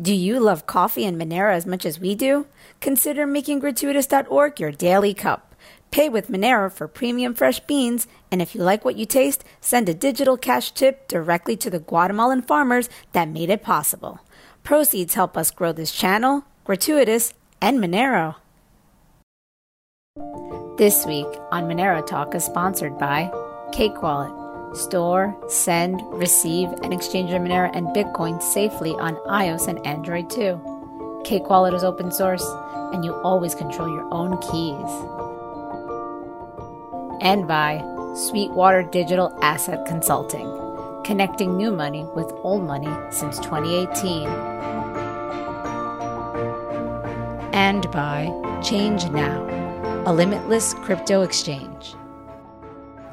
Do 0.00 0.14
you 0.14 0.40
love 0.40 0.66
coffee 0.66 1.04
and 1.04 1.20
Monero 1.20 1.52
as 1.52 1.66
much 1.66 1.84
as 1.84 2.00
we 2.00 2.14
do? 2.14 2.46
Consider 2.80 3.26
making 3.26 3.58
gratuitous.org 3.58 4.58
your 4.58 4.72
daily 4.72 5.12
cup. 5.12 5.54
Pay 5.90 6.08
with 6.08 6.30
Monero 6.30 6.72
for 6.72 6.88
premium 6.88 7.34
fresh 7.34 7.60
beans, 7.60 8.06
and 8.30 8.40
if 8.40 8.54
you 8.54 8.62
like 8.62 8.82
what 8.82 8.96
you 8.96 9.04
taste, 9.04 9.44
send 9.60 9.90
a 9.90 9.94
digital 9.94 10.38
cash 10.38 10.70
tip 10.70 11.06
directly 11.06 11.54
to 11.56 11.68
the 11.68 11.80
Guatemalan 11.80 12.40
farmers 12.40 12.88
that 13.12 13.28
made 13.28 13.50
it 13.50 13.62
possible. 13.62 14.20
Proceeds 14.62 15.14
help 15.14 15.36
us 15.36 15.50
grow 15.50 15.72
this 15.72 15.92
channel, 15.92 16.44
Gratuitous, 16.64 17.34
and 17.60 17.78
Monero. 17.78 18.36
This 20.78 21.04
week 21.04 21.28
on 21.50 21.64
Monero 21.64 22.06
Talk 22.06 22.34
is 22.34 22.44
sponsored 22.44 22.96
by 22.98 23.30
Cake 23.72 24.00
Wallet. 24.00 24.39
Store, 24.74 25.36
send, 25.48 26.00
receive, 26.12 26.68
and 26.82 26.94
exchange 26.94 27.30
your 27.30 27.40
Monero 27.40 27.70
and 27.74 27.88
Bitcoin 27.88 28.40
safely 28.40 28.92
on 28.92 29.16
iOS 29.26 29.66
and 29.66 29.84
Android 29.84 30.30
too. 30.30 30.60
Cake 31.24 31.48
Wallet 31.50 31.74
is 31.74 31.84
open 31.84 32.12
source, 32.12 32.44
and 32.92 33.04
you 33.04 33.14
always 33.22 33.54
control 33.54 33.88
your 33.88 34.08
own 34.12 34.38
keys. 34.38 34.90
And 37.20 37.46
by 37.46 37.82
Sweetwater 38.14 38.82
Digital 38.84 39.36
Asset 39.42 39.86
Consulting, 39.86 40.46
connecting 41.04 41.56
new 41.56 41.72
money 41.72 42.04
with 42.14 42.32
old 42.42 42.62
money 42.62 42.88
since 43.10 43.38
2018. 43.40 44.28
And 47.52 47.90
by 47.90 48.30
Change 48.62 49.10
Now, 49.10 49.44
a 50.06 50.12
limitless 50.12 50.74
crypto 50.74 51.22
exchange. 51.22 51.94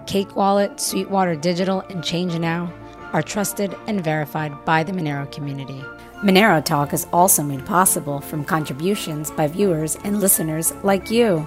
Cake 0.08 0.36
Wallet, 0.38 0.80
Sweetwater 0.80 1.36
Digital, 1.36 1.82
and 1.90 2.04
Change 2.04 2.40
Now 2.40 2.74
are 3.12 3.22
trusted 3.22 3.76
and 3.88 4.04
verified 4.04 4.54
by 4.66 4.82
the 4.84 4.94
Monero 4.94 5.30
community. 5.32 5.84
Monero 6.24 6.64
Talk 6.64 6.94
is 6.94 7.06
also 7.12 7.44
made 7.44 7.66
possible 7.66 8.22
from 8.22 8.44
contributions 8.46 9.30
by 9.32 9.48
viewers 9.48 9.98
and 10.04 10.20
listeners 10.20 10.74
like 10.84 11.12
you. 11.12 11.46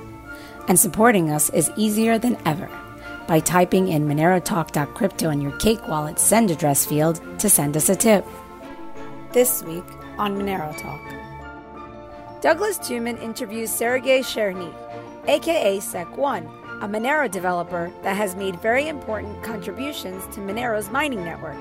And 0.68 0.78
supporting 0.78 1.30
us 1.30 1.50
is 1.50 1.72
easier 1.76 2.18
than 2.18 2.36
ever 2.46 2.68
by 3.26 3.40
typing 3.40 3.88
in 3.88 4.06
monerotalk.crypto 4.06 5.30
in 5.30 5.40
your 5.40 5.56
Cake 5.58 5.88
Wallet 5.88 6.18
send 6.18 6.50
address 6.50 6.84
field 6.84 7.20
to 7.38 7.48
send 7.48 7.76
us 7.76 7.88
a 7.88 7.96
tip. 7.96 8.26
This 9.32 9.62
week 9.62 9.84
on 10.18 10.36
Monero 10.36 10.76
Talk, 10.76 11.00
Douglas 12.42 12.78
Tuman 12.78 13.20
interviews 13.22 13.70
Sergey 13.70 14.20
Chernykh, 14.20 14.74
aka 15.28 15.78
sech1, 15.78 16.59
a 16.80 16.88
Monero 16.88 17.30
developer 17.30 17.92
that 18.02 18.16
has 18.16 18.34
made 18.34 18.58
very 18.62 18.88
important 18.88 19.42
contributions 19.42 20.24
to 20.34 20.40
Monero's 20.40 20.90
mining 20.90 21.22
network. 21.22 21.58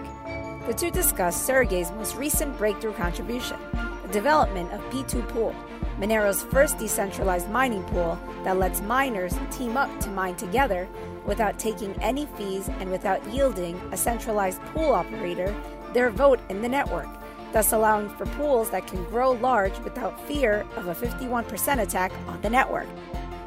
The 0.66 0.74
two 0.74 0.90
discuss 0.92 1.36
Sergey's 1.36 1.92
most 1.92 2.16
recent 2.16 2.58
breakthrough 2.58 2.94
contribution, 2.94 3.58
the 4.02 4.14
development 4.14 4.72
of 4.72 4.80
P2Pool, 4.92 5.54
Monero's 6.00 6.44
first 6.44 6.78
decentralized 6.78 7.50
mining 7.50 7.84
pool 7.84 8.18
that 8.46 8.58
lets 8.58 8.80
miners 8.80 9.36
team 9.52 9.76
up 9.76 9.90
to 10.00 10.10
mine 10.10 10.38
together 10.38 10.88
without 11.26 11.60
taking 11.60 11.94
any 12.02 12.26
fees 12.38 12.70
and 12.80 12.90
without 12.90 13.26
yielding 13.28 13.76
a 13.92 13.98
centralized 13.98 14.62
pool 14.74 14.94
operator 14.94 15.54
their 15.94 16.12
vote 16.12 16.40
in 16.48 16.62
the 16.62 16.70
network, 16.70 17.10
thus 17.52 17.74
allowing 17.74 18.08
for 18.12 18.26
pools 18.26 18.70
that 18.70 18.88
can 18.88 19.04
grow 19.06 19.32
large 19.32 19.78
without 19.80 20.26
fear 20.28 20.66
of 20.78 20.88
a 20.88 20.96
51% 20.96 21.82
attack 21.82 22.14
on 22.28 22.40
the 22.42 22.50
network. 22.50 22.88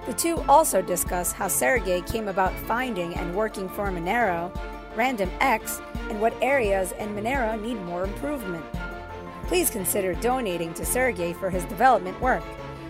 The 0.06 0.12
two 0.12 0.42
also 0.48 0.82
discuss 0.82 1.30
how 1.30 1.46
Sergey 1.46 2.00
came 2.02 2.26
about 2.26 2.52
finding 2.60 3.14
and 3.14 3.34
working 3.36 3.68
for 3.68 3.86
Monero, 3.86 4.50
Random 4.96 5.30
X, 5.40 5.80
and 6.10 6.20
what 6.20 6.34
areas 6.42 6.92
in 6.98 7.14
Monero 7.14 7.60
need 7.60 7.80
more 7.82 8.04
improvement. 8.04 8.64
Please 9.46 9.70
consider 9.70 10.14
donating 10.14 10.74
to 10.74 10.84
Sergey 10.84 11.32
for 11.32 11.50
his 11.50 11.64
development 11.66 12.20
work. 12.20 12.42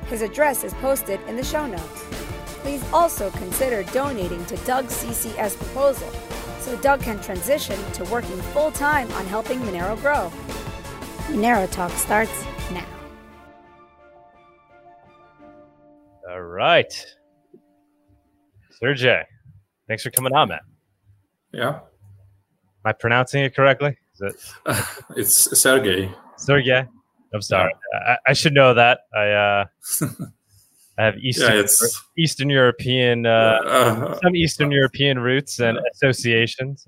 His 0.06 0.22
address 0.22 0.64
is 0.64 0.72
posted 0.74 1.20
in 1.28 1.36
the 1.36 1.44
show 1.44 1.66
notes. 1.66 2.04
Please 2.62 2.82
also 2.92 3.30
consider 3.32 3.82
donating 3.92 4.44
to 4.46 4.56
Doug's 4.58 4.94
CCS 5.04 5.56
proposal 5.58 6.10
so 6.60 6.76
Doug 6.76 7.02
can 7.02 7.20
transition 7.20 7.78
to 7.92 8.04
working 8.04 8.40
full 8.54 8.70
time 8.70 9.10
on 9.12 9.26
helping 9.26 9.60
Monero 9.60 10.00
grow. 10.00 10.32
Monero 11.28 11.70
Talk 11.70 11.90
starts 11.92 12.44
right. 16.66 16.92
Sergey, 18.80 19.22
thanks 19.88 20.02
for 20.02 20.10
coming 20.10 20.32
on, 20.34 20.48
man. 20.48 20.60
Yeah. 21.52 21.68
Am 21.76 21.80
I 22.86 22.92
pronouncing 22.92 23.44
it 23.44 23.54
correctly? 23.54 23.96
Is 24.14 24.20
it 24.66 24.84
it's 25.16 25.60
Sergey. 25.60 26.10
Sergey? 26.36 26.84
I'm 27.34 27.40
sorry. 27.42 27.72
I, 28.06 28.16
I 28.28 28.32
should 28.32 28.52
know 28.54 28.74
that. 28.74 29.00
I 29.14 29.28
uh, 29.30 29.64
I 30.98 31.04
have 31.04 31.16
Eastern 31.18 31.56
Yeah, 31.56 31.88
Eastern 32.18 32.50
European 32.50 33.24
uh, 33.24 33.58
Uh, 33.64 34.18
some 34.22 34.36
Eastern 34.36 34.70
European 34.70 35.18
roots 35.18 35.60
and 35.60 35.78
associations. 35.94 36.86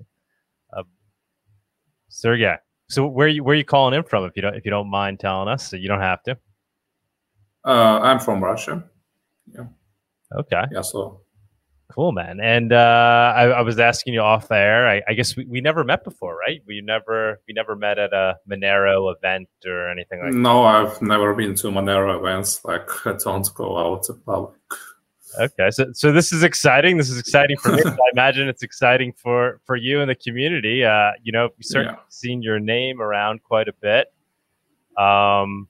Uh, 0.75 0.83
Sergey. 2.09 2.55
So 2.89 3.07
where 3.07 3.27
you 3.27 3.43
where 3.43 3.55
you 3.55 3.63
calling 3.63 3.93
in 3.95 4.03
from? 4.03 4.25
If 4.25 4.35
you 4.35 4.41
don't 4.41 4.55
if 4.55 4.65
you 4.65 4.71
don't 4.71 4.89
mind 4.89 5.19
telling 5.19 5.47
us, 5.47 5.69
so 5.69 5.77
you 5.77 5.87
don't 5.87 6.01
have 6.01 6.21
to. 6.23 6.37
uh, 7.65 7.99
I'm 8.03 8.19
from 8.19 8.43
Russia. 8.43 8.83
Okay. 10.37 10.63
Yeah, 10.71 10.81
so 10.81 11.21
Cool, 11.91 12.11
man. 12.13 12.39
And 12.41 12.73
uh, 12.73 13.33
I, 13.35 13.43
I 13.45 13.61
was 13.61 13.79
asking 13.79 14.15
you 14.15 14.19
off 14.19 14.51
air. 14.51 14.87
I, 14.87 15.03
I 15.07 15.13
guess 15.13 15.35
we, 15.37 15.45
we 15.45 15.61
never 15.61 15.83
met 15.83 16.03
before, 16.03 16.35
right? 16.35 16.59
We 16.65 16.81
never 16.81 17.39
we 17.47 17.53
never 17.53 17.75
met 17.75 17.99
at 17.99 18.11
a 18.11 18.37
Monero 18.49 19.15
event 19.15 19.47
or 19.65 19.89
anything 19.91 20.19
like. 20.21 20.33
no, 20.33 20.63
I've 20.63 20.99
never 21.01 21.35
been 21.35 21.53
to 21.55 21.67
Monero 21.67 22.17
events. 22.19 22.65
Like 22.65 22.89
I 23.05 23.13
don't 23.23 23.47
go 23.53 23.77
out 23.77 24.03
to 24.03 24.13
public. 24.13 24.55
Okay, 25.39 25.69
so 25.69 25.85
so 25.93 26.11
this 26.11 26.31
is 26.33 26.41
exciting. 26.41 26.97
This 26.97 27.09
is 27.09 27.19
exciting 27.19 27.57
for 27.57 27.71
me. 27.71 27.83
I 27.85 27.95
imagine 28.13 28.47
it's 28.47 28.63
exciting 28.63 29.13
for 29.13 29.61
for 29.65 29.75
you 29.75 30.01
and 30.01 30.09
the 30.09 30.15
community. 30.15 30.83
Uh, 30.83 31.11
you 31.21 31.31
know, 31.31 31.49
we 31.55 31.61
certainly 31.63 31.93
Yeah. 31.97 32.03
seen 32.09 32.41
your 32.41 32.59
name 32.59 32.99
around 32.99 33.43
quite 33.43 33.67
a 33.67 33.73
bit. 33.79 34.07
Um, 34.97 35.67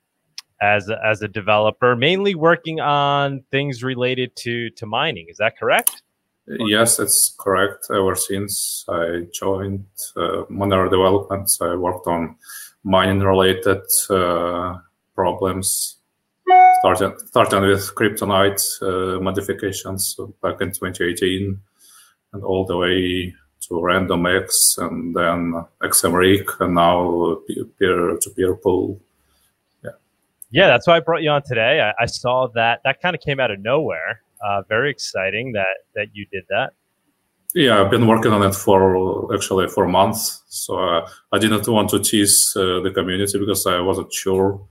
as 0.61 0.89
a, 0.89 0.97
as 1.05 1.21
a 1.21 1.27
developer, 1.27 1.95
mainly 1.95 2.35
working 2.35 2.79
on 2.79 3.43
things 3.51 3.83
related 3.83 4.35
to 4.37 4.69
to 4.71 4.85
mining. 4.85 5.27
Is 5.29 5.37
that 5.37 5.57
correct? 5.57 6.01
Yes, 6.47 6.99
it's 6.99 7.35
correct. 7.39 7.87
Ever 7.89 8.15
since 8.15 8.85
I 8.87 9.25
joined 9.33 9.85
uh, 10.15 10.43
Monero 10.49 10.89
development, 10.89 11.49
I 11.59 11.75
worked 11.75 12.05
on 12.05 12.35
mining-related 12.83 13.81
uh, 14.11 14.77
problems, 15.15 15.97
starting 16.79 17.17
starting 17.25 17.61
with 17.61 17.95
CryptoNight 17.95 18.61
uh, 18.83 19.19
modifications 19.19 20.15
back 20.43 20.61
in 20.61 20.71
2018, 20.71 21.59
and 22.33 22.43
all 22.43 22.65
the 22.65 22.77
way 22.77 23.33
to 23.61 23.73
RandomX 23.73 24.77
and 24.77 25.15
then 25.15 25.65
XMRig, 25.81 26.47
and 26.59 26.75
now 26.75 27.39
peer-to-peer 27.79 28.55
pool. 28.55 29.01
Yeah, 30.51 30.67
that's 30.67 30.87
why 30.87 30.97
I 30.97 30.99
brought 30.99 31.21
you 31.21 31.29
on 31.29 31.41
today. 31.43 31.81
I, 31.81 32.03
I 32.03 32.05
saw 32.05 32.47
that 32.55 32.81
that 32.83 33.01
kind 33.01 33.15
of 33.15 33.21
came 33.21 33.39
out 33.39 33.51
of 33.51 33.59
nowhere. 33.59 34.21
Uh, 34.45 34.61
very 34.69 34.89
exciting 34.91 35.53
that 35.53 35.77
that 35.95 36.07
you 36.13 36.25
did 36.31 36.43
that. 36.49 36.71
Yeah, 37.53 37.81
I've 37.81 37.89
been 37.89 38.05
working 38.05 38.33
on 38.33 38.43
it 38.43 38.53
for 38.53 39.33
actually 39.33 39.67
for 39.69 39.87
months. 39.87 40.43
So 40.47 40.77
uh, 40.77 41.09
I 41.31 41.39
didn't 41.39 41.67
want 41.67 41.89
to 41.91 41.99
tease 41.99 42.53
uh, 42.55 42.81
the 42.81 42.91
community 42.93 43.39
because 43.39 43.65
I 43.65 43.79
wasn't 43.79 44.13
sure 44.13 44.61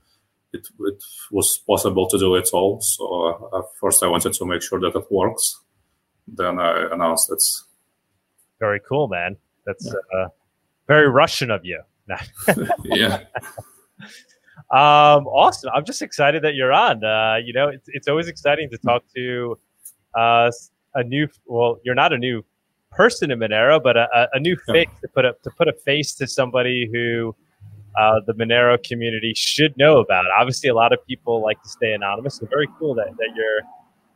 it, 0.53 0.67
it 0.79 1.03
was 1.31 1.57
possible 1.67 2.07
to 2.07 2.17
do 2.17 2.35
it 2.35 2.49
all. 2.53 2.79
So 2.81 3.49
uh, 3.51 3.61
first, 3.79 4.03
I 4.03 4.07
wanted 4.07 4.33
to 4.33 4.45
make 4.45 4.61
sure 4.61 4.79
that 4.79 4.95
it 4.95 5.11
works. 5.11 5.59
Then 6.27 6.59
I 6.59 6.87
announced 6.91 7.31
it. 7.31 7.43
Very 8.59 8.79
cool, 8.87 9.07
man. 9.07 9.35
That's 9.65 9.93
uh, 9.93 10.27
very 10.87 11.09
Russian 11.09 11.51
of 11.51 11.65
you. 11.65 11.81
Yeah, 12.83 13.21
um, 14.71 15.27
awesome. 15.27 15.69
I'm 15.73 15.85
just 15.85 16.01
excited 16.01 16.43
that 16.43 16.55
you're 16.55 16.73
on. 16.73 17.03
Uh, 17.03 17.37
you 17.43 17.53
know, 17.53 17.67
it's 17.69 17.87
it's 17.89 18.07
always 18.07 18.27
exciting 18.27 18.69
to 18.71 18.77
talk 18.77 19.03
to 19.15 19.57
uh, 20.17 20.51
a 20.95 21.03
new. 21.03 21.27
Well, 21.45 21.79
you're 21.83 21.95
not 21.95 22.13
a 22.13 22.17
new 22.17 22.43
person 22.91 23.31
in 23.31 23.39
Monero, 23.39 23.81
but 23.83 23.97
a, 23.97 24.29
a- 24.33 24.39
new 24.39 24.55
face 24.67 24.87
to 25.01 25.07
put 25.09 25.25
a 25.25 25.35
to 25.43 25.51
put 25.57 25.67
a 25.67 25.73
face 25.73 26.15
to 26.15 26.27
somebody 26.27 26.89
who 26.91 27.35
uh, 27.99 28.19
the 28.27 28.33
Monero 28.33 28.81
community 28.81 29.33
should 29.35 29.75
know 29.77 29.99
about. 29.99 30.25
Obviously, 30.39 30.69
a 30.69 30.73
lot 30.75 30.93
of 30.93 31.05
people 31.07 31.41
like 31.41 31.61
to 31.63 31.69
stay 31.69 31.93
anonymous. 31.93 32.35
So 32.37 32.45
very 32.47 32.67
cool 32.79 32.95
that, 32.95 33.07
that 33.17 33.29
you're 33.35 33.61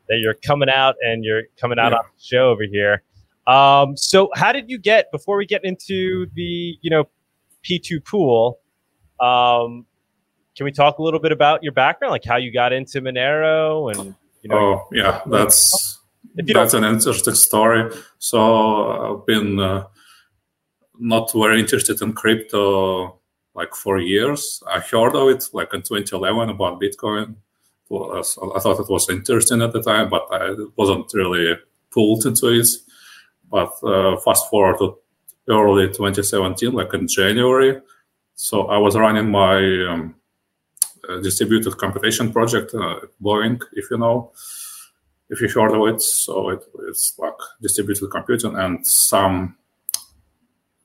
that 0.09 0.17
you're 0.19 0.33
coming 0.35 0.69
out 0.69 0.95
and 1.01 1.23
you're 1.23 1.43
coming 1.59 1.77
out 1.79 1.91
Yeah. 1.91 1.97
on 1.99 2.03
the 2.05 2.23
show 2.23 2.49
over 2.49 2.63
here. 2.63 3.03
Um, 3.47 3.95
so, 3.97 4.29
how 4.35 4.51
did 4.51 4.69
you 4.69 4.77
get 4.77 5.11
before 5.11 5.35
we 5.37 5.45
get 5.45 5.63
into 5.65 6.27
the 6.33 6.77
you 6.81 6.89
know 6.89 7.05
P2Pool? 7.65 8.55
Um, 9.19 9.85
can 10.59 10.65
we 10.65 10.73
talk 10.73 10.97
a 10.97 11.01
little 11.01 11.21
bit 11.21 11.31
about 11.31 11.63
your 11.63 11.71
background, 11.71 12.11
like 12.11 12.25
how 12.25 12.35
you 12.35 12.51
got 12.51 12.73
into 12.73 12.99
Monero 12.99 13.95
and 13.95 14.13
you 14.41 14.49
know 14.49 14.57
oh 14.57 14.87
yeah, 14.91 15.21
that's 15.25 15.99
if 16.35 16.49
you 16.49 16.53
don't 16.53 16.63
that's 16.63 16.73
an 16.73 16.83
interesting 16.83 17.33
story. 17.33 17.89
So 18.17 19.19
I've 19.21 19.25
been 19.25 19.57
uh, 19.57 19.85
not 20.99 21.31
very 21.31 21.61
interested 21.61 22.01
in 22.01 22.11
crypto 22.11 23.17
like 23.55 23.73
for 23.73 23.99
years. 23.99 24.61
I 24.67 24.81
heard 24.81 25.15
of 25.15 25.29
it 25.29 25.45
like 25.53 25.73
in 25.73 25.81
2011 25.81 26.49
about 26.49 26.81
Bitcoin. 26.81 27.35
I 27.89 28.59
thought 28.59 28.81
it 28.81 28.89
was 28.89 29.09
interesting 29.09 29.61
at 29.61 29.71
the 29.71 29.81
time, 29.81 30.09
but 30.09 30.27
I 30.29 30.55
wasn't 30.75 31.09
really 31.13 31.57
pulled 31.89 32.25
into 32.25 32.47
it. 32.47 32.67
But 33.49 33.71
uh, 33.81 34.17
fast 34.17 34.49
forward 34.49 34.77
to 34.79 34.97
early 35.47 35.87
2017, 35.87 36.73
like 36.73 36.93
in 36.93 37.07
January, 37.07 37.79
so 38.35 38.67
I 38.67 38.77
was 38.77 38.97
running 38.97 39.31
my 39.31 39.57
um, 39.89 40.15
distributed 41.21 41.77
computation 41.77 42.31
project, 42.31 42.73
uh, 42.73 42.99
BOINC, 43.21 43.61
if 43.73 43.89
you 43.91 43.97
know, 43.97 44.31
if 45.29 45.41
you 45.41 45.47
heard 45.47 45.73
of 45.75 45.95
it. 45.95 46.01
So 46.01 46.49
it, 46.49 46.63
it's 46.87 47.13
like 47.17 47.33
distributed 47.61 48.09
computing, 48.09 48.55
and 48.55 48.85
some 48.85 49.55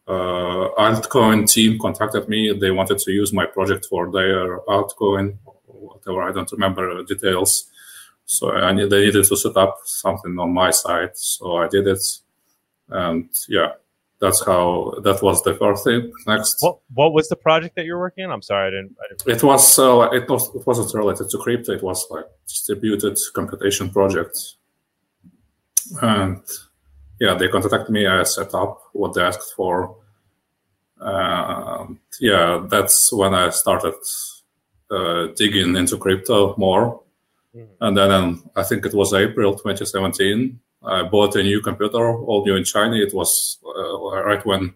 uh, 0.06 0.69
altcoin 0.79 1.50
team 1.50 1.79
contacted 1.79 2.29
me. 2.29 2.53
They 2.59 2.71
wanted 2.71 2.99
to 2.99 3.12
use 3.12 3.32
my 3.32 3.47
project 3.47 3.87
for 3.87 4.11
their 4.11 4.61
altcoin, 4.61 5.37
whatever. 5.67 6.23
I 6.23 6.32
don't 6.32 6.53
remember 6.53 7.03
details. 7.05 7.71
So 8.26 8.53
I 8.53 8.73
need, 8.73 8.91
they 8.91 9.05
needed 9.06 9.25
to 9.26 9.37
set 9.37 9.56
up 9.56 9.79
something 9.85 10.38
on 10.38 10.53
my 10.53 10.71
side. 10.71 11.17
So 11.17 11.56
I 11.59 11.69
did 11.69 11.87
it, 11.87 12.05
and 12.88 13.29
yeah, 13.49 13.73
that's 14.25 14.44
how 14.44 14.94
that 15.03 15.23
was 15.23 15.43
the 15.43 15.55
first 15.55 15.85
thing. 15.85 16.11
Next, 16.26 16.56
what 16.61 16.79
what 16.94 17.12
was 17.12 17.29
the 17.29 17.37
project 17.37 17.76
that 17.76 17.85
you're 17.85 17.99
working 17.99 18.25
on? 18.25 18.32
I'm 18.32 18.43
sorry, 18.43 18.69
I 18.69 18.71
didn't. 18.71 18.97
I 19.03 19.05
didn't... 19.09 19.37
It 19.37 19.43
was 19.44 19.79
uh, 19.79 20.09
it 20.12 20.29
was 20.29 20.55
it 20.55 20.67
wasn't 20.67 20.94
related 20.94 21.29
to 21.31 21.38
crypto. 21.38 21.73
It 21.73 21.82
was 21.82 22.06
like 22.11 22.25
distributed 22.49 23.19
computation 23.35 23.91
project, 23.91 24.37
and 26.00 26.41
yeah, 27.21 27.35
they 27.35 27.49
contacted 27.49 27.91
me. 27.91 28.06
I 28.06 28.23
set 28.23 28.55
up 28.55 28.81
what 28.94 29.12
they 29.12 29.23
asked 29.23 29.53
for. 29.55 29.97
Uh, 30.99 31.87
yeah, 32.19 32.67
that's 32.67 33.12
when 33.12 33.35
I 33.35 33.50
started 33.50 33.94
uh, 34.91 35.26
digging 35.37 35.76
into 35.76 35.99
crypto 35.99 36.55
more. 36.56 37.03
Mm-hmm. 37.55 37.85
And 37.85 37.97
then 37.97 38.11
um, 38.11 38.50
I 38.56 38.62
think 38.62 38.87
it 38.87 38.94
was 38.94 39.12
April 39.12 39.53
2017. 39.53 40.59
I 40.86 41.02
bought 41.02 41.36
a 41.36 41.42
new 41.42 41.60
computer, 41.60 42.16
all 42.19 42.44
new 42.44 42.56
in 42.56 42.64
China. 42.64 42.96
It 42.96 43.14
was 43.14 43.58
uh, 43.64 44.22
right 44.25 44.44
when 44.44 44.75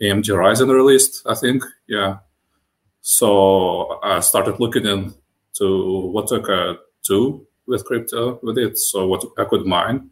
AMD 0.00 0.24
Ryzen 0.24 0.72
released, 0.72 1.22
I 1.26 1.34
think. 1.34 1.62
Yeah. 1.86 2.18
So 3.00 4.00
I 4.02 4.20
started 4.20 4.60
looking 4.60 4.86
into 4.86 6.10
what 6.12 6.32
I 6.32 6.40
could 6.40 6.78
do 7.06 7.46
with 7.66 7.84
crypto 7.84 8.38
with 8.42 8.58
it. 8.58 8.78
So 8.78 9.06
what 9.06 9.24
I 9.38 9.44
could 9.44 9.66
mine. 9.66 10.10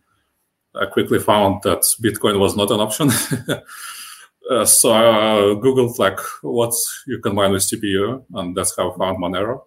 I 0.74 0.86
quickly 0.86 1.18
found 1.18 1.62
that 1.62 1.82
Bitcoin 2.02 2.38
was 2.38 2.56
not 2.56 2.70
an 2.70 2.80
option. 2.80 3.10
uh, 4.50 4.64
so 4.64 4.92
I 4.92 5.54
Googled 5.60 5.98
like 5.98 6.20
what 6.42 6.72
you 7.06 7.18
can 7.20 7.34
mine 7.34 7.52
with 7.52 7.62
CPU, 7.62 8.24
and 8.34 8.56
that's 8.56 8.76
how 8.76 8.92
I 8.92 8.98
found 8.98 9.18
Monero. 9.18 9.62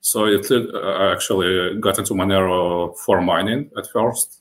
So 0.00 0.26
it 0.26 0.50
uh, 0.50 1.12
actually 1.12 1.78
got 1.80 1.98
into 1.98 2.14
Monero 2.14 2.96
for 2.98 3.20
mining 3.20 3.70
at 3.76 3.90
first. 3.90 4.39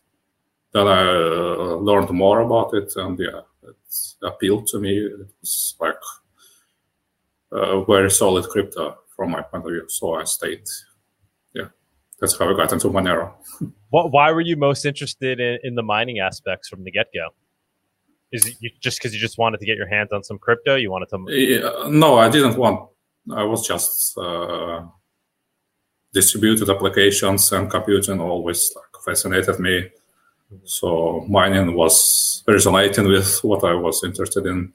Then 0.71 0.88
I 0.88 1.01
uh, 1.01 1.75
learned 1.77 2.12
more 2.12 2.42
about 2.42 2.74
it, 2.74 2.94
and 2.95 3.18
yeah, 3.18 3.42
it 3.63 3.75
appealed 4.24 4.68
to 4.68 4.80
me. 4.80 4.98
It 4.98 5.27
was 5.42 5.75
like 5.80 5.95
a 7.51 7.83
very 7.86 8.12
solid 8.12 8.48
crypto 8.50 8.98
from 9.16 9.31
my 9.31 9.42
point 9.42 9.66
of 9.66 9.71
view. 9.71 9.86
So 9.88 10.16
I 10.16 10.25
stayed. 10.25 10.63
Yeah, 11.54 11.69
that's 12.19 12.38
how 12.38 12.54
I 12.54 12.56
got 12.56 12.71
into 12.71 12.89
Monero. 12.89 13.33
what, 13.89 14.12
why 14.12 14.31
were 14.31 14.42
you 14.42 14.56
most 14.57 14.86
interested 14.86 15.39
in, 15.39 15.57
in 15.63 15.75
the 15.75 15.83
mining 15.83 16.19
aspects 16.19 16.69
from 16.69 16.83
the 16.83 16.92
get 16.92 17.07
go? 17.13 17.30
Is 18.31 18.45
it 18.45 18.74
just 18.80 19.00
because 19.00 19.13
you 19.13 19.19
just 19.19 19.39
wanted 19.39 19.60
to 19.60 19.66
get 19.66 19.75
your 19.75 19.88
hands 19.88 20.12
on 20.12 20.24
some 20.24 20.38
crypto? 20.38 20.75
You 20.75 20.92
wanted 20.92 21.10
to? 21.10 21.25
Yeah, 21.30 21.89
no, 21.89 22.19
I 22.19 22.30
didn't 22.30 22.57
want. 22.57 22.89
I 23.36 23.44
was 23.44 23.68
just 23.68 24.16
uh, 24.18 24.81
distributed 26.13 26.69
applications 26.69 27.51
and 27.51 27.69
computing 27.69 28.19
always 28.19 28.71
like 28.75 29.04
fascinated 29.04 29.60
me. 29.60 29.89
So 30.63 31.25
mining 31.30 31.75
was 31.75 32.44
resonating 32.48 33.06
with 33.07 33.44
what 33.44 33.63
I 33.63 33.74
was 33.74 34.04
interested 34.04 34.46
in. 34.46 34.74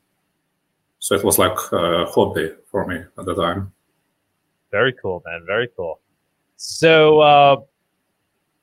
So 1.00 1.14
it 1.14 1.24
was 1.24 1.38
like 1.38 1.56
a 1.72 2.06
hobby 2.06 2.52
for 2.70 2.86
me 2.86 2.96
at 2.96 3.24
the 3.24 3.34
time. 3.34 3.72
Very 4.70 4.92
cool, 4.92 5.22
man. 5.26 5.44
Very 5.46 5.68
cool. 5.76 6.00
So 6.56 7.20
uh, 7.20 7.56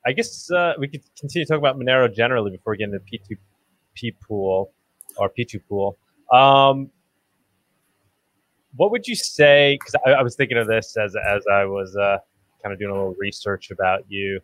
I 0.04 0.12
guess 0.12 0.50
uh, 0.50 0.74
we 0.78 0.88
could 0.88 1.02
continue 1.18 1.44
to 1.44 1.52
talk 1.52 1.58
about 1.58 1.78
Monero 1.78 2.12
generally 2.12 2.50
before 2.50 2.72
we 2.72 2.78
get 2.78 2.90
into 2.90 3.00
P2P 3.00 4.16
pool 4.20 4.72
or 5.16 5.30
P2Pool. 5.30 5.94
Um, 6.32 6.90
what 8.76 8.90
would 8.90 9.06
you 9.06 9.14
say? 9.14 9.78
Because 9.78 9.94
I, 10.06 10.12
I, 10.12 10.22
was 10.22 10.34
thinking 10.34 10.56
of 10.56 10.66
this 10.66 10.96
as 10.96 11.14
as 11.14 11.44
I 11.52 11.66
was 11.66 11.94
uh, 11.96 12.18
kind 12.62 12.72
of 12.72 12.78
doing 12.78 12.90
a 12.90 12.94
little 12.94 13.14
research 13.18 13.70
about 13.70 14.04
you. 14.08 14.40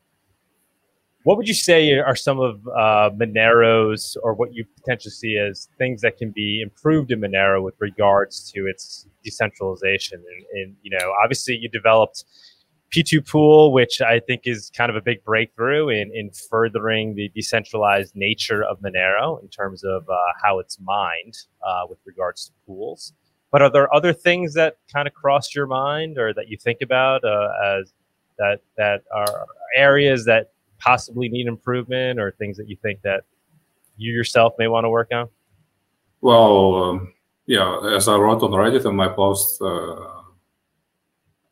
What 1.29 1.37
would 1.37 1.47
you 1.47 1.53
say 1.53 1.93
are 1.93 2.17
some 2.17 2.41
of 2.41 2.67
uh, 2.69 3.11
Monero's, 3.15 4.17
or 4.23 4.33
what 4.33 4.55
you 4.55 4.65
potentially 4.77 5.11
see 5.11 5.37
as 5.37 5.69
things 5.77 6.01
that 6.01 6.17
can 6.17 6.31
be 6.31 6.63
improved 6.63 7.13
in 7.13 7.21
Monero 7.21 7.63
with 7.63 7.75
regards 7.81 8.51
to 8.53 8.67
its 8.67 9.07
decentralization? 9.23 10.25
And, 10.27 10.47
and 10.59 10.77
you 10.81 10.91
know, 10.91 11.13
obviously, 11.23 11.59
you 11.59 11.69
developed 11.69 12.25
P2Pool, 12.97 13.73
which 13.75 14.01
I 14.01 14.21
think 14.21 14.45
is 14.47 14.71
kind 14.75 14.89
of 14.89 14.97
a 14.97 15.03
big 15.03 15.23
breakthrough 15.23 15.91
in, 15.91 16.11
in 16.15 16.31
furthering 16.31 17.15
the 17.15 17.29
decentralized 17.35 18.17
nature 18.17 18.65
of 18.65 18.81
Monero 18.81 19.39
in 19.43 19.49
terms 19.49 19.85
of 19.85 20.09
uh, 20.09 20.17
how 20.43 20.61
it's 20.61 20.81
mined 20.81 21.37
uh, 21.63 21.83
with 21.91 21.99
regards 22.07 22.47
to 22.47 22.53
pools. 22.67 23.13
But 23.53 23.61
are 23.61 23.71
there 23.71 23.95
other 23.95 24.15
things 24.15 24.55
that 24.55 24.79
kind 24.91 25.07
of 25.07 25.13
crossed 25.13 25.55
your 25.55 25.67
mind 25.67 26.17
or 26.17 26.33
that 26.33 26.49
you 26.49 26.57
think 26.57 26.79
about 26.81 27.23
uh, 27.23 27.51
as 27.63 27.93
that 28.39 28.63
that 28.79 29.03
are 29.15 29.45
areas 29.77 30.25
that 30.25 30.53
possibly 30.79 31.29
need 31.29 31.47
improvement 31.47 32.19
or 32.21 32.33
things 32.33 32.57
that 32.57 32.69
you 32.69 32.77
think 32.83 33.03
that 33.03 33.23
you 33.97 34.13
yourself 34.13 34.55
may 34.59 34.69
want 34.69 34.85
to 34.85 34.91
work 34.91 35.09
on? 35.13 35.29
Well, 36.21 36.85
um, 36.85 37.13
yeah, 37.47 37.81
as 37.95 38.09
I 38.09 38.17
wrote 38.17 38.43
on 38.43 38.51
Reddit 38.51 38.89
in 38.89 38.97
my 38.97 39.09
post, 39.09 39.61
uh, 39.63 39.97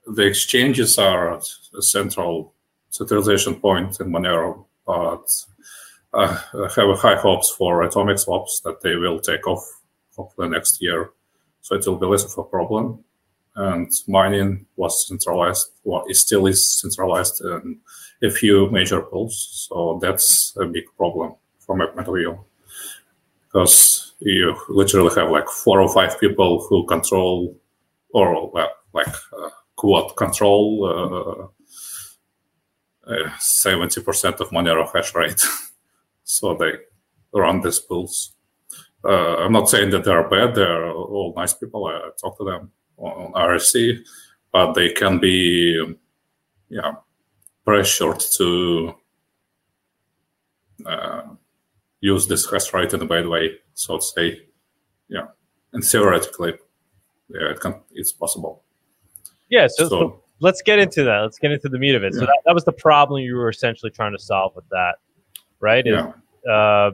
the 0.06 0.22
exchanges 0.22 0.98
are 0.98 1.34
a 1.34 1.82
central 1.82 2.54
centralization 2.90 3.56
point 3.56 4.00
in 4.00 4.10
Monero, 4.10 4.64
but 4.86 5.26
I 6.14 6.26
have 6.52 6.98
high 6.98 7.16
hopes 7.16 7.50
for 7.50 7.82
atomic 7.82 8.18
swaps 8.18 8.60
that 8.60 8.80
they 8.80 8.96
will 8.96 9.20
take 9.20 9.46
off 9.46 9.64
hopefully 10.16 10.48
next 10.48 10.80
year. 10.80 11.10
So 11.60 11.74
it 11.74 11.86
will 11.86 11.98
be 11.98 12.06
less 12.06 12.24
of 12.24 12.38
a 12.38 12.44
problem 12.44 13.04
and 13.56 13.90
mining 14.06 14.66
was 14.76 15.08
centralized, 15.08 15.70
well, 15.82 16.04
it 16.06 16.16
still 16.16 16.46
is 16.46 16.70
centralized 16.80 17.40
in 17.40 17.80
a 18.22 18.30
few 18.30 18.70
major 18.70 19.00
pools. 19.00 19.66
So 19.68 19.98
that's 20.00 20.54
a 20.60 20.66
big 20.66 20.84
problem 20.96 21.34
from 21.60 21.78
my 21.78 21.86
point 21.86 22.06
of 22.06 22.14
view. 22.14 22.44
Because 23.44 24.14
you 24.20 24.54
literally 24.68 25.14
have 25.14 25.30
like 25.30 25.48
four 25.48 25.80
or 25.80 25.92
five 25.92 26.20
people 26.20 26.66
who 26.68 26.86
control, 26.86 27.58
or 28.10 28.50
well, 28.52 28.70
like 28.92 29.08
uh, 29.08 29.50
quad 29.76 30.14
control 30.16 31.50
uh, 33.06 33.10
uh, 33.10 33.30
70% 33.38 34.40
of 34.40 34.50
Monero 34.50 34.90
hash 34.92 35.14
rate. 35.14 35.42
so 36.24 36.54
they 36.54 36.72
run 37.32 37.62
these 37.62 37.78
pools. 37.78 38.34
Uh, 39.02 39.36
I'm 39.36 39.52
not 39.52 39.70
saying 39.70 39.90
that 39.90 40.04
they 40.04 40.10
are 40.10 40.28
bad, 40.28 40.54
they're 40.54 40.90
all 40.90 41.32
nice 41.36 41.54
people. 41.54 41.86
I 41.86 42.10
talk 42.20 42.36
to 42.38 42.44
them 42.44 42.72
on 42.98 43.32
IRC, 43.32 44.00
but 44.52 44.72
they 44.72 44.90
can 44.90 45.18
be, 45.18 45.96
yeah, 46.68 46.94
pressured 47.64 48.20
to 48.20 48.94
uh, 50.84 51.22
use 52.00 52.26
this 52.26 52.50
hash 52.50 52.72
rate 52.72 52.94
in 52.94 53.02
a 53.02 53.06
bad 53.06 53.26
way, 53.26 53.52
so 53.74 53.98
to 53.98 54.02
say. 54.02 54.42
Yeah, 55.08 55.26
and 55.72 55.84
theoretically, 55.84 56.54
yeah, 57.28 57.50
it 57.50 57.60
can, 57.60 57.80
it's 57.92 58.12
possible. 58.12 58.62
Yeah, 59.48 59.68
so, 59.68 59.88
so, 59.88 60.22
let's 60.40 60.62
get 60.62 60.78
into 60.78 61.04
that. 61.04 61.20
Let's 61.20 61.38
get 61.38 61.52
into 61.52 61.68
the 61.68 61.78
meat 61.78 61.94
of 61.94 62.02
it. 62.02 62.12
Yeah. 62.14 62.20
So 62.20 62.26
that, 62.26 62.38
that 62.46 62.54
was 62.54 62.64
the 62.64 62.72
problem 62.72 63.22
you 63.22 63.36
were 63.36 63.48
essentially 63.48 63.90
trying 63.90 64.12
to 64.12 64.18
solve 64.18 64.54
with 64.56 64.68
that, 64.70 64.96
right? 65.60 65.86
Is, 65.86 65.94
yeah. 65.94 66.52
Uh, 66.52 66.92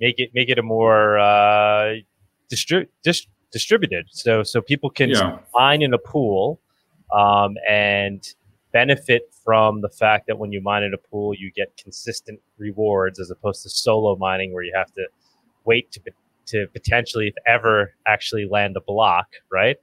make 0.00 0.18
it 0.18 0.30
make 0.34 0.48
it 0.48 0.58
a 0.58 0.62
more 0.62 1.18
uh, 1.18 1.94
distri- 2.52 2.88
dist- 3.02 3.28
distributed. 3.52 4.06
So 4.10 4.42
so 4.42 4.60
people 4.60 4.90
can 4.90 5.10
yeah. 5.10 5.38
mine 5.54 5.82
in 5.82 5.92
a 5.94 5.98
pool 5.98 6.60
um, 7.12 7.54
and 7.68 8.26
benefit 8.72 9.32
from 9.44 9.82
the 9.82 9.88
fact 9.88 10.26
that 10.26 10.38
when 10.38 10.50
you 10.52 10.60
mine 10.60 10.82
in 10.82 10.94
a 10.94 10.98
pool, 10.98 11.34
you 11.34 11.52
get 11.54 11.76
consistent 11.76 12.40
rewards 12.58 13.20
as 13.20 13.30
opposed 13.30 13.62
to 13.62 13.70
solo 13.70 14.16
mining 14.16 14.52
where 14.52 14.64
you 14.64 14.72
have 14.74 14.92
to 14.92 15.06
wait 15.64 15.92
to 15.92 16.00
to 16.44 16.66
potentially, 16.72 17.28
if 17.28 17.34
ever, 17.46 17.94
actually 18.06 18.48
land 18.50 18.76
a 18.76 18.80
block, 18.80 19.28
right? 19.50 19.76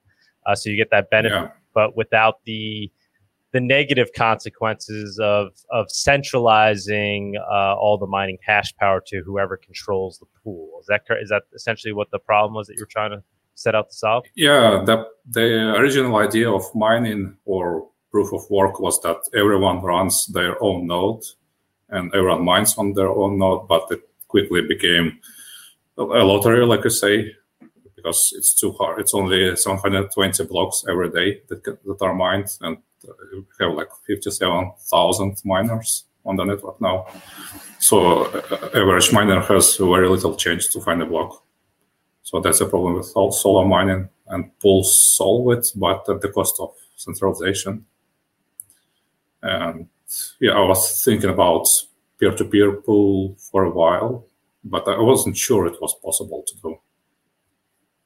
Uh, 0.45 0.55
so 0.55 0.69
you 0.69 0.75
get 0.75 0.91
that 0.91 1.09
benefit, 1.09 1.35
yeah. 1.35 1.51
but 1.73 1.95
without 1.95 2.43
the 2.45 2.91
the 3.51 3.59
negative 3.59 4.11
consequences 4.15 5.19
of 5.19 5.49
of 5.71 5.89
centralizing 5.89 7.35
uh, 7.37 7.75
all 7.75 7.97
the 7.97 8.07
mining 8.07 8.37
hash 8.45 8.75
power 8.75 9.01
to 9.07 9.23
whoever 9.25 9.57
controls 9.57 10.19
the 10.19 10.25
pool. 10.43 10.69
Is 10.81 10.87
that 10.87 11.03
is 11.21 11.29
that 11.29 11.43
essentially 11.55 11.93
what 11.93 12.11
the 12.11 12.19
problem 12.19 12.53
was 12.53 12.67
that 12.67 12.75
you 12.75 12.83
were 12.83 12.91
trying 12.91 13.11
to 13.11 13.23
set 13.59 13.75
out 13.75 13.89
to 13.89 13.95
solve? 13.95 14.23
Yeah, 14.35 14.83
the 14.85 15.07
the 15.29 15.75
original 15.77 16.15
idea 16.17 16.49
of 16.49 16.63
mining 16.73 17.37
or 17.45 17.87
proof 18.11 18.33
of 18.33 18.49
work 18.49 18.79
was 18.79 18.99
that 19.01 19.19
everyone 19.35 19.81
runs 19.81 20.25
their 20.27 20.61
own 20.63 20.87
node 20.87 21.23
and 21.89 22.13
everyone 22.13 22.43
mines 22.43 22.77
on 22.77 22.93
their 22.93 23.09
own 23.09 23.37
node, 23.37 23.67
but 23.67 23.83
it 23.91 24.01
quickly 24.27 24.61
became 24.61 25.19
a 25.97 26.03
lottery, 26.03 26.65
like 26.65 26.85
I 26.85 26.89
say, 26.89 27.35
because 27.95 28.33
it's 28.37 28.53
too 28.59 28.71
hard. 28.73 28.99
It's 28.99 29.13
only 29.13 29.55
720 29.55 30.45
blocks 30.45 30.85
every 30.89 31.09
day 31.09 31.41
that, 31.49 31.63
that 31.63 32.01
are 32.01 32.15
mined, 32.15 32.49
and 32.61 32.77
we 33.33 33.43
have 33.59 33.73
like 33.73 33.89
57,000 34.07 35.41
miners 35.43 36.05
on 36.25 36.35
the 36.35 36.43
network 36.43 36.79
now. 36.79 37.07
So 37.79 38.25
uh, 38.25 38.69
average 38.73 39.11
miner 39.11 39.41
has 39.41 39.77
very 39.77 40.07
little 40.07 40.35
chance 40.35 40.67
to 40.73 40.81
find 40.81 41.01
a 41.01 41.05
block. 41.05 41.43
So 42.29 42.39
that's 42.39 42.61
a 42.61 42.67
problem 42.67 42.93
with 42.93 43.07
solo 43.07 43.65
mining, 43.65 44.07
and 44.27 44.59
pools 44.59 45.15
solve 45.17 45.57
it, 45.57 45.65
but 45.75 46.07
at 46.07 46.21
the 46.21 46.29
cost 46.29 46.59
of 46.59 46.75
centralization. 46.95 47.83
And 49.41 49.87
yeah, 50.39 50.51
I 50.51 50.59
was 50.59 51.03
thinking 51.03 51.31
about 51.31 51.65
peer-to-peer 52.19 52.81
pool 52.81 53.35
for 53.49 53.63
a 53.63 53.71
while, 53.71 54.27
but 54.63 54.87
I 54.87 54.99
wasn't 54.99 55.37
sure 55.37 55.65
it 55.65 55.81
was 55.81 55.95
possible 56.03 56.43
to 56.45 56.55
do. 56.61 56.79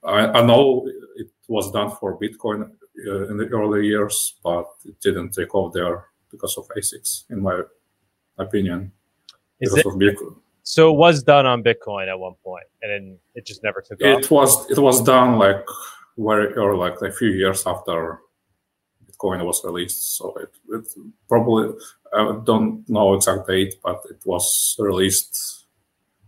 I, 0.06 0.40
I 0.40 0.46
know 0.46 0.88
it 1.18 1.28
was 1.50 1.70
done 1.72 1.92
for 1.92 2.18
Bitcoin 2.18 2.72
uh, 3.06 3.28
in 3.28 3.36
the 3.36 3.50
early 3.50 3.88
years, 3.88 4.36
but 4.42 4.70
it 4.86 5.02
didn't 5.02 5.32
take 5.32 5.54
off 5.54 5.74
there 5.74 6.06
because 6.32 6.58
of 6.58 6.70
ASICs, 6.78 7.26
in 7.30 7.42
my 7.42 7.62
opinion. 8.38 8.94
Is 9.60 9.76
it, 9.76 9.86
so 10.64 10.92
it 10.94 10.98
was 10.98 11.24
done 11.24 11.46
on 11.46 11.62
Bitcoin 11.62 12.08
at 12.08 12.18
one 12.18 12.36
point, 12.44 12.66
and 12.82 12.92
then 12.92 13.20
it 13.36 13.46
just 13.46 13.64
never 13.64 13.82
took 13.82 14.00
it 14.00 14.06
off. 14.06 14.24
It 14.24 14.32
was 14.32 14.72
it 14.72 14.80
was 14.80 15.02
done 15.02 15.38
like 15.38 15.66
very 16.18 16.54
or 16.56 16.76
like 16.76 17.02
a 17.02 17.12
few 17.12 17.30
years 17.30 17.68
after 17.68 18.20
Bitcoin 19.06 19.46
was 19.46 19.62
released. 19.64 20.18
So 20.18 20.34
it, 20.36 20.50
it 20.70 20.88
probably 21.28 21.74
I 22.14 22.40
don't 22.46 22.88
know 22.90 23.14
exact 23.14 23.48
date, 23.48 23.76
but 23.84 24.02
it 24.10 24.22
was 24.26 24.76
released 24.80 25.66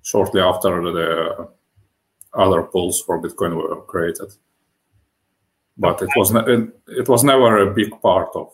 shortly 0.04 0.42
after 0.42 0.82
the 0.92 1.50
other 2.34 2.64
pools 2.64 3.02
for 3.02 3.22
Bitcoin 3.22 3.56
were 3.56 3.82
created. 3.84 4.32
But 5.78 6.02
it 6.02 6.10
was 6.16 6.32
ne- 6.32 6.68
it 6.88 7.08
was 7.08 7.24
never 7.24 7.58
a 7.58 7.74
big 7.74 8.02
part 8.02 8.30
of 8.36 8.52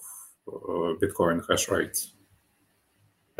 uh, 0.47 0.95
Bitcoin 1.01 1.43
hash 1.49 1.69
rate. 1.69 1.97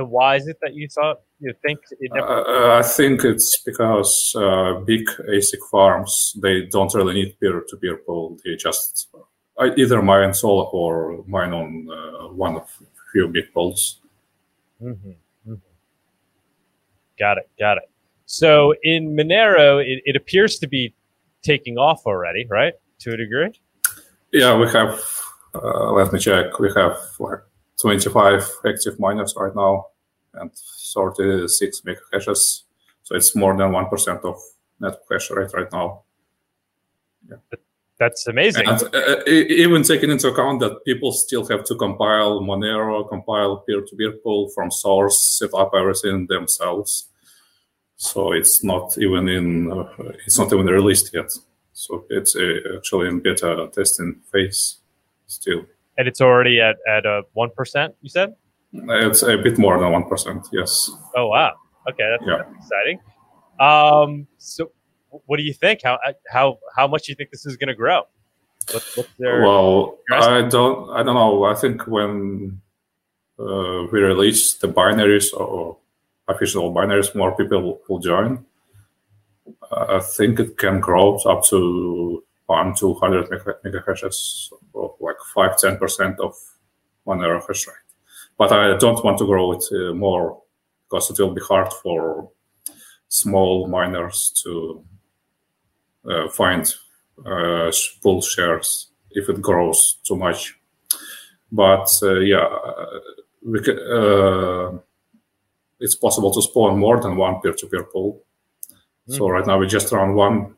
Why 0.05 0.35
is 0.35 0.47
it 0.47 0.57
that 0.61 0.73
you 0.73 0.87
thought 0.87 1.21
you 1.39 1.53
think 1.61 1.79
never- 2.01 2.27
uh, 2.27 2.79
I 2.79 2.83
think 2.83 3.23
it's 3.23 3.61
because 3.65 4.33
uh, 4.37 4.75
big 4.85 5.05
ASIC 5.29 5.59
farms 5.69 6.37
they 6.41 6.65
don't 6.65 6.93
really 6.93 7.13
need 7.13 7.39
peer-to-peer 7.39 7.97
pool. 7.97 8.37
They 8.43 8.55
just 8.55 9.09
either 9.77 10.01
mine 10.01 10.33
solo 10.33 10.63
or 10.69 11.23
mine 11.27 11.53
on 11.53 11.87
uh, 11.91 12.27
one 12.33 12.55
of 12.55 12.69
few 13.11 13.27
big 13.27 13.53
pools. 13.53 13.99
Mm-hmm. 14.81 15.09
Mm-hmm. 15.09 15.55
Got 17.19 17.37
it. 17.37 17.49
Got 17.59 17.77
it. 17.77 17.89
So 18.25 18.73
in 18.83 19.15
Monero, 19.15 19.83
it, 19.83 20.01
it 20.05 20.15
appears 20.15 20.57
to 20.59 20.67
be 20.67 20.93
taking 21.43 21.77
off 21.77 22.05
already, 22.05 22.45
right? 22.49 22.73
To 22.99 23.13
a 23.13 23.17
degree. 23.17 23.51
Yeah, 24.31 24.57
we 24.57 24.69
have. 24.69 24.99
Uh, 25.53 25.91
let 25.91 26.13
me 26.13 26.19
check. 26.19 26.57
We 26.59 26.71
have 26.75 26.97
like 27.19 27.39
25 27.81 28.49
active 28.65 28.99
miners 28.99 29.33
right 29.37 29.53
now 29.55 29.87
and 30.33 30.51
36 30.93 31.85
mega 31.85 31.99
hashes. 32.11 32.63
So 33.03 33.15
it's 33.15 33.35
more 33.35 33.55
than 33.55 33.71
1% 33.71 34.25
of 34.25 34.39
network 34.79 35.01
hash 35.11 35.31
rate 35.31 35.53
right 35.53 35.71
now. 35.71 36.03
Yeah. 37.29 37.37
That's 38.01 38.25
amazing. 38.25 38.67
And, 38.67 38.81
uh, 38.95 39.21
even 39.27 39.83
taking 39.83 40.09
into 40.09 40.29
account 40.29 40.59
that 40.61 40.83
people 40.85 41.11
still 41.11 41.45
have 41.45 41.63
to 41.65 41.75
compile 41.75 42.41
Monero, 42.41 43.07
compile 43.07 43.57
peer-to-peer 43.57 44.13
pool 44.23 44.49
from 44.55 44.71
source, 44.71 45.37
set 45.37 45.53
up 45.53 45.73
everything 45.75 46.25
themselves. 46.25 47.09
So 47.97 48.31
it's 48.31 48.63
not 48.63 48.97
even 48.97 49.29
in 49.29 49.71
uh, 49.71 49.87
it's 50.25 50.39
not 50.39 50.51
even 50.51 50.65
released 50.65 51.13
yet. 51.13 51.29
So 51.73 52.05
it's 52.09 52.35
uh, 52.35 52.77
actually 52.77 53.07
in 53.09 53.19
beta 53.19 53.69
testing 53.71 54.15
phase 54.31 54.77
still. 55.27 55.67
And 55.95 56.07
it's 56.07 56.21
already 56.21 56.59
at 56.59 56.77
at 56.89 57.05
a 57.05 57.21
one 57.33 57.51
percent. 57.51 57.93
You 58.01 58.09
said 58.09 58.33
it's 58.73 59.23
a 59.23 59.37
bit 59.37 59.57
more 59.57 59.79
than 59.79 59.91
one 59.91 60.07
percent. 60.07 60.47
Yes. 60.51 60.91
Oh 61.15 61.27
wow. 61.27 61.53
Okay, 61.89 62.07
that's, 62.09 62.23
yeah. 62.25 62.37
that's 62.37 62.65
exciting. 62.65 62.99
Um, 63.59 64.27
so 64.37 64.71
what 65.25 65.37
do 65.37 65.43
you 65.43 65.53
think? 65.53 65.81
How 65.83 65.99
how 66.29 66.59
how 66.75 66.87
much 66.87 67.05
do 67.05 67.11
you 67.11 67.15
think 67.15 67.31
this 67.31 67.45
is 67.45 67.57
going 67.57 67.69
to 67.69 67.75
grow? 67.75 68.03
What, 68.71 69.09
well, 69.19 69.97
I 70.11 70.41
don't 70.43 70.89
I 70.91 71.03
don't 71.03 71.15
know. 71.15 71.43
I 71.43 71.55
think 71.55 71.87
when 71.87 72.61
uh, 73.39 73.87
we 73.91 73.99
release 73.99 74.53
the 74.53 74.67
binaries 74.67 75.33
or 75.33 75.77
official 76.27 76.73
binaries, 76.73 77.13
more 77.15 77.35
people 77.35 77.81
will 77.89 77.99
join. 77.99 78.45
I 79.71 79.99
think 79.99 80.39
it 80.39 80.57
can 80.57 80.79
grow 80.79 81.17
up 81.17 81.43
to 81.45 82.23
one, 82.45 82.75
200 82.75 83.29
megahashes, 83.63 84.51
or 84.73 84.95
like 84.99 85.15
5 85.33 85.51
10% 85.57 86.19
of 86.19 86.35
Monero 87.07 87.41
hash 87.47 87.67
rate. 87.67 87.90
But 88.37 88.51
I 88.51 88.77
don't 88.77 89.03
want 89.03 89.17
to 89.19 89.25
grow 89.25 89.53
it 89.53 89.63
uh, 89.71 89.93
more 89.93 90.41
because 90.83 91.09
it 91.11 91.19
will 91.19 91.33
be 91.33 91.41
hard 91.41 91.71
for 91.73 92.29
small 93.07 93.67
miners 93.67 94.31
to 94.43 94.83
uh, 96.09 96.27
find 96.29 96.73
uh, 97.25 97.71
pool 98.01 98.21
shares 98.21 98.87
if 99.11 99.29
it 99.29 99.41
grows 99.41 99.97
too 100.03 100.15
much. 100.15 100.57
But 101.51 101.89
uh, 102.01 102.19
yeah, 102.19 102.47
we 103.45 103.61
can, 103.61 103.77
uh, 103.77 104.79
it's 105.79 105.95
possible 105.95 106.31
to 106.31 106.41
spawn 106.41 106.79
more 106.79 107.01
than 107.01 107.17
one 107.17 107.41
peer-to-peer 107.41 107.83
pool. 107.83 108.23
Mm. 109.09 109.17
So 109.17 109.29
right 109.29 109.45
now 109.45 109.57
we 109.57 109.67
just 109.67 109.91
run 109.91 110.15
one, 110.15 110.55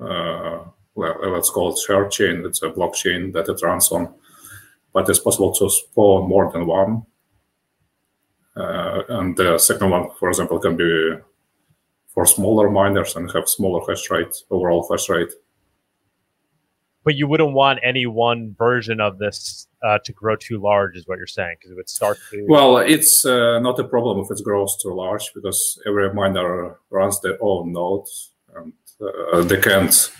uh, 0.00 0.64
well, 0.94 1.32
let's 1.32 1.50
call 1.50 1.72
it 1.72 1.78
share 1.78 2.08
chain. 2.08 2.44
It's 2.44 2.62
a 2.62 2.70
blockchain 2.70 3.32
that 3.32 3.48
it 3.48 3.62
runs 3.62 3.90
on, 3.92 4.14
but 4.94 5.08
it's 5.08 5.18
possible 5.18 5.52
to 5.56 5.68
spawn 5.68 6.28
more 6.28 6.50
than 6.50 6.66
one. 6.66 7.02
Uh, 8.56 9.02
and 9.08 9.36
the 9.36 9.58
second 9.58 9.90
one, 9.90 10.08
for 10.18 10.28
example, 10.28 10.58
can 10.58 10.76
be 10.76 11.14
for 12.14 12.24
smaller 12.24 12.70
miners 12.70 13.16
and 13.16 13.30
have 13.32 13.48
smaller 13.48 13.82
hash 13.86 14.08
rate, 14.10 14.34
overall 14.50 14.86
hash 14.90 15.08
rate 15.10 15.32
but 17.04 17.14
you 17.14 17.28
wouldn't 17.28 17.52
want 17.52 17.78
any 17.82 18.06
one 18.06 18.54
version 18.58 19.00
of 19.00 19.18
this 19.18 19.68
uh, 19.82 19.98
to 20.04 20.12
grow 20.12 20.36
too 20.36 20.58
large, 20.58 20.96
is 20.96 21.06
what 21.06 21.18
you're 21.18 21.26
saying, 21.26 21.56
because 21.58 21.70
it 21.70 21.76
would 21.76 21.90
start 21.90 22.18
to. 22.30 22.46
Well, 22.48 22.78
it's 22.78 23.26
uh, 23.26 23.60
not 23.60 23.78
a 23.78 23.84
problem 23.84 24.18
if 24.20 24.30
it 24.30 24.42
grows 24.42 24.76
too 24.82 24.94
large 24.94 25.32
because 25.34 25.78
every 25.86 26.12
miner 26.14 26.78
runs 26.90 27.20
their 27.20 27.36
own 27.42 27.72
node 27.72 28.06
and 28.56 28.72
uh, 29.00 29.42
they 29.42 29.60
can't 29.60 30.10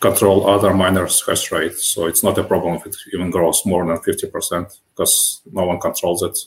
control 0.00 0.46
other 0.46 0.72
miners' 0.74 1.22
hash 1.26 1.50
rate. 1.50 1.76
So 1.78 2.06
it's 2.06 2.22
not 2.22 2.38
a 2.38 2.44
problem 2.44 2.74
if 2.74 2.86
it 2.86 2.96
even 3.14 3.30
grows 3.30 3.64
more 3.66 3.86
than 3.86 3.98
50% 3.98 4.78
because 4.94 5.42
no 5.52 5.66
one 5.66 5.80
controls 5.80 6.22
it. 6.22 6.38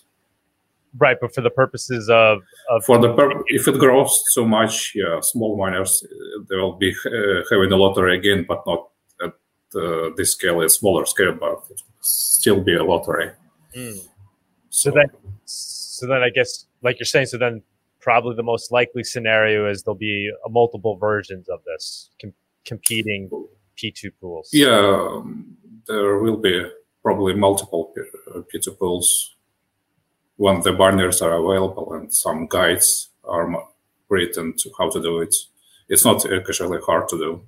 Right, 0.97 1.17
but 1.21 1.33
for 1.33 1.41
the 1.41 1.49
purposes 1.49 2.09
of, 2.09 2.39
of 2.69 2.83
for 2.83 2.97
the 2.97 3.13
pur- 3.13 3.43
if 3.47 3.65
it 3.67 3.79
grows 3.79 4.21
too 4.33 4.45
much, 4.45 4.91
yeah, 4.93 5.21
small 5.21 5.57
miners 5.57 6.03
uh, 6.03 6.43
they 6.49 6.57
will 6.57 6.73
be 6.73 6.93
uh, 7.05 7.43
having 7.49 7.71
a 7.71 7.77
lottery 7.77 8.17
again, 8.17 8.45
but 8.45 8.61
not 8.67 8.89
uh, 9.75 10.09
this 10.17 10.33
scale 10.33 10.61
is 10.61 10.75
smaller 10.75 11.05
scale, 11.05 11.33
but 11.33 11.51
it 11.51 11.59
will 11.69 11.77
still 12.01 12.61
be 12.61 12.75
a 12.75 12.83
lottery. 12.83 13.31
Mm. 13.75 13.97
So, 14.69 14.89
so 14.89 14.91
then, 14.91 15.05
so 15.45 16.07
then 16.07 16.21
I 16.23 16.29
guess, 16.29 16.65
like 16.81 16.99
you're 16.99 17.05
saying, 17.05 17.27
so 17.27 17.37
then 17.37 17.61
probably 17.99 18.35
the 18.35 18.43
most 18.43 18.71
likely 18.71 19.03
scenario 19.03 19.69
is 19.69 19.83
there'll 19.83 19.95
be 19.95 20.31
multiple 20.49 20.97
versions 20.97 21.47
of 21.49 21.59
this 21.65 22.09
com- 22.21 22.33
competing 22.65 23.29
P2Pools. 23.77 24.49
Yeah, 24.51 25.21
there 25.87 26.17
will 26.19 26.37
be 26.37 26.65
probably 27.01 27.33
multiple 27.33 27.93
P2 28.53 28.67
uh, 28.67 28.71
pools 28.73 29.35
when 30.37 30.61
the 30.61 30.71
binaries 30.71 31.21
are 31.21 31.33
available 31.33 31.93
and 31.93 32.13
some 32.13 32.47
guides 32.47 33.09
are 33.23 33.47
written 34.09 34.53
to 34.57 34.71
how 34.77 34.89
to 34.89 35.01
do 35.01 35.19
it. 35.21 35.35
It's 35.89 36.05
not 36.05 36.25
actually 36.31 36.79
hard 36.85 37.07
to 37.09 37.17
do. 37.17 37.41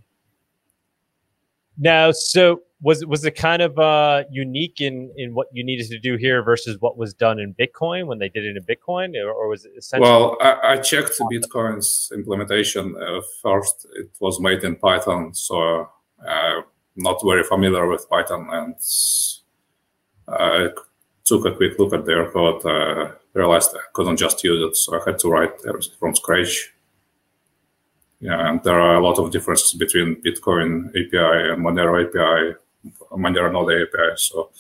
Now, 1.78 2.12
so 2.12 2.62
was 2.84 3.06
was 3.06 3.24
it 3.24 3.32
kind 3.32 3.62
of 3.62 3.80
uh, 3.80 4.26
unique 4.30 4.82
in 4.82 5.12
in 5.16 5.34
what 5.34 5.48
you 5.54 5.64
needed 5.64 5.88
to 5.88 6.00
do 6.00 6.18
here 6.18 6.44
versus 6.44 6.78
what 6.82 6.98
was 6.98 7.14
done 7.14 7.40
in 7.40 7.56
Bitcoin 7.56 8.06
when 8.08 8.20
they 8.20 8.30
did 8.30 8.44
it 8.44 8.58
in 8.58 8.64
Bitcoin, 8.64 9.16
or, 9.16 9.32
or 9.32 9.48
was 9.48 9.64
it 9.66 9.72
essentially? 9.78 10.12
Well, 10.12 10.38
I, 10.42 10.74
I 10.74 10.78
checked 10.78 11.18
Bitcoin's 11.32 12.12
implementation. 12.14 12.96
Uh, 12.96 13.22
first, 13.42 13.88
it 13.96 14.10
was 14.20 14.40
made 14.42 14.64
in 14.64 14.76
Python, 14.76 15.34
so 15.34 15.90
uh, 16.28 16.62
not 16.98 17.22
very 17.24 17.44
familiar 17.44 17.88
with 17.88 18.08
Python, 18.10 18.50
and 18.52 18.76
I 20.28 20.70
took 21.24 21.46
a 21.46 21.56
quick 21.56 21.80
look 21.80 21.94
at 21.94 22.06
their 22.06 22.30
code. 22.32 22.66
Uh, 22.66 23.14
realized 23.34 23.72
I 23.76 23.80
couldn't 23.94 24.18
just 24.18 24.44
use 24.44 24.62
it, 24.62 24.76
so 24.76 25.00
I 25.00 25.04
had 25.06 25.20
to 25.20 25.30
write 25.30 25.54
everything 25.68 25.98
from 26.00 26.16
scratch 26.16 26.74
Yeah, 28.20 28.50
and 28.50 28.62
there 28.64 28.80
are 28.80 28.96
a 28.96 29.04
lot 29.04 29.20
of 29.20 29.32
differences 29.32 29.74
between 29.74 30.22
Bitcoin 30.22 30.90
API 30.90 31.52
and 31.52 31.66
Monero 31.66 31.96
API, 32.04 32.58
Monero 33.18 33.52
Node 33.52 33.82
API. 33.84 34.16
So 34.18 34.52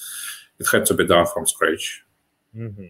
it 0.59 0.67
had 0.71 0.85
to 0.87 0.93
be 0.93 1.05
done 1.05 1.25
from 1.27 1.45
scratch. 1.47 2.03
Mm-hmm. 2.55 2.85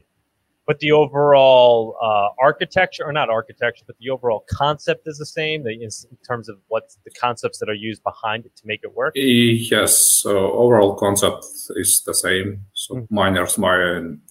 But 0.66 0.80
the 0.80 0.94
overall 0.94 1.98
uh, 2.02 2.30
architecture, 2.42 3.04
or 3.04 3.12
not 3.12 3.30
architecture, 3.30 3.84
but 3.86 3.98
the 4.00 4.10
overall 4.10 4.46
concept 4.50 5.08
is 5.08 5.18
the 5.18 5.26
same 5.26 5.68
in 5.68 5.90
terms 6.26 6.48
of 6.48 6.58
what 6.70 6.96
the 7.04 7.12
concepts 7.12 7.60
that 7.60 7.68
are 7.68 7.74
used 7.74 8.02
behind 8.04 8.46
it 8.46 8.56
to 8.56 8.64
make 8.66 8.80
it 8.84 8.96
work. 8.96 9.14
Yes, 9.16 9.98
so 9.98 10.54
overall 10.54 10.96
concept 10.96 11.46
is 11.76 12.02
the 12.06 12.14
same. 12.14 12.66
So 12.74 12.96
mm-hmm. 12.96 13.14
miners 13.14 13.58
mine 13.58 14.22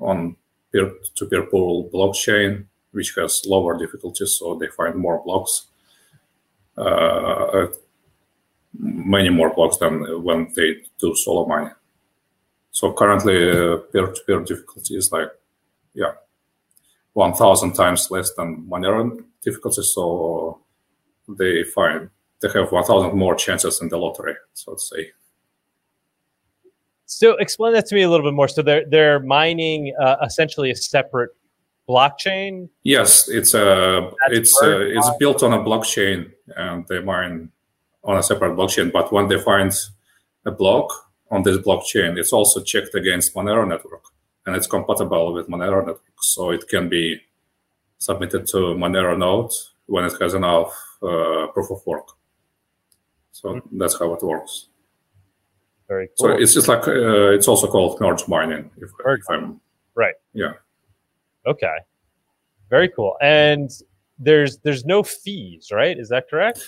on 0.00 0.36
peer-to-peer 0.72 1.46
pool 1.46 1.90
blockchain, 1.92 2.64
which 2.92 3.14
has 3.16 3.42
lower 3.46 3.76
difficulties, 3.78 4.38
so 4.38 4.54
they 4.54 4.68
find 4.68 4.94
more 4.94 5.22
blocks, 5.22 5.66
uh, 6.78 7.66
many 8.78 9.28
more 9.28 9.52
blocks 9.54 9.76
than 9.78 10.22
when 10.22 10.52
they 10.54 10.76
do 10.98 11.14
solo 11.14 11.46
mining. 11.46 11.74
So 12.70 12.92
currently, 12.92 13.50
uh, 13.50 13.78
peer-to-peer 13.92 14.40
difficulty 14.42 14.96
is 14.96 15.10
like, 15.10 15.28
yeah, 15.94 16.12
1,000 17.14 17.72
times 17.72 18.10
less 18.10 18.32
than 18.34 18.66
Monero 18.68 19.24
difficulty. 19.42 19.82
So 19.82 20.60
they 21.28 21.64
find 21.64 22.10
they 22.40 22.48
have 22.54 22.70
1,000 22.70 23.16
more 23.16 23.34
chances 23.34 23.82
in 23.82 23.88
the 23.88 23.96
lottery, 23.96 24.34
so 24.54 24.74
to 24.74 24.78
say. 24.78 25.10
So 27.06 27.36
explain 27.38 27.72
that 27.72 27.86
to 27.86 27.94
me 27.94 28.02
a 28.02 28.10
little 28.10 28.24
bit 28.24 28.34
more. 28.34 28.48
So 28.48 28.62
they're 28.62 28.84
they're 28.88 29.20
mining 29.20 29.94
uh, 29.98 30.16
essentially 30.22 30.70
a 30.70 30.76
separate 30.76 31.30
blockchain. 31.88 32.68
Yes, 32.82 33.28
it's 33.28 33.54
a 33.54 34.12
it's 34.28 34.62
a, 34.62 34.96
it's 34.96 35.10
built 35.18 35.42
on 35.42 35.54
a 35.54 35.58
blockchain, 35.58 36.30
and 36.56 36.86
they 36.86 37.00
mine 37.00 37.50
on 38.04 38.18
a 38.18 38.22
separate 38.22 38.56
blockchain. 38.56 38.92
But 38.92 39.12
when 39.12 39.28
they 39.28 39.40
find 39.40 39.72
a 40.44 40.50
block 40.50 40.90
on 41.30 41.42
this 41.42 41.58
blockchain, 41.58 42.18
it's 42.18 42.32
also 42.32 42.62
checked 42.62 42.94
against 42.94 43.34
Monero 43.34 43.66
network, 43.66 44.04
and 44.46 44.56
it's 44.56 44.66
compatible 44.66 45.32
with 45.32 45.48
Monero 45.48 45.78
network, 45.78 46.22
so 46.22 46.50
it 46.50 46.68
can 46.68 46.88
be 46.88 47.20
submitted 47.98 48.46
to 48.48 48.74
Monero 48.74 49.18
node 49.18 49.50
when 49.86 50.04
it 50.04 50.12
has 50.20 50.34
enough 50.34 50.72
uh, 51.02 51.46
proof 51.48 51.70
of 51.70 51.84
work. 51.86 52.08
So 53.32 53.54
mm-hmm. 53.54 53.78
that's 53.78 53.98
how 53.98 54.12
it 54.14 54.22
works. 54.22 54.68
Very 55.88 56.08
cool. 56.08 56.28
So 56.28 56.36
it's 56.36 56.54
just 56.54 56.68
like 56.68 56.86
uh, 56.86 57.30
it's 57.30 57.48
also 57.48 57.66
called 57.66 58.00
merge 58.00 58.28
mining. 58.28 58.70
If, 58.76 58.90
if 59.06 59.30
I'm 59.30 59.60
right. 59.94 60.14
Yeah. 60.34 60.52
Okay. 61.46 61.76
Very 62.68 62.90
cool. 62.90 63.16
And 63.22 63.70
there's 64.18 64.58
there's 64.58 64.84
no 64.84 65.02
fees, 65.02 65.68
right? 65.72 65.98
Is 65.98 66.08
that 66.10 66.28
correct? 66.28 66.62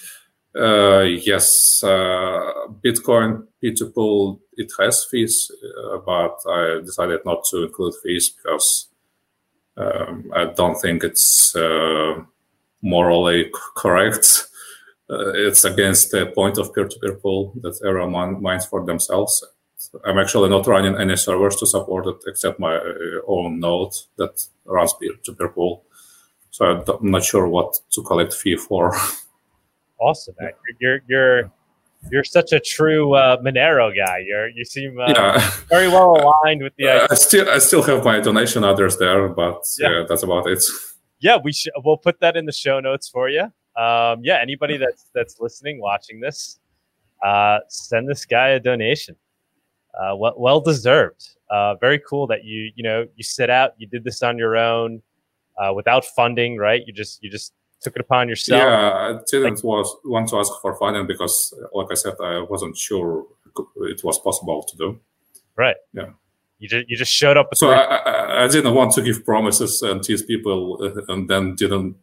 Uh, 0.54 1.02
yes, 1.02 1.82
uh, 1.84 2.66
Bitcoin 2.84 3.46
P2Pool 3.62 4.40
it 4.56 4.72
has 4.78 5.04
fees, 5.04 5.50
uh, 5.64 5.98
but 5.98 6.36
I 6.48 6.80
decided 6.84 7.20
not 7.24 7.44
to 7.50 7.64
include 7.64 7.94
fees 8.02 8.30
because 8.30 8.88
um, 9.76 10.30
I 10.34 10.46
don't 10.46 10.80
think 10.80 11.04
it's 11.04 11.54
uh, 11.54 12.22
morally 12.82 13.50
correct 13.76 14.50
uh, 15.10 15.32
it's 15.34 15.64
against 15.64 16.12
the 16.12 16.26
point 16.26 16.56
of 16.56 16.72
peer-to-peer 16.72 17.14
pool 17.14 17.52
that 17.62 17.80
everyone 17.84 18.40
mines 18.40 18.64
for 18.64 18.84
themselves. 18.86 19.44
I'm 20.04 20.18
actually 20.18 20.50
not 20.50 20.68
running 20.68 20.96
any 20.96 21.16
servers 21.16 21.56
to 21.56 21.66
support 21.66 22.06
it 22.06 22.16
except 22.28 22.60
my 22.60 22.78
own 23.26 23.58
node 23.58 23.92
that 24.18 24.46
runs 24.64 24.94
peer-to-peer 24.94 25.48
pool. 25.48 25.84
So 26.52 26.64
I'm 26.64 27.10
not 27.10 27.24
sure 27.24 27.48
what 27.48 27.80
to 27.90 28.02
collect 28.02 28.34
fee 28.34 28.56
for. 28.56 28.96
Awesome, 30.00 30.34
man. 30.40 30.52
You're 30.80 31.00
you're 31.08 31.52
you're 32.10 32.24
such 32.24 32.52
a 32.52 32.60
true 32.60 33.14
uh, 33.14 33.36
Monero 33.42 33.94
guy. 33.94 34.24
You're 34.26 34.48
you 34.48 34.64
seem 34.64 34.98
uh, 34.98 35.08
yeah. 35.08 35.50
very 35.68 35.88
well 35.88 36.12
aligned 36.12 36.62
with 36.62 36.72
the. 36.76 36.88
Uh, 36.88 37.08
I 37.10 37.14
still 37.14 37.48
I 37.48 37.58
still 37.58 37.82
have 37.82 38.04
my 38.04 38.20
donation 38.20 38.64
address 38.64 38.96
there, 38.96 39.28
but 39.28 39.64
yeah. 39.78 40.04
that's 40.08 40.22
about 40.22 40.46
it. 40.48 40.62
Yeah, 41.20 41.36
we 41.36 41.52
should. 41.52 41.72
We'll 41.84 41.98
put 41.98 42.20
that 42.20 42.36
in 42.36 42.46
the 42.46 42.52
show 42.52 42.80
notes 42.80 43.08
for 43.08 43.28
you 43.28 43.52
um, 43.76 44.20
yeah, 44.22 44.38
anybody 44.40 44.76
that's 44.76 45.06
that's 45.14 45.40
listening, 45.40 45.80
watching 45.80 46.20
this, 46.20 46.58
uh, 47.24 47.60
send 47.68 48.08
this 48.08 48.24
guy 48.24 48.48
a 48.50 48.60
donation. 48.60 49.16
Uh, 49.94 50.14
well, 50.16 50.34
well 50.36 50.60
deserved. 50.60 51.30
Uh, 51.50 51.74
very 51.76 52.00
cool 52.08 52.26
that 52.26 52.44
you 52.44 52.70
you 52.74 52.82
know 52.82 53.06
you 53.16 53.24
set 53.24 53.48
out, 53.48 53.72
you 53.78 53.86
did 53.86 54.04
this 54.04 54.22
on 54.22 54.38
your 54.38 54.56
own, 54.56 55.00
uh, 55.58 55.72
without 55.72 56.04
funding, 56.04 56.56
right? 56.56 56.82
You 56.86 56.92
just 56.92 57.22
you 57.22 57.30
just 57.30 57.52
took 57.80 57.96
it 57.96 58.00
upon 58.00 58.28
yourself. 58.28 58.60
Yeah, 58.60 58.92
I 58.92 59.18
didn't 59.30 59.54
like, 59.56 59.64
was 59.64 59.96
want 60.04 60.28
to 60.30 60.38
ask 60.38 60.52
for 60.60 60.76
funding 60.76 61.06
because, 61.06 61.54
like 61.72 61.88
I 61.90 61.94
said, 61.94 62.14
I 62.22 62.40
wasn't 62.40 62.76
sure 62.76 63.26
it 63.76 64.02
was 64.04 64.18
possible 64.18 64.62
to 64.62 64.76
do. 64.76 65.00
Right. 65.56 65.76
Yeah. 65.92 66.10
You 66.58 66.68
just 66.68 66.88
you 66.88 66.96
just 66.96 67.12
showed 67.12 67.36
up. 67.36 67.48
so 67.54 67.70
I, 67.70 67.96
I, 67.96 68.44
I, 68.44 68.48
didn't 68.48 68.74
want 68.74 68.92
to 68.92 69.02
give 69.02 69.24
promises 69.24 69.80
and 69.80 70.02
tease 70.02 70.22
people, 70.22 70.78
uh, 70.82 71.12
and 71.12 71.28
then 71.28 71.54
didn't 71.54 71.96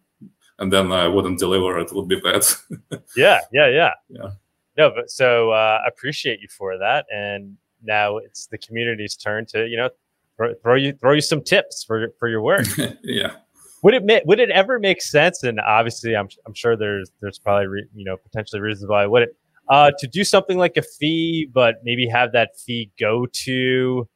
and 0.60 0.74
then 0.74 0.92
I 0.92 1.08
wouldn't 1.08 1.40
deliver, 1.40 1.78
it 1.80 1.94
would 1.94 2.08
be 2.08 2.20
bad. 2.20 2.44
yeah, 3.16 3.42
yeah, 3.52 3.68
yeah, 3.68 3.92
yeah. 4.10 4.32
No, 4.78 4.92
but 4.92 5.10
so 5.10 5.52
uh, 5.52 5.80
appreciate 5.88 6.40
you 6.40 6.48
for 6.48 6.78
that, 6.78 7.06
and 7.14 7.58
now 7.84 8.18
it's 8.18 8.48
the 8.48 8.58
community's 8.58 9.16
turn 9.16 9.46
to 9.48 9.68
you 9.68 9.78
know 9.78 9.90
throw, 10.36 10.54
throw 10.56 10.76
you 10.76 10.94
throw 10.94 11.14
you 11.14 11.22
some 11.22 11.42
tips 11.42 11.84
for 11.84 12.10
for 12.20 12.28
your 12.28 12.42
work. 12.42 12.66
yeah. 13.04 13.36
Would 13.84 13.94
it 13.94 14.26
would 14.26 14.40
it 14.40 14.50
ever 14.50 14.80
make 14.80 15.02
sense? 15.02 15.44
And 15.44 15.60
obviously, 15.60 16.16
I'm 16.16 16.30
I'm 16.46 16.54
sure 16.54 16.76
there's 16.76 17.12
there's 17.22 17.40
probably 17.40 17.68
re, 17.68 17.86
you 17.96 18.06
know 18.06 18.18
potentially 18.18 18.62
reasons 18.62 18.90
why 18.90 19.06
would 19.06 19.24
it 19.24 19.36
uh, 19.70 19.92
to 20.00 20.08
do 20.08 20.24
something 20.24 20.58
like 20.58 20.78
a 20.78 20.82
fee, 20.82 21.50
but 21.54 21.76
maybe 21.84 22.08
have 22.08 22.32
that 22.32 22.52
fee 22.58 22.92
go 23.00 23.28
to 23.32 24.08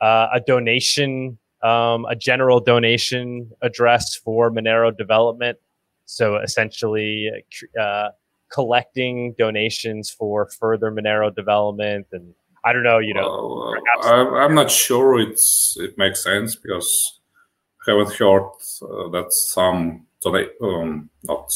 uh, 0.00 0.28
a 0.34 0.40
donation, 0.40 1.38
um, 1.62 2.04
a 2.06 2.16
general 2.16 2.60
donation 2.60 3.50
address 3.62 4.16
for 4.16 4.50
Monero 4.50 4.96
development 4.96 5.58
so 6.06 6.36
essentially, 6.36 7.30
uh, 7.78 8.08
collecting 8.50 9.34
donations 9.36 10.08
for 10.08 10.48
further 10.58 10.90
Monero 10.90 11.34
development, 11.34 12.06
and 12.12 12.32
I 12.64 12.72
don't 12.72 12.84
know, 12.84 12.98
you 12.98 13.12
know. 13.12 13.74
Well, 14.02 14.36
I'm 14.36 14.54
not 14.54 14.70
sure 14.70 15.18
it's 15.20 15.76
it 15.78 15.98
makes 15.98 16.22
sense 16.22 16.54
because 16.54 17.20
I 17.20 17.25
haven't 17.86 18.12
heard 18.14 18.50
uh, 18.82 19.08
that 19.10 19.32
some 19.32 20.06
donate 20.22 20.50
um, 20.62 21.08
not 21.24 21.52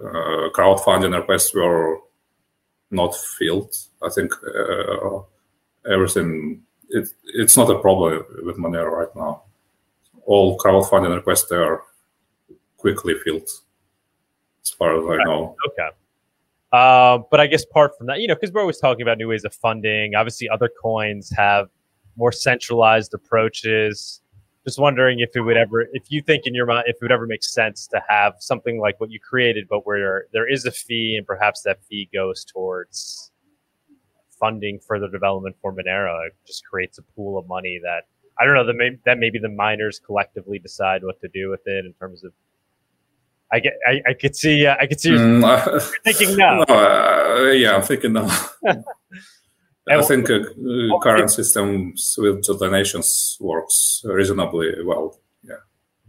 uh, 0.00 0.50
crowdfunding 0.54 1.16
requests 1.16 1.54
were 1.54 1.98
not 2.90 3.14
filled. 3.16 3.74
I 4.02 4.10
think 4.10 4.32
uh, 4.44 5.20
everything 5.90 6.62
it, 6.90 7.08
it's 7.34 7.56
not 7.56 7.70
a 7.70 7.78
problem 7.78 8.24
with 8.44 8.56
Monero 8.58 8.90
right 8.90 9.16
now. 9.16 9.42
All 10.24 10.58
crowdfunding 10.58 11.14
requests 11.14 11.50
are 11.52 11.82
quickly 12.76 13.14
filled, 13.24 13.48
as 14.62 14.70
far 14.70 14.96
as 14.98 15.20
I 15.20 15.24
know. 15.24 15.56
Okay. 15.68 15.88
Uh, 16.72 17.18
but 17.30 17.40
I 17.40 17.46
guess 17.46 17.64
apart 17.64 17.96
from 17.96 18.06
that, 18.08 18.20
you 18.20 18.28
know, 18.28 18.34
because 18.34 18.52
we're 18.52 18.60
always 18.60 18.78
talking 18.78 19.02
about 19.02 19.18
new 19.18 19.28
ways 19.28 19.44
of 19.44 19.54
funding. 19.54 20.14
Obviously, 20.14 20.48
other 20.48 20.68
coins 20.82 21.32
have 21.36 21.68
more 22.16 22.32
centralized 22.32 23.14
approaches. 23.14 24.20
Just 24.66 24.80
wondering 24.80 25.20
if 25.20 25.30
it 25.36 25.42
would 25.42 25.56
ever, 25.56 25.86
if 25.92 26.10
you 26.10 26.20
think 26.22 26.44
in 26.44 26.54
your 26.54 26.66
mind, 26.66 26.84
if 26.88 26.96
it 26.96 27.02
would 27.02 27.12
ever 27.12 27.26
make 27.26 27.44
sense 27.44 27.86
to 27.88 28.02
have 28.08 28.34
something 28.40 28.80
like 28.80 28.98
what 28.98 29.10
you 29.10 29.20
created, 29.20 29.66
but 29.68 29.86
where 29.86 30.26
there 30.32 30.50
is 30.50 30.64
a 30.64 30.72
fee 30.72 31.14
and 31.16 31.24
perhaps 31.24 31.62
that 31.62 31.84
fee 31.84 32.08
goes 32.12 32.44
towards 32.44 33.30
funding 34.40 34.80
further 34.80 35.08
development 35.08 35.54
for 35.62 35.72
Monero. 35.72 36.26
It 36.26 36.34
just 36.46 36.64
creates 36.64 36.98
a 36.98 37.02
pool 37.02 37.38
of 37.38 37.46
money 37.46 37.80
that 37.82 38.08
I 38.38 38.44
don't 38.44 38.54
know 38.54 38.66
that 38.66 38.74
may, 38.74 38.98
that 39.04 39.18
maybe 39.18 39.38
the 39.38 39.48
miners 39.48 40.00
collectively 40.04 40.58
decide 40.58 41.04
what 41.04 41.20
to 41.20 41.28
do 41.28 41.48
with 41.48 41.66
it 41.66 41.84
in 41.84 41.92
terms 41.94 42.24
of 42.24 42.32
I 43.52 43.60
get, 43.60 43.74
I, 43.86 44.02
I 44.08 44.14
could 44.14 44.34
see, 44.34 44.66
uh, 44.66 44.74
I 44.80 44.86
could 44.86 45.00
see 45.00 45.10
mm, 45.10 45.44
uh, 45.44 45.80
thinking 46.04 46.36
no. 46.36 46.64
no 46.68 46.74
uh, 46.74 47.52
yeah, 47.52 47.76
I'm 47.76 47.82
thinking 47.82 48.12
no. 48.12 48.28
I 49.88 50.02
think 50.02 50.28
uh, 50.30 50.98
current 51.00 51.30
systems 51.30 52.16
with 52.18 52.44
the 52.44 52.56
donations 52.58 53.36
works 53.40 54.02
reasonably 54.04 54.72
well. 54.84 55.20
Yeah. 55.44 55.54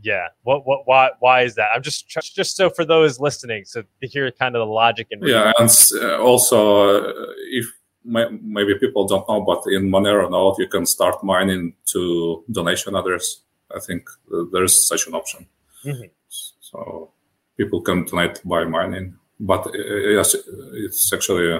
Yeah. 0.01 0.27
What? 0.43 0.65
What? 0.65 0.81
Why? 0.85 1.11
Why 1.19 1.41
is 1.43 1.55
that? 1.55 1.69
I'm 1.75 1.83
just 1.83 2.07
just 2.09 2.55
so 2.55 2.69
for 2.69 2.85
those 2.85 3.19
listening, 3.19 3.65
so 3.65 3.83
to 4.01 4.07
hear 4.07 4.31
kind 4.31 4.55
of 4.55 4.61
the 4.61 4.71
logic 4.71 5.07
and 5.11 5.21
yeah, 5.27 5.51
and 5.59 5.69
uh, 6.01 6.17
also 6.17 6.89
uh, 6.89 7.13
if 7.51 7.65
maybe 8.03 8.77
people 8.79 9.05
don't 9.07 9.27
know, 9.27 9.41
but 9.41 9.63
in 9.67 9.89
Monero 9.89 10.29
node 10.29 10.57
you 10.57 10.67
can 10.67 10.85
start 10.85 11.23
mining 11.23 11.73
to 11.87 12.43
donation 12.51 12.95
address. 12.95 13.41
I 13.75 13.79
think 13.79 14.09
there's 14.51 14.87
such 14.87 15.07
an 15.07 15.13
option. 15.13 15.45
Mm-hmm. 15.83 16.07
So 16.29 17.11
people 17.57 17.81
can 17.81 18.05
donate 18.05 18.41
by 18.45 18.63
mining. 18.65 19.17
But 19.39 19.67
uh, 19.67 19.71
yes, 20.17 20.35
it's 20.73 21.11
actually 21.13 21.53
uh, 21.53 21.59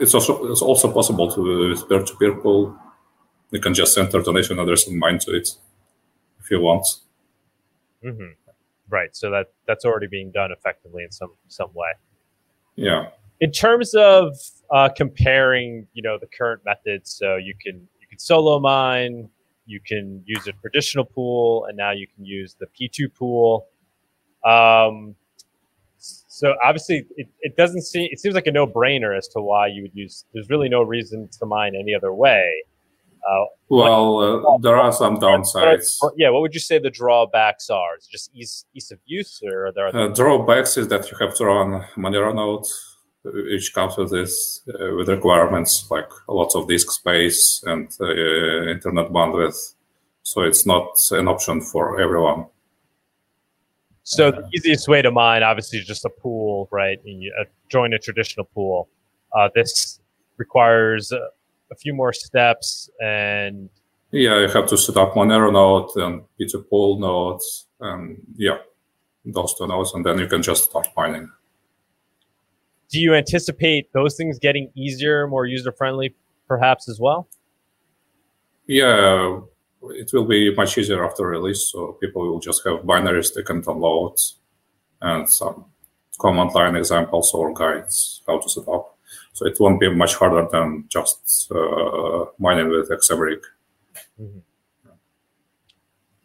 it's 0.00 0.14
also 0.14 0.50
it's 0.50 0.62
also 0.62 0.92
possible 0.92 1.30
to 1.32 1.70
with 1.70 1.88
peer-to-peer 1.88 2.34
pool. 2.36 2.76
You 3.50 3.60
can 3.60 3.74
just 3.74 3.96
enter 3.96 4.20
donation 4.20 4.58
address 4.58 4.86
and 4.86 4.98
mine 4.98 5.18
to 5.20 5.34
it 5.34 5.48
if 6.40 6.50
you 6.50 6.60
want. 6.60 6.86
Mm-hmm. 8.04 8.32
Right. 8.88 9.14
So 9.16 9.30
that 9.30 9.52
that's 9.66 9.84
already 9.84 10.06
being 10.06 10.30
done 10.30 10.52
effectively 10.52 11.04
in 11.04 11.12
some 11.12 11.32
some 11.48 11.70
way. 11.74 11.92
Yeah. 12.76 13.08
In 13.40 13.50
terms 13.50 13.94
of 13.94 14.36
uh, 14.70 14.88
comparing, 14.96 15.86
you 15.92 16.02
know, 16.02 16.18
the 16.18 16.26
current 16.26 16.62
methods, 16.64 17.10
so 17.12 17.36
you 17.36 17.54
can 17.60 17.88
you 18.00 18.06
can 18.08 18.18
solo 18.18 18.60
mine, 18.60 19.28
you 19.66 19.80
can 19.84 20.22
use 20.26 20.46
a 20.46 20.52
traditional 20.52 21.04
pool, 21.04 21.66
and 21.66 21.76
now 21.76 21.92
you 21.92 22.06
can 22.06 22.24
use 22.24 22.56
the 22.58 22.66
P2Pool. 22.66 23.62
Um, 24.44 25.16
so 26.34 26.56
obviously, 26.64 27.06
it, 27.16 27.28
it 27.42 27.56
doesn't 27.56 27.82
seem 27.82 28.08
it 28.10 28.18
seems 28.18 28.34
like 28.34 28.48
a 28.48 28.50
no 28.50 28.66
brainer 28.66 29.16
as 29.16 29.28
to 29.28 29.40
why 29.40 29.68
you 29.68 29.82
would 29.82 29.94
use. 29.94 30.24
There's 30.32 30.50
really 30.50 30.68
no 30.68 30.82
reason 30.82 31.28
to 31.38 31.46
mine 31.46 31.74
any 31.76 31.94
other 31.94 32.12
way. 32.12 32.64
Uh, 33.30 33.44
well, 33.68 34.18
uh, 34.18 34.58
there 34.58 34.76
are 34.76 34.92
some 34.92 35.18
downsides. 35.18 35.96
yeah, 36.16 36.30
what 36.30 36.40
would 36.40 36.52
you 36.52 36.58
say 36.58 36.80
the 36.80 36.90
drawbacks 36.90 37.70
are? 37.70 37.96
Is 37.96 38.08
it 38.08 38.10
just 38.10 38.30
ease 38.34 38.66
ease 38.74 38.90
of 38.90 38.98
use, 39.04 39.40
or 39.44 39.66
are 39.66 39.72
there 39.72 39.96
uh, 39.96 40.08
drawbacks? 40.08 40.76
Is 40.76 40.88
that 40.88 41.08
you 41.08 41.16
have 41.18 41.36
to 41.36 41.44
run 41.44 41.84
Monero 41.96 42.34
node, 42.34 42.66
which 43.22 43.72
comes 43.72 43.96
with 43.96 44.10
this 44.10 44.60
uh, 44.68 44.96
with 44.96 45.08
requirements 45.08 45.86
like 45.88 46.10
lots 46.28 46.56
of 46.56 46.66
disk 46.66 46.90
space 46.90 47.62
and 47.64 47.92
uh, 48.00 48.72
internet 48.74 49.12
bandwidth. 49.12 49.74
So 50.24 50.42
it's 50.42 50.66
not 50.66 50.98
an 51.12 51.28
option 51.28 51.60
for 51.60 52.00
everyone. 52.00 52.46
So 54.04 54.30
the 54.30 54.48
easiest 54.54 54.86
way 54.86 55.02
to 55.02 55.10
mine, 55.10 55.42
obviously, 55.42 55.78
is 55.78 55.86
just 55.86 56.04
a 56.04 56.10
pool, 56.10 56.68
right? 56.70 56.98
And 57.04 57.22
you 57.22 57.34
uh, 57.40 57.44
join 57.68 57.92
a 57.94 57.98
traditional 57.98 58.46
pool. 58.46 58.88
this 59.54 60.00
requires 60.36 61.12
a 61.12 61.76
few 61.76 61.94
more 61.94 62.12
steps 62.12 62.88
and 63.00 63.68
yeah 64.10 64.38
you 64.40 64.48
have 64.48 64.66
to 64.66 64.76
set 64.76 64.96
up 64.96 65.14
monero 65.14 65.52
node 65.52 65.90
and 65.96 66.22
P2Pool 66.40 67.00
nodes 67.00 67.66
and 67.80 68.18
yeah 68.36 68.58
those 69.24 69.54
two 69.56 69.66
nodes 69.66 69.92
and 69.94 70.04
then 70.04 70.18
you 70.18 70.26
can 70.26 70.42
just 70.42 70.64
start 70.64 70.86
mining 70.96 71.30
do 72.90 73.00
you 73.00 73.14
anticipate 73.14 73.92
those 73.92 74.16
things 74.16 74.38
getting 74.38 74.70
easier 74.74 75.26
more 75.26 75.46
user 75.46 75.72
friendly 75.72 76.14
perhaps 76.46 76.88
as 76.88 77.00
well 77.00 77.28
yeah 78.66 79.40
it 79.90 80.10
will 80.12 80.24
be 80.24 80.54
much 80.54 80.78
easier 80.78 81.04
after 81.04 81.26
release 81.26 81.70
so 81.72 81.92
people 82.00 82.22
will 82.22 82.40
just 82.40 82.62
have 82.64 82.80
binaries 82.80 83.34
they 83.34 83.42
can 83.42 83.62
download 83.62 84.16
and 85.00 85.28
some 85.28 85.66
command 86.18 86.52
line 86.54 86.76
examples 86.76 87.32
or 87.34 87.52
guides 87.52 88.22
how 88.26 88.38
to 88.38 88.48
set 88.48 88.68
up 88.68 88.94
so 89.34 89.46
it 89.46 89.58
won't 89.58 89.80
be 89.80 89.92
much 89.92 90.14
harder 90.14 90.46
than 90.50 90.84
just 90.88 91.50
uh, 91.50 92.26
mining 92.38 92.68
with 92.68 92.88
XMRig. 92.88 93.40
Mm-hmm. 94.20 94.38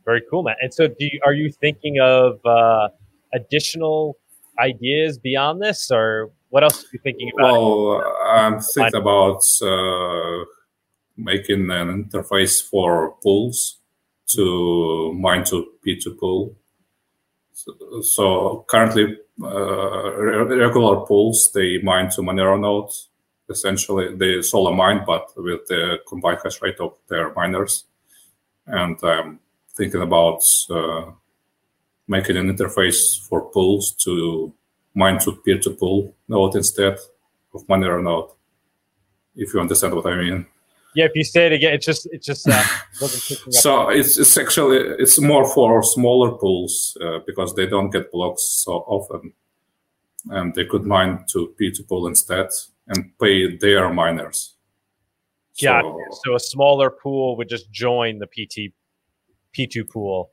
Very 0.06 0.22
cool, 0.30 0.43
Matt. 0.43 0.58
And 0.62 0.74
so, 0.74 0.88
do 0.88 0.95
you, 1.06 1.19
are 1.26 1.34
you 1.34 1.52
thinking 1.52 2.00
of 2.00 2.39
uh, 2.45 2.89
additional 3.34 4.17
ideas 4.60 5.17
beyond 5.17 5.62
this, 5.62 5.91
or 5.91 6.32
what 6.50 6.63
else 6.63 6.84
are 6.84 6.88
you 6.93 7.00
thinking 7.04 7.32
about? 7.38 7.52
Well, 7.52 8.15
I'm 8.28 8.60
thinking 8.60 9.00
about 9.00 9.41
uh, 9.62 10.45
making 11.19 11.69
an 11.69 12.05
interface 12.05 12.63
for 12.63 13.15
pools 13.21 13.79
to 14.27 15.13
mine 15.13 15.43
to 15.45 15.71
P2Pool. 15.86 16.55
So, 17.53 18.01
so 18.01 18.65
currently, 18.67 19.17
uh, 19.41 20.45
regular 20.45 21.01
pools, 21.05 21.51
they 21.53 21.79
mine 21.79 22.10
to 22.12 22.21
Monero 22.21 22.60
node. 22.60 22.91
Essentially, 23.49 24.15
they 24.15 24.41
solo 24.41 24.71
mine, 24.71 25.03
but 25.05 25.32
with 25.36 25.65
the 25.67 25.99
combined 26.08 26.39
hash 26.43 26.62
rate 26.62 26.79
of 26.79 26.93
their 27.08 27.34
miners. 27.34 27.86
And 28.67 28.97
I'm 29.03 29.39
thinking 29.75 30.01
about 30.01 30.41
uh, 30.69 31.12
making 32.08 32.38
an 32.38 32.55
interface 32.55 33.19
for 33.27 33.49
pools 33.49 33.93
to 34.03 34.53
mine 34.93 35.19
to 35.19 35.36
peer-to-pool 35.38 36.13
node 36.27 36.55
instead 36.55 36.97
of 37.53 37.65
Monero 37.67 38.03
node. 38.03 38.29
If 39.36 39.53
you 39.53 39.60
understand 39.60 39.95
what 39.95 40.05
I 40.05 40.15
mean. 40.15 40.45
Yeah, 41.00 41.06
if 41.06 41.16
you 41.16 41.24
say 41.24 41.46
it 41.46 41.54
again, 41.54 41.74
it's 41.76 41.86
just 41.86 42.10
it's 42.12 42.26
just 42.26 42.46
uh, 42.46 42.62
so 43.64 43.88
it's, 43.88 44.20
it's 44.20 44.38
actually 44.38 44.80
it's 45.04 45.18
more 45.22 45.46
for 45.48 45.82
smaller 45.82 46.32
pools 46.32 46.98
uh, 47.00 47.20
because 47.26 47.56
they 47.56 47.68
don't 47.68 47.90
get 47.90 48.12
blocks 48.12 48.44
so 48.66 48.74
often, 48.96 49.32
and 50.30 50.54
they 50.56 50.66
could 50.66 50.86
mine 50.86 51.24
to 51.32 51.56
P2Pool 51.58 52.10
instead 52.10 52.48
and 52.90 53.18
pay 53.18 53.56
their 53.56 53.94
miners. 53.94 54.56
Yeah, 55.56 55.82
so, 55.82 56.00
so, 56.24 56.36
a 56.36 56.40
smaller 56.40 56.90
pool 56.90 57.38
would 57.38 57.48
just 57.48 57.72
join 57.72 58.20
the 58.20 58.28
PT 58.28 58.74
P2Pool 59.58 60.28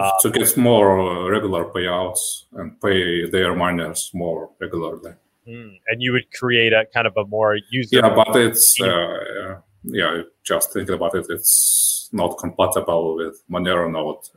uh, 0.00 0.10
to 0.22 0.30
get 0.30 0.56
more 0.56 0.98
uh, 0.98 1.28
regular 1.28 1.66
payouts 1.66 2.44
and 2.52 2.80
pay 2.80 3.28
their 3.28 3.54
miners 3.54 4.10
more 4.14 4.48
regularly. 4.58 5.12
Mm, 5.46 5.78
and 5.88 6.00
you 6.00 6.12
would 6.12 6.32
create 6.32 6.72
a 6.72 6.86
kind 6.94 7.06
of 7.06 7.12
a 7.18 7.26
more 7.26 7.58
user. 7.70 7.96
Yeah, 7.96 8.14
but 8.14 8.34
it's 8.34 8.80
uh, 8.80 9.60
yeah, 9.86 10.22
just 10.42 10.72
thinking 10.72 10.94
about 10.94 11.14
it, 11.14 11.26
it's 11.30 12.08
not 12.12 12.38
compatible 12.38 13.16
with 13.16 13.42
Monero 13.50 13.90
Node 13.90 14.28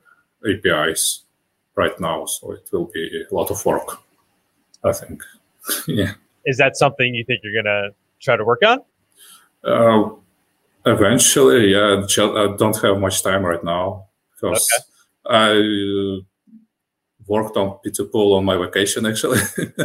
APIs 0.48 1.24
right 1.76 2.00
now, 2.00 2.26
so 2.26 2.52
it 2.52 2.70
will 2.72 2.90
be 2.94 3.26
a 3.30 3.34
lot 3.34 3.52
of 3.52 3.66
work. 3.66 4.00
I 4.84 4.94
think. 4.94 5.24
yeah. 5.88 6.14
Is 6.46 6.58
that 6.58 6.78
something 6.78 7.14
you 7.14 7.24
think 7.26 7.42
you're 7.44 7.62
gonna 7.62 7.90
try 8.20 8.38
to 8.38 8.46
work 8.46 8.62
on? 8.64 8.80
Uh, 9.64 10.10
eventually, 10.86 11.72
yeah. 11.74 12.06
I 12.08 12.56
don't 12.58 12.82
have 12.82 13.00
much 13.00 13.24
time 13.24 13.44
right 13.44 13.64
now 13.64 14.08
because 14.34 14.68
okay. 14.74 14.86
I 15.26 16.22
worked 17.28 17.58
on 17.58 17.80
P2Pool 17.86 18.38
on 18.38 18.46
my 18.46 18.58
vacation. 18.58 19.06
Actually, 19.06 19.40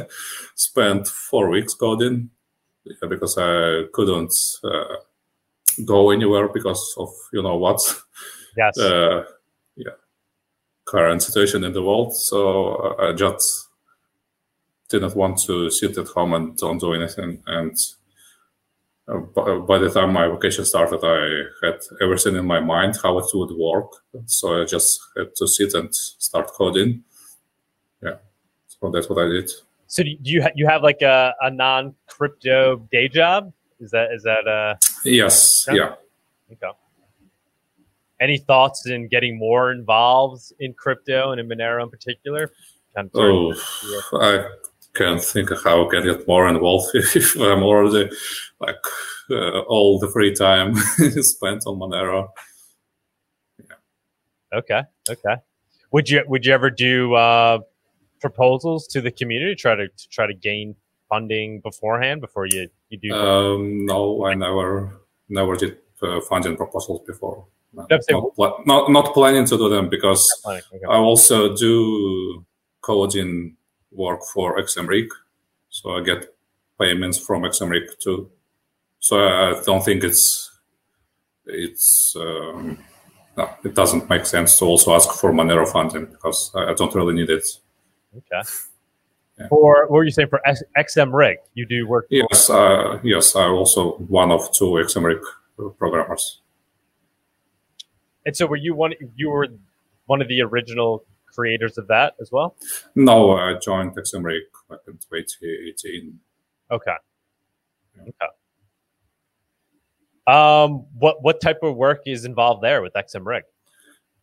spent 0.55 1.09
four 1.09 1.48
weeks 1.48 1.74
coding 1.74 2.31
because 3.09 3.37
I 3.38 3.85
couldn't. 3.92 4.33
Uh, 4.62 4.96
go 5.85 6.11
anywhere 6.11 6.49
because 6.49 6.95
of 6.99 7.09
you 7.33 7.43
know 7.43 7.57
what 7.57 7.81
yes. 8.57 8.79
uh, 8.79 9.25
yeah 9.77 9.93
current 10.85 11.23
situation 11.23 11.65
in 11.65 11.73
the 11.73 11.83
world. 11.83 12.15
So 12.15 12.75
uh, 12.75 13.09
i 13.09 13.13
just 13.13 13.69
didn't 14.89 15.17
want 15.17 15.39
to 15.47 15.71
sit 15.71 15.97
at 15.99 16.09
home 16.09 16.35
and 16.35 16.57
don't 16.57 16.79
do 16.79 16.93
anything. 16.93 17.43
And 17.47 17.77
uh, 19.09 19.19
by 19.71 19.79
the 19.79 19.91
time 19.91 20.13
my 20.13 20.29
vacation 20.29 20.65
started 20.65 21.01
i 21.03 21.67
had 21.67 21.79
everything 22.01 22.37
in 22.37 22.47
my 22.47 22.61
mind 22.61 22.99
how 23.03 23.19
it 23.19 23.27
would 23.35 23.57
work. 23.57 23.93
So 24.27 24.63
i 24.63 24.65
just 24.65 25.01
had 25.17 25.35
to 25.37 25.47
sit 25.47 25.75
and 25.75 25.95
start 25.95 26.49
coding. 26.49 27.03
Yeah. 28.03 28.17
So 28.69 28.91
that's 28.91 29.09
what 29.09 29.25
i 29.25 29.29
did. 29.29 29.51
So 29.87 30.03
do 30.03 30.11
you 30.23 30.43
ha- 30.43 30.55
you 30.55 30.67
have 30.67 30.83
like 30.83 31.03
a, 31.03 31.35
a 31.41 31.51
non 31.51 31.95
crypto 32.09 32.77
day 32.91 33.09
job? 33.09 33.53
Is 33.81 33.91
that 33.91 34.13
is 34.13 34.23
that 34.23 34.47
uh 34.49 34.75
Yes. 35.05 35.69
Yeah. 35.71 35.95
Okay. 36.53 36.71
Any 38.21 38.38
thoughts 38.38 38.87
in 38.87 39.09
getting 39.09 39.38
more 39.38 39.73
involved 39.73 40.53
in 40.59 40.73
crypto 40.73 41.33
and 41.33 41.40
in 41.40 41.49
Monero 41.49 41.83
in 41.83 41.90
particular? 41.90 42.51
Kind 42.95 43.11
of 43.12 43.21
oh, 43.21 43.55
I 44.21 44.47
can't 44.95 45.23
think 45.23 45.51
of 45.51 45.62
how 45.62 45.87
I 45.87 45.90
can 45.90 46.05
get 46.05 46.27
more 46.29 46.49
involved 46.49 46.90
if 46.95 47.35
I'm 47.37 47.62
already 47.62 48.09
like 48.61 48.77
uh, 49.31 49.61
all 49.61 49.99
the 49.99 50.09
free 50.09 50.35
time 50.35 50.75
is 50.99 51.33
spent 51.35 51.64
on 51.67 51.79
Monero. 51.79 52.29
Yeah. 53.59 54.59
Okay. 54.59 54.83
Okay. 55.11 55.37
Would 55.90 56.09
you 56.09 56.25
would 56.27 56.47
you 56.47 56.53
ever 56.53 56.71
do 56.71 57.14
uh, 57.14 57.59
proposals 58.21 58.87
to 58.88 59.01
the 59.01 59.11
community 59.11 59.55
try 59.55 59.75
to, 59.75 59.88
to 59.88 60.09
try 60.09 60.27
to 60.27 60.35
gain 60.35 60.77
funding 61.14 61.61
beforehand 61.61 62.20
before 62.20 62.46
you 62.46 62.68
you 62.90 62.98
do? 62.98 63.11
Um, 63.14 63.87
no, 63.87 64.27
I 64.27 64.35
never 64.35 65.00
never 65.29 65.57
did 65.57 65.74
uh, 66.03 66.20
funding 66.29 66.57
proposals 66.57 67.00
before. 67.07 67.46
No, 67.72 67.87
not, 67.90 68.35
pl- 68.37 68.62
not, 68.66 68.90
not 68.90 69.14
planning 69.14 69.46
to 69.46 69.57
do 69.57 69.68
them 69.68 69.88
because 69.88 70.22
okay. 70.46 70.85
I 70.88 70.96
also 70.96 71.57
do 71.57 72.44
coding 72.83 73.57
work 73.90 74.20
for 74.33 74.61
XMRig, 74.61 75.09
so 75.70 75.96
I 75.96 76.00
get 76.03 76.20
payments 76.81 77.18
from 77.18 77.42
XMRig 77.42 77.87
too. 77.98 78.31
So 79.00 79.18
I 79.18 79.61
don't 79.66 79.85
think 79.85 80.05
it's 80.05 80.50
it's 81.46 82.16
um, 82.16 82.79
no, 83.37 83.50
it 83.64 83.74
doesn't 83.74 84.09
make 84.09 84.27
sense 84.27 84.59
to 84.59 84.64
also 84.64 84.94
ask 84.94 85.11
for 85.20 85.33
Monero 85.33 85.66
funding 85.66 86.07
because 86.07 86.53
I, 86.55 86.70
I 86.70 86.74
don't 86.74 86.94
really 86.94 87.14
need 87.14 87.31
it. 87.31 87.46
Okay. 88.16 88.42
Yeah. 89.38 89.49
For 89.49 89.87
what 89.88 89.90
were 89.90 90.05
you 90.05 90.11
saying 90.11 90.29
for 90.29 90.40
XMRig? 90.77 91.37
You 91.55 91.66
do 91.66 91.87
work. 91.88 92.07
Yes, 92.09 92.49
uh, 92.49 93.01
yes. 93.03 93.35
I'm 93.35 93.53
also 93.53 93.97
one 93.97 94.31
of 94.31 94.53
two 94.53 94.66
XMRig 94.66 95.20
programmers. 95.77 96.40
And 98.25 98.37
so, 98.37 98.47
were 98.47 98.57
you 98.57 98.75
one? 98.75 98.92
You 99.16 99.31
were 99.31 99.49
one 100.07 100.23
of 100.23 100.29
the 100.29 100.42
original 100.42 101.05
creators 101.35 101.79
of 101.79 101.88
that 101.88 102.14
as 102.20 102.31
well? 102.31 102.57
No, 102.94 103.33
I 103.33 103.55
joined 103.55 103.97
XM 103.97 104.23
XMRig 104.23 104.40
back 104.70 104.79
in 104.87 104.94
2018. 104.94 106.18
Okay. 106.70 106.92
Okay. 108.01 108.12
Um, 110.27 110.87
what 110.94 111.23
what 111.23 111.40
type 111.40 111.59
of 111.62 111.77
work 111.77 112.03
is 112.07 112.25
involved 112.25 112.62
there 112.62 112.83
with 112.83 112.94
XMRig? 112.94 113.42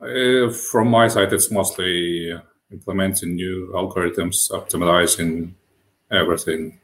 Uh, 0.02 0.52
from 0.52 0.88
my 0.88 1.08
side, 1.08 1.32
it's 1.32 1.52
mostly 1.52 2.34
implementing 2.72 3.36
new 3.36 3.72
algorithms, 3.74 4.50
optimizing 4.52 5.54
everything, 6.12 6.80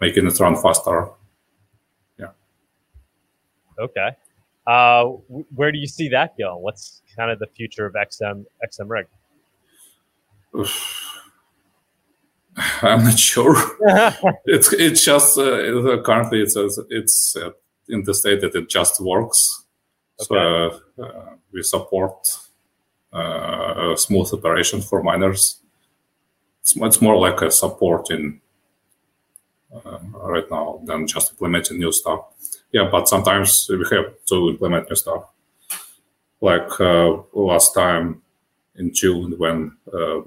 making 0.00 0.26
it 0.26 0.40
run 0.40 0.56
faster. 0.56 1.08
Yeah. 2.18 2.30
Okay. 3.78 4.10
Uh, 4.66 5.04
where 5.54 5.72
do 5.72 5.78
you 5.78 5.86
see 5.86 6.08
that 6.10 6.36
going? 6.38 6.62
What's 6.62 7.02
kind 7.16 7.30
of 7.30 7.38
the 7.38 7.46
future 7.46 7.86
of 7.86 7.94
XM 7.94 8.44
XMRig? 8.66 9.06
I'm 12.82 13.04
not 13.04 13.18
sure. 13.18 13.54
it's 14.44 14.72
it's 14.72 15.04
just 15.04 15.38
uh, 15.38 16.02
currently 16.02 16.40
it's 16.42 16.56
it's 16.90 17.36
uh, 17.36 17.50
in 17.88 18.02
the 18.02 18.14
state 18.14 18.40
that 18.40 18.54
it 18.54 18.68
just 18.68 19.00
works. 19.00 19.64
Okay. 20.20 20.26
So 20.26 21.02
uh, 21.02 21.36
we 21.52 21.62
support 21.62 22.28
uh, 23.12 23.96
smooth 23.96 24.32
operation 24.32 24.80
for 24.80 25.02
miners. 25.02 25.60
It's, 26.60 26.76
it's 26.76 27.00
more 27.00 27.16
like 27.16 27.40
a 27.42 27.50
support 27.50 28.10
in 28.10 28.40
uh, 29.72 29.98
right 30.22 30.50
now 30.50 30.80
than 30.84 31.06
just 31.06 31.32
implementing 31.32 31.78
new 31.78 31.92
stuff. 31.92 32.20
Yeah, 32.72 32.88
but 32.90 33.08
sometimes 33.08 33.66
we 33.70 33.84
have 33.90 34.14
to 34.26 34.50
implement 34.50 34.88
new 34.88 34.96
stuff. 34.96 35.24
Like 36.40 36.80
uh, 36.80 37.16
last 37.32 37.74
time 37.74 38.22
in 38.76 38.94
June 38.94 39.36
when 39.38 39.76
uh, 39.92 40.20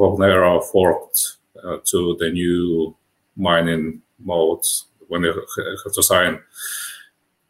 forked 0.71 1.37
uh, 1.63 1.77
to 1.85 2.17
the 2.19 2.29
new 2.31 2.95
mining 3.35 4.01
modes 4.19 4.85
when 5.07 5.21
they 5.21 5.29
have 5.29 5.93
to 5.93 6.03
sign 6.03 6.39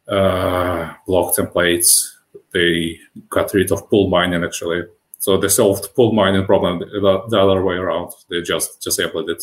uh, 0.08 0.94
block 1.06 1.34
templates, 1.34 2.12
they 2.52 2.98
got 3.28 3.52
rid 3.54 3.72
of 3.72 3.88
pool 3.88 4.08
mining 4.08 4.44
actually. 4.44 4.82
So 5.22 5.36
they 5.36 5.46
solved 5.46 5.94
pool 5.94 6.12
mining 6.12 6.46
problem 6.46 6.80
the, 6.80 7.22
the 7.28 7.40
other 7.40 7.62
way 7.62 7.76
around. 7.76 8.10
They 8.28 8.42
just 8.42 8.80
disabled 8.80 9.30
it, 9.30 9.40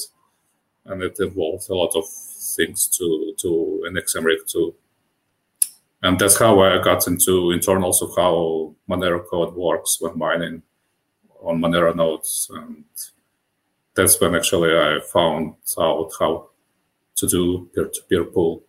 and 0.83 1.01
it 1.01 1.17
involved 1.21 1.69
a 1.69 1.73
lot 1.73 1.95
of 1.95 2.03
things 2.57 2.89
to 2.97 3.33
to 3.37 3.85
an 3.87 3.93
XMRig 3.95 4.45
too. 4.45 4.75
And 6.03 6.19
that's 6.19 6.37
how 6.37 6.59
I 6.59 6.83
got 6.83 7.07
into 7.07 7.51
internals 7.51 8.01
of 8.01 8.09
how 8.13 8.75
Monero 8.89 9.25
code 9.25 9.55
works 9.55 10.01
when 10.01 10.17
mining 10.17 10.63
on 11.41 11.61
Monero 11.61 11.95
nodes. 11.95 12.51
And 12.53 12.83
that's 13.95 14.19
when 14.19 14.35
actually 14.35 14.77
I 14.77 14.99
found 14.99 15.55
out 15.79 16.11
how 16.19 16.49
to 17.15 17.27
do 17.27 17.69
peer-to-peer 17.73 18.25
pool. 18.25 18.63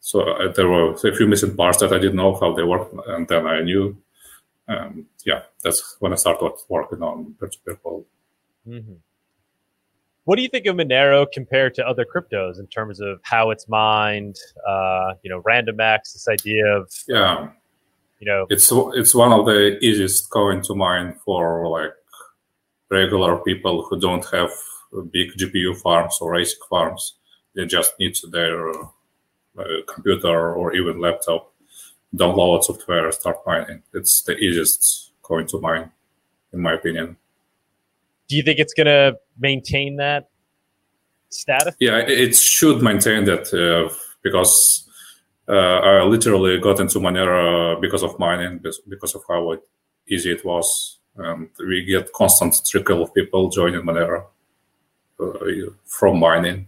So 0.00 0.22
uh, 0.22 0.50
there 0.50 0.68
were 0.68 0.94
a 0.94 1.16
few 1.16 1.28
missing 1.28 1.54
parts 1.54 1.78
that 1.78 1.92
I 1.92 1.98
didn't 1.98 2.16
know 2.16 2.34
how 2.34 2.52
they 2.52 2.64
work, 2.64 2.88
and 3.06 3.28
then 3.28 3.46
I 3.46 3.60
knew. 3.62 3.96
Um, 4.70 5.06
yeah, 5.26 5.42
that's 5.64 5.96
when 5.98 6.12
I 6.12 6.16
started 6.16 6.52
working 6.68 7.02
on 7.02 7.34
peer-to-peer 7.40 7.76
pool. 7.76 8.06
Mm-hmm. 8.66 8.94
What 10.24 10.36
do 10.36 10.42
you 10.42 10.48
think 10.48 10.66
of 10.66 10.76
Monero 10.76 11.26
compared 11.32 11.74
to 11.74 11.86
other 11.86 12.04
cryptos 12.04 12.60
in 12.60 12.68
terms 12.68 13.00
of 13.00 13.18
how 13.22 13.50
it's 13.50 13.68
mined? 13.68 14.36
Uh, 14.68 15.14
you 15.22 15.30
know, 15.30 15.42
RandomX, 15.42 16.12
this 16.12 16.28
idea 16.28 16.64
of 16.66 16.92
yeah, 17.08 17.48
you 18.20 18.26
know, 18.26 18.46
it's 18.48 18.70
it's 18.94 19.14
one 19.14 19.32
of 19.32 19.46
the 19.46 19.78
easiest 19.82 20.30
coin 20.30 20.62
to 20.62 20.74
mine 20.74 21.18
for 21.24 21.66
like 21.68 21.94
regular 22.90 23.38
people 23.38 23.82
who 23.82 23.98
don't 23.98 24.24
have 24.30 24.50
big 25.10 25.30
GPU 25.38 25.76
farms 25.76 26.18
or 26.20 26.34
ASIC 26.34 26.60
farms. 26.68 27.16
They 27.56 27.66
just 27.66 27.94
need 27.98 28.16
their 28.30 28.70
uh, 28.70 28.84
computer 29.92 30.54
or 30.54 30.74
even 30.74 31.00
laptop, 31.00 31.49
download 32.14 32.64
software, 32.64 33.10
start 33.12 33.38
mining. 33.46 33.82
It's 33.94 34.22
the 34.22 34.36
easiest 34.36 35.12
coin 35.22 35.46
to 35.48 35.60
mine, 35.60 35.90
in 36.52 36.60
my 36.60 36.74
opinion. 36.74 37.16
Do 38.28 38.36
you 38.36 38.42
think 38.42 38.58
it's 38.58 38.74
going 38.74 38.86
to 38.86 39.16
maintain 39.38 39.96
that 39.96 40.30
status? 41.30 41.74
Yeah, 41.80 41.98
it 41.98 42.36
should 42.36 42.82
maintain 42.82 43.24
that 43.24 43.52
uh, 43.52 43.94
because 44.22 44.88
uh, 45.48 45.52
I 45.52 46.02
literally 46.02 46.58
got 46.58 46.80
into 46.80 46.98
Monero 46.98 47.80
because 47.80 48.02
of 48.02 48.18
mining, 48.18 48.60
because 48.88 49.14
of 49.14 49.22
how 49.28 49.56
easy 50.08 50.32
it 50.32 50.44
was 50.44 51.00
and 51.16 51.48
we 51.58 51.84
get 51.84 52.12
constant 52.12 52.54
trickle 52.66 53.02
of 53.02 53.14
people 53.14 53.50
joining 53.50 53.82
Monero 53.82 54.26
uh, 55.20 55.70
from 55.84 56.18
mining. 56.18 56.66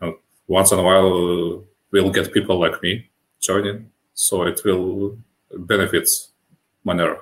And 0.00 0.14
once 0.46 0.72
in 0.72 0.78
a 0.78 0.82
while, 0.82 1.64
we'll 1.90 2.10
get 2.10 2.32
people 2.32 2.58
like 2.58 2.82
me 2.82 3.10
joining, 3.40 3.90
so 4.18 4.42
it 4.42 4.60
will 4.64 5.16
benefit 5.58 6.08
Monero. 6.84 7.18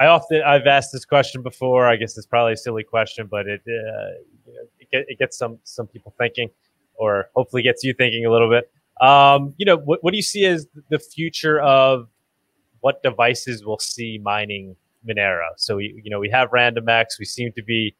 I 0.00 0.06
often 0.06 0.42
I've 0.42 0.66
asked 0.66 0.90
this 0.92 1.04
question 1.04 1.42
before. 1.42 1.86
I 1.86 1.96
guess 1.96 2.16
it's 2.16 2.26
probably 2.26 2.54
a 2.54 2.56
silly 2.56 2.82
question, 2.82 3.28
but 3.30 3.46
it 3.46 3.60
uh, 3.68 4.52
it, 4.80 5.06
it, 5.08 5.18
gets 5.18 5.36
some 5.36 5.58
some 5.64 5.86
people 5.86 6.14
thinking, 6.16 6.48
or 6.94 7.28
hopefully 7.36 7.62
gets 7.62 7.84
you 7.84 7.92
thinking 7.92 8.24
a 8.24 8.32
little 8.32 8.48
bit. 8.48 8.72
Um, 9.06 9.54
you 9.58 9.66
know, 9.66 9.76
what, 9.76 10.02
what 10.02 10.12
do 10.12 10.16
you 10.16 10.22
see 10.22 10.46
as 10.46 10.66
the 10.88 10.98
future 10.98 11.60
of 11.60 12.08
what 12.80 13.02
devices 13.02 13.64
will 13.64 13.78
see 13.78 14.18
mining 14.22 14.76
Monero. 15.06 15.48
So 15.56 15.76
we, 15.76 16.00
you 16.02 16.10
know, 16.10 16.20
we 16.20 16.30
have 16.30 16.50
RandomX. 16.50 17.18
We 17.18 17.26
seem 17.26 17.52
to 17.52 17.62
be 17.62 17.94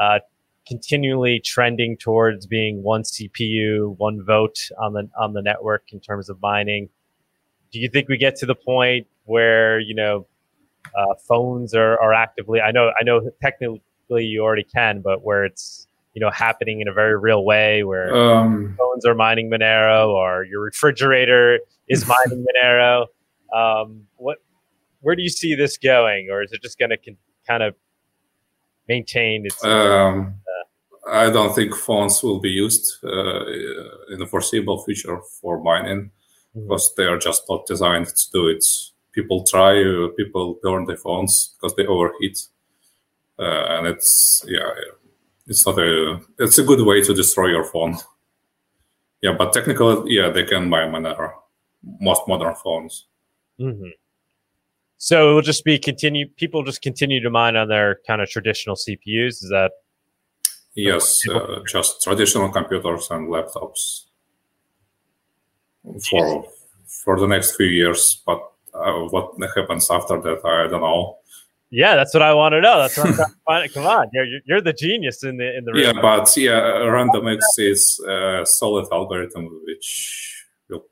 uh, 0.00 0.20
continually 0.66 1.40
trending 1.44 1.96
towards 1.96 2.46
being 2.46 2.82
one 2.82 3.02
CPU, 3.02 3.96
one 3.98 4.22
vote 4.24 4.68
on 4.80 4.92
the 4.92 5.08
on 5.18 5.32
the 5.32 5.42
network 5.42 5.84
in 5.92 6.00
terms 6.00 6.28
of 6.28 6.40
mining. 6.42 6.88
Do 7.72 7.78
you 7.78 7.88
think 7.88 8.08
we 8.08 8.16
get 8.16 8.36
to 8.36 8.46
the 8.46 8.54
point 8.54 9.06
where 9.24 9.78
you 9.78 9.94
know 9.94 10.26
uh, 10.96 11.14
phones 11.28 11.74
are, 11.74 12.00
are 12.00 12.12
actively? 12.12 12.60
I 12.60 12.72
know 12.72 12.90
I 12.98 13.04
know 13.04 13.30
technically 13.42 14.24
you 14.24 14.42
already 14.42 14.64
can, 14.64 15.00
but 15.00 15.22
where 15.22 15.44
it's 15.44 15.86
you 16.14 16.20
know 16.20 16.30
happening 16.30 16.80
in 16.80 16.88
a 16.88 16.92
very 16.92 17.16
real 17.16 17.44
way, 17.44 17.84
where 17.84 18.14
um, 18.14 18.74
phones 18.76 19.06
are 19.06 19.14
mining 19.14 19.50
Monero 19.50 20.08
or 20.08 20.44
your 20.44 20.62
refrigerator 20.62 21.60
is 21.88 22.06
mining 22.08 22.44
Monero. 22.44 23.06
Um, 23.54 24.06
what 24.16 24.38
where 25.00 25.14
do 25.14 25.22
you 25.22 25.28
see 25.28 25.54
this 25.54 25.78
going, 25.78 26.30
or 26.30 26.42
is 26.42 26.52
it 26.52 26.62
just 26.62 26.78
going 26.78 26.90
to 26.90 26.96
con- 26.96 27.18
kind 27.46 27.62
of 27.62 27.74
maintain 28.88 29.46
its? 29.46 29.62
Um, 29.64 30.34
I 31.08 31.30
don't 31.30 31.54
think 31.54 31.74
phones 31.74 32.22
will 32.22 32.40
be 32.40 32.50
used 32.50 33.04
uh, 33.04 33.46
in 34.10 34.18
the 34.18 34.26
foreseeable 34.26 34.82
future 34.82 35.20
for 35.40 35.62
mining 35.62 36.10
mm-hmm. 36.56 36.62
because 36.62 36.94
they 36.96 37.04
are 37.04 37.18
just 37.18 37.44
not 37.48 37.66
designed 37.66 38.08
to 38.08 38.30
do 38.32 38.48
it. 38.48 38.64
People 39.12 39.44
try, 39.44 39.82
uh, 39.82 40.08
people 40.16 40.58
burn 40.62 40.84
their 40.84 40.96
phones 40.96 41.54
because 41.54 41.74
they 41.76 41.86
overheat, 41.86 42.38
uh, 43.38 43.66
and 43.70 43.86
it's 43.86 44.44
yeah, 44.46 44.70
it's 45.46 45.64
not 45.64 45.78
a 45.78 46.20
it's 46.38 46.58
a 46.58 46.64
good 46.64 46.84
way 46.84 47.02
to 47.02 47.14
destroy 47.14 47.46
your 47.46 47.64
phone. 47.64 47.96
Yeah, 49.22 49.34
but 49.38 49.52
technically, 49.52 50.14
yeah, 50.14 50.28
they 50.28 50.44
can 50.44 50.68
mine 50.68 50.92
Monero. 50.92 51.30
Most 52.00 52.22
modern 52.28 52.54
phones. 52.56 53.06
Mm-hmm. 53.58 53.90
So 54.98 55.30
it 55.30 55.34
will 55.34 55.42
just 55.42 55.64
be 55.64 55.78
continue. 55.78 56.28
People 56.28 56.62
just 56.62 56.82
continue 56.82 57.22
to 57.22 57.30
mine 57.30 57.56
on 57.56 57.68
their 57.68 58.00
kind 58.06 58.20
of 58.20 58.28
traditional 58.28 58.76
CPUs. 58.76 59.42
Is 59.42 59.48
that? 59.50 59.72
Yes, 60.76 61.26
uh, 61.28 61.60
just 61.66 62.02
traditional 62.02 62.50
computers 62.50 63.08
and 63.10 63.28
laptops 63.28 64.04
for 66.08 66.44
for 66.86 67.18
the 67.18 67.26
next 67.26 67.56
few 67.56 67.66
years. 67.66 68.22
But 68.26 68.40
uh, 68.74 69.08
what 69.08 69.34
happens 69.56 69.90
after 69.90 70.20
that, 70.20 70.44
I 70.44 70.68
don't 70.68 70.82
know. 70.82 71.18
Yeah, 71.70 71.96
that's 71.96 72.14
what 72.14 72.22
I 72.22 72.34
want 72.34 72.52
to 72.52 72.60
know. 72.60 72.78
That's 72.78 72.96
what 72.96 73.08
I'm 73.08 73.14
trying 73.16 73.28
to 73.28 73.36
find. 73.44 73.74
Come 73.74 73.86
on, 73.86 74.10
you're 74.12 74.26
you're 74.44 74.60
the 74.60 74.74
genius 74.74 75.24
in 75.24 75.38
the 75.38 75.56
in 75.56 75.64
the. 75.64 75.72
Yeah, 75.74 75.92
but 76.00 76.36
yeah, 76.36 76.60
RandomX 76.94 77.40
is 77.58 77.98
a 78.06 78.44
solid 78.44 78.86
algorithm 78.92 79.48
which 79.64 80.44
will 80.68 80.84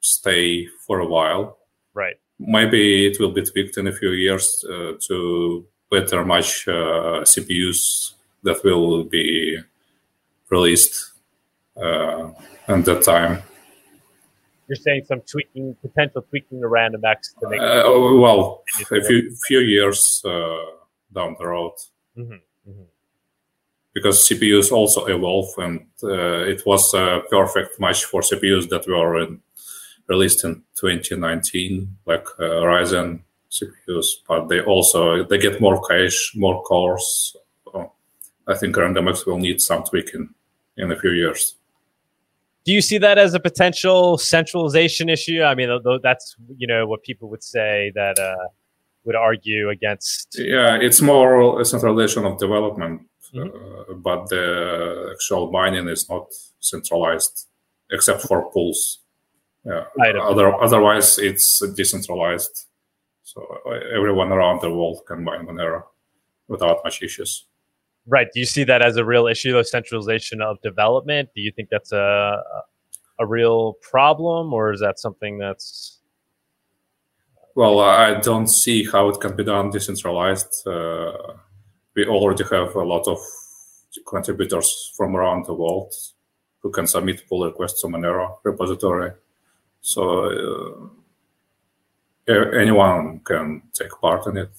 stay 0.00 0.66
for 0.86 0.98
a 0.98 1.06
while. 1.06 1.58
Right 1.94 2.16
maybe 2.46 3.06
it 3.06 3.18
will 3.20 3.30
be 3.30 3.42
tweaked 3.42 3.78
in 3.78 3.86
a 3.86 3.92
few 3.92 4.10
years 4.10 4.64
uh, 4.68 4.92
to 5.06 5.66
better 5.90 6.24
match 6.24 6.66
uh, 6.68 7.22
CPUs 7.22 8.14
that 8.42 8.62
will 8.64 9.04
be 9.04 9.58
released 10.50 11.12
uh, 11.76 12.30
at 12.68 12.84
that 12.84 13.02
time. 13.02 13.42
You're 14.68 14.76
saying 14.76 15.04
some 15.04 15.20
tweaking, 15.20 15.76
potential 15.82 16.22
tweaking 16.22 16.62
around 16.62 16.92
the 16.92 16.98
RandomX 16.98 17.38
to 17.40 17.48
make. 17.48 17.60
Uh, 17.60 17.82
oh, 17.84 18.18
well, 18.18 18.62
a 18.90 19.02
few 19.04 19.34
few 19.46 19.60
years 19.60 20.22
uh, 20.24 20.64
down 21.14 21.36
the 21.38 21.46
road. 21.46 21.72
Mm-hmm. 22.16 22.32
Mm-hmm. 22.70 22.82
Because 23.92 24.26
CPUs 24.26 24.72
also 24.72 25.04
evolve, 25.06 25.50
and 25.58 25.86
uh, 26.02 26.44
it 26.52 26.62
was 26.64 26.94
a 26.94 27.22
perfect 27.28 27.78
match 27.78 28.04
for 28.06 28.22
CPUs 28.22 28.70
that 28.70 28.86
were 28.86 29.18
in 29.20 29.42
released 30.08 30.44
in 30.44 30.62
2019, 30.76 31.96
like 32.06 32.26
uh, 32.38 32.62
Ryzen 32.64 33.20
CPUs, 33.50 34.06
but 34.26 34.48
they 34.48 34.60
also 34.60 35.24
they 35.24 35.38
get 35.38 35.60
more 35.60 35.80
cache, 35.82 36.32
more 36.34 36.62
cores. 36.62 37.36
I 38.48 38.54
think 38.54 38.76
RandomX 38.76 39.26
will 39.26 39.38
need 39.38 39.60
some 39.60 39.84
tweaking 39.84 40.30
in 40.76 40.90
a 40.90 40.98
few 40.98 41.10
years. 41.10 41.56
Do 42.64 42.72
you 42.72 42.80
see 42.80 42.98
that 42.98 43.18
as 43.18 43.34
a 43.34 43.40
potential 43.40 44.18
centralization 44.18 45.08
issue? 45.08 45.42
I 45.42 45.54
mean, 45.54 45.68
that's 46.02 46.36
you 46.56 46.66
know 46.66 46.86
what 46.86 47.02
people 47.02 47.28
would 47.30 47.42
say 47.42 47.92
that 47.94 48.18
uh, 48.18 48.48
would 49.04 49.16
argue 49.16 49.68
against. 49.70 50.36
Yeah, 50.38 50.76
it's 50.80 51.00
more 51.00 51.60
a 51.60 51.64
centralization 51.64 52.24
of 52.24 52.38
development, 52.38 53.02
mm-hmm. 53.34 53.48
uh, 53.90 53.94
but 53.94 54.28
the 54.28 55.10
actual 55.12 55.50
mining 55.50 55.88
is 55.88 56.08
not 56.08 56.26
centralized 56.60 57.48
except 57.90 58.22
for 58.22 58.50
pools. 58.52 59.00
Yeah. 59.64 59.84
Other, 60.20 60.54
otherwise, 60.54 61.18
it's 61.18 61.62
decentralized. 61.76 62.66
So 63.22 63.46
everyone 63.94 64.32
around 64.32 64.60
the 64.60 64.70
world 64.70 65.02
can 65.06 65.22
mine 65.24 65.46
Monero 65.46 65.84
without 66.48 66.80
much 66.84 67.02
issues. 67.02 67.46
Right. 68.06 68.26
Do 68.32 68.40
you 68.40 68.46
see 68.46 68.64
that 68.64 68.82
as 68.82 68.96
a 68.96 69.04
real 69.04 69.26
issue, 69.26 69.52
the 69.52 69.64
centralization 69.64 70.42
of 70.42 70.60
development? 70.62 71.30
Do 71.34 71.40
you 71.40 71.52
think 71.52 71.68
that's 71.70 71.92
a 71.92 72.42
a 73.18 73.26
real 73.26 73.74
problem, 73.74 74.52
or 74.52 74.72
is 74.72 74.80
that 74.80 74.98
something 74.98 75.38
that's 75.38 76.00
well, 77.54 77.80
I 77.80 78.14
don't 78.14 78.46
see 78.46 78.88
how 78.90 79.10
it 79.10 79.20
can 79.20 79.36
be 79.36 79.44
done 79.44 79.70
decentralized. 79.70 80.66
Uh, 80.66 81.12
we 81.94 82.06
already 82.06 82.44
have 82.44 82.74
a 82.74 82.82
lot 82.82 83.06
of 83.06 83.18
contributors 84.06 84.92
from 84.96 85.14
around 85.14 85.44
the 85.44 85.52
world 85.52 85.92
who 86.60 86.70
can 86.70 86.86
submit 86.86 87.28
pull 87.28 87.44
requests 87.44 87.82
to 87.82 87.88
Monero 87.88 88.38
repository. 88.42 89.12
So 89.82 90.90
uh, 92.26 92.32
anyone 92.32 93.20
can 93.20 93.62
take 93.74 93.90
part 94.00 94.26
in 94.28 94.38
it. 94.38 94.52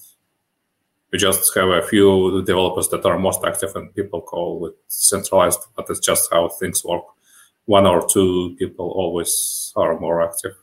We 1.14 1.18
just 1.18 1.54
have 1.54 1.68
a 1.68 1.80
few 1.80 2.42
developers 2.42 2.88
that 2.88 3.06
are 3.06 3.16
most 3.16 3.44
active 3.44 3.76
and 3.76 3.94
people 3.94 4.20
call 4.20 4.66
it 4.66 4.74
centralized, 4.88 5.60
but 5.76 5.86
it's 5.88 6.00
just 6.00 6.28
how 6.32 6.48
things 6.48 6.84
work. 6.84 7.04
One 7.66 7.86
or 7.86 8.04
two 8.04 8.56
people 8.58 8.90
always 8.90 9.72
are 9.76 9.96
more 10.00 10.22
active. 10.28 10.56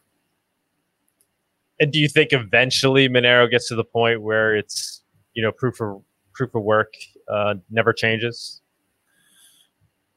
And 1.80 1.90
do 1.94 2.00
you 2.00 2.10
think 2.10 2.34
eventually 2.34 3.08
Monero 3.08 3.50
gets 3.50 3.70
to 3.70 3.76
the 3.76 3.86
point 3.86 4.24
where 4.24 4.54
it's 4.54 5.02
you 5.36 5.42
know 5.42 5.54
proof 5.54 5.80
of 5.80 6.02
proof 6.34 6.54
of 6.54 6.64
work 6.64 6.96
uh, 7.32 7.54
never 7.70 7.94
changes? 7.94 8.60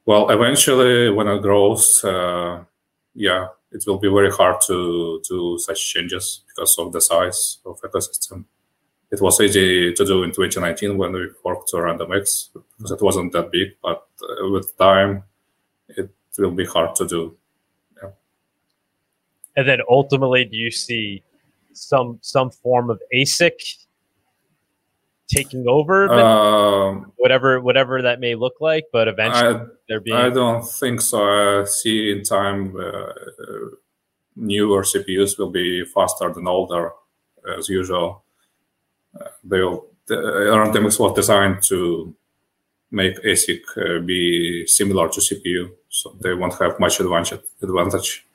Well, 0.05 0.29
eventually, 0.29 1.11
when 1.11 1.29
it 1.29 1.41
grows, 1.43 2.03
uh, 2.03 2.65
yeah, 3.13 3.47
it 3.71 3.85
will 3.87 3.99
be 3.99 4.09
very 4.09 4.31
hard 4.31 4.59
to 4.67 5.21
do 5.29 5.57
such 5.59 5.93
changes 5.93 6.43
because 6.49 6.77
of 6.77 6.91
the 6.91 6.99
size 6.99 7.59
of 7.65 7.79
ecosystem. 7.79 8.43
It 9.11 9.21
was 9.21 9.39
easy 9.39 9.93
to 9.93 10.05
do 10.05 10.23
in 10.23 10.31
2019 10.31 10.97
when 10.97 11.13
we 11.13 11.29
worked 11.43 11.69
to 11.69 11.77
RandomX 11.77 12.49
because 12.77 12.91
it 12.91 13.01
wasn't 13.01 13.33
that 13.33 13.51
big, 13.51 13.75
but 13.81 14.07
uh, 14.21 14.49
with 14.49 14.75
time, 14.77 15.23
it 15.87 16.09
will 16.37 16.51
be 16.51 16.65
hard 16.65 16.95
to 16.95 17.07
do. 17.07 17.37
Yeah. 18.01 18.09
And 19.55 19.67
then 19.67 19.79
ultimately, 19.89 20.45
do 20.45 20.57
you 20.57 20.71
see 20.71 21.23
some 21.73 22.19
some 22.21 22.49
form 22.49 22.89
of 22.89 23.01
ASIC 23.13 23.85
taking 25.27 25.65
over, 25.67 26.11
um, 26.11 27.11
whatever 27.17 27.61
whatever 27.61 28.01
that 28.01 28.19
may 28.19 28.35
look 28.35 28.55
like. 28.59 28.85
But 28.91 29.07
eventually, 29.07 29.55
I, 29.55 29.65
there 29.87 29.99
being 29.99 30.17
I 30.17 30.29
don't 30.29 30.67
think 30.67 31.01
so. 31.01 31.61
I 31.61 31.65
see 31.65 32.11
in 32.11 32.23
time 32.23 32.75
uh, 32.75 33.13
newer 34.35 34.83
CPUs 34.83 35.37
will 35.37 35.51
be 35.51 35.85
faster 35.85 36.31
than 36.33 36.47
older, 36.47 36.91
as 37.57 37.69
usual. 37.69 38.23
Uh, 39.19 39.29
they'll 39.43 39.85
the 40.07 40.15
RandomX 40.15 40.99
was 40.99 41.15
designed 41.15 41.63
to 41.63 42.13
make 42.91 43.19
ASIC 43.23 43.61
uh, 43.77 43.99
be 44.05 44.67
similar 44.67 45.09
to 45.09 45.19
CPU, 45.19 45.71
so 45.89 46.15
they 46.21 46.33
won't 46.33 46.59
have 46.59 46.79
much 46.79 46.99
advantage. 46.99 47.41
Advantage, 47.61 48.25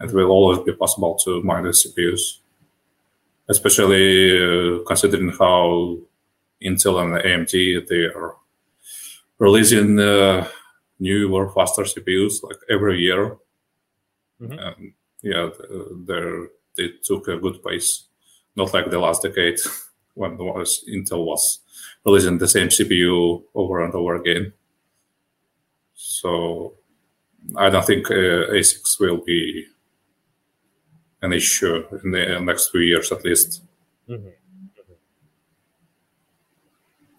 it 0.00 0.12
will 0.12 0.30
always 0.30 0.60
be 0.60 0.72
possible 0.72 1.16
to 1.24 1.42
mine 1.42 1.64
the 1.64 1.70
CPUs 1.70 2.38
especially 3.48 4.36
uh, 4.36 4.82
considering 4.86 5.30
how 5.30 5.96
Intel 6.62 7.02
and 7.02 7.14
AMD 7.24 7.88
they 7.88 8.04
are 8.04 8.36
releasing 9.38 9.98
uh, 9.98 10.46
newer, 10.98 11.50
faster 11.50 11.82
CPUs 11.82 12.42
like 12.42 12.58
every 12.68 13.00
year. 13.00 13.36
Mm-hmm. 14.40 14.58
Um, 14.58 14.94
yeah, 15.22 15.48
they 16.06 16.46
they 16.76 16.92
took 17.02 17.28
a 17.28 17.38
good 17.38 17.62
pace, 17.64 18.04
not 18.54 18.72
like 18.74 18.90
the 18.90 18.98
last 18.98 19.22
decade 19.22 19.58
when 20.18 20.36
was, 20.36 20.84
Intel 20.88 21.24
was 21.24 21.60
releasing 22.04 22.38
the 22.38 22.48
same 22.48 22.68
CPU 22.68 23.42
over 23.54 23.84
and 23.84 23.94
over 23.94 24.16
again. 24.16 24.52
So 25.94 26.74
I 27.56 27.70
don't 27.70 27.86
think 27.86 28.10
uh, 28.10 28.52
ASICs 28.58 29.00
will 29.00 29.18
be 29.24 29.66
an 31.22 31.32
issue 31.32 31.84
in 32.04 32.10
the 32.10 32.40
next 32.40 32.70
few 32.70 32.80
years 32.80 33.10
at 33.12 33.24
least. 33.24 33.62
Mm-hmm. 34.08 34.28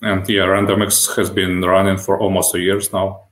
And 0.02 0.30
yeah, 0.30 0.44
RandomX 0.44 1.16
has 1.18 1.30
been 1.30 1.62
running 1.62 1.98
for 1.98 2.20
almost 2.20 2.54
two 2.54 2.62
years 2.62 2.94
now. 2.94 3.24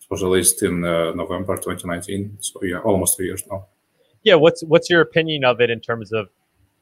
It 0.00 0.06
was 0.08 0.22
released 0.22 0.62
in 0.62 0.84
uh, 0.84 1.12
November 1.12 1.56
2019, 1.56 2.38
so 2.40 2.62
yeah, 2.62 2.78
almost 2.78 3.16
two 3.16 3.24
years 3.24 3.42
now. 3.50 3.66
Yeah, 4.22 4.36
what's 4.36 4.62
what's 4.62 4.88
your 4.88 5.00
opinion 5.00 5.44
of 5.44 5.60
it 5.60 5.70
in 5.70 5.80
terms 5.80 6.12
of 6.12 6.28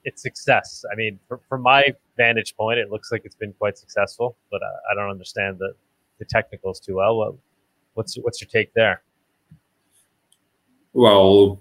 its 0.05 0.23
success? 0.23 0.85
I 0.91 0.95
mean, 0.95 1.19
from, 1.29 1.41
from 1.49 1.63
my 1.63 1.93
vantage 2.17 2.57
point, 2.57 2.79
it 2.79 2.91
looks 2.91 3.11
like 3.11 3.23
it's 3.25 3.37
been 3.37 3.53
quite 3.55 3.79
successful, 3.79 4.37
but 4.51 4.63
I, 4.63 4.93
I 4.93 4.95
don't 4.95 5.11
understand 5.11 5.59
the, 5.59 5.75
the 6.19 6.25
technicals 6.25 6.81
too 6.81 6.97
well. 6.97 7.39
What's 7.95 8.17
what's 8.17 8.41
your 8.41 8.49
take 8.49 8.75
there? 8.75 9.03
Well, 10.93 11.61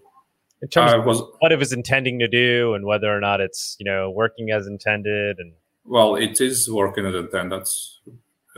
in 0.63 0.69
terms 0.69 0.93
of 0.93 1.05
was, 1.05 1.21
what 1.39 1.51
it 1.51 1.59
was 1.59 1.73
intending 1.73 2.19
to 2.19 2.27
do 2.27 2.73
and 2.73 2.85
whether 2.85 3.15
or 3.15 3.19
not 3.19 3.41
it's 3.41 3.75
you 3.79 3.85
know 3.85 4.09
working 4.09 4.49
as 4.49 4.65
intended 4.65 5.37
and 5.37 5.51
well 5.85 6.15
it 6.15 6.39
is 6.39 6.71
working 6.71 7.05
as 7.05 7.13
intended 7.13 7.67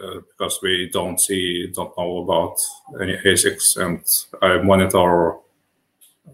uh, 0.04 0.20
because 0.30 0.60
we 0.62 0.88
don't 0.94 1.20
see 1.20 1.68
don't 1.74 1.98
know 1.98 2.18
about 2.18 2.58
any 3.02 3.18
asics 3.26 3.76
and 3.76 4.06
i 4.44 4.62
monitor 4.62 5.36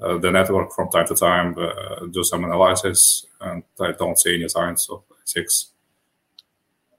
uh, 0.01 0.17
the 0.17 0.31
network 0.31 0.71
from 0.73 0.89
time 0.89 1.07
to 1.07 1.15
time 1.15 1.55
uh, 1.57 2.05
do 2.11 2.23
some 2.23 2.43
analysis 2.43 3.25
and 3.41 3.63
i 3.79 3.91
don't 3.91 4.19
see 4.19 4.35
any 4.35 4.47
signs 4.47 4.87
of 4.89 5.03
ASICs. 5.25 5.71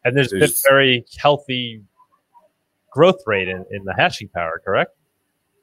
and 0.05 0.17
there's 0.17 0.33
been 0.33 0.51
very 0.69 1.05
healthy 1.19 1.83
growth 2.91 3.23
rate 3.27 3.49
in, 3.49 3.65
in 3.71 3.85
the 3.85 3.95
hashing 3.95 4.29
power 4.29 4.61
correct 4.65 4.95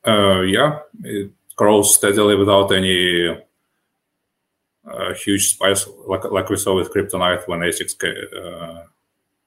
uh, 0.08 0.42
yeah 0.42 0.80
it, 1.04 1.32
grows 1.56 1.94
steadily 1.94 2.36
without 2.36 2.72
any 2.72 3.38
uh, 4.90 5.14
huge 5.14 5.50
spikes, 5.50 5.88
like 6.08 6.24
like 6.32 6.50
we 6.50 6.58
saw 6.58 6.76
with 6.76 6.92
CryptoNight 6.94 7.48
when 7.48 7.60
ASICs 7.60 7.96
uh, 8.42 8.84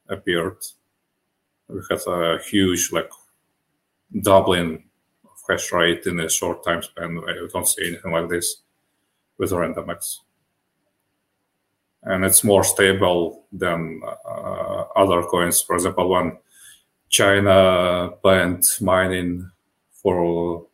appeared. 0.08 0.58
We 1.68 1.80
had 1.90 2.00
a 2.06 2.38
huge 2.38 2.92
like 2.92 3.10
doubling 4.20 4.84
hash 5.48 5.72
rate 5.72 6.06
in 6.06 6.20
a 6.20 6.28
short 6.28 6.64
time 6.64 6.82
span. 6.82 7.16
We 7.16 7.48
don't 7.52 7.68
see 7.68 7.88
anything 7.88 8.12
like 8.12 8.28
this 8.28 8.62
with 9.38 9.50
RandomX. 9.50 10.18
And 12.04 12.24
it's 12.24 12.42
more 12.42 12.64
stable 12.64 13.44
than 13.52 14.02
uh, 14.26 14.84
other 14.96 15.22
coins. 15.22 15.60
For 15.60 15.74
example, 15.76 16.08
when 16.08 16.38
China 17.08 18.10
banned 18.22 18.64
mining 18.80 19.50
for 20.02 20.66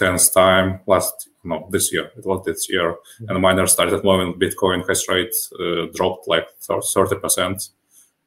tenth 0.00 0.32
time 0.32 0.80
last 0.86 1.28
no 1.44 1.68
this 1.70 1.92
year 1.92 2.10
it 2.16 2.24
was 2.24 2.44
this 2.44 2.68
year 2.70 2.92
mm-hmm. 2.92 3.28
and 3.28 3.42
miners 3.42 3.72
started 3.72 4.02
moving 4.02 4.32
bitcoin 4.40 4.86
hash 4.86 5.08
rate 5.08 5.34
uh, 5.60 5.86
dropped 5.94 6.26
like 6.26 6.46
30% 6.62 7.70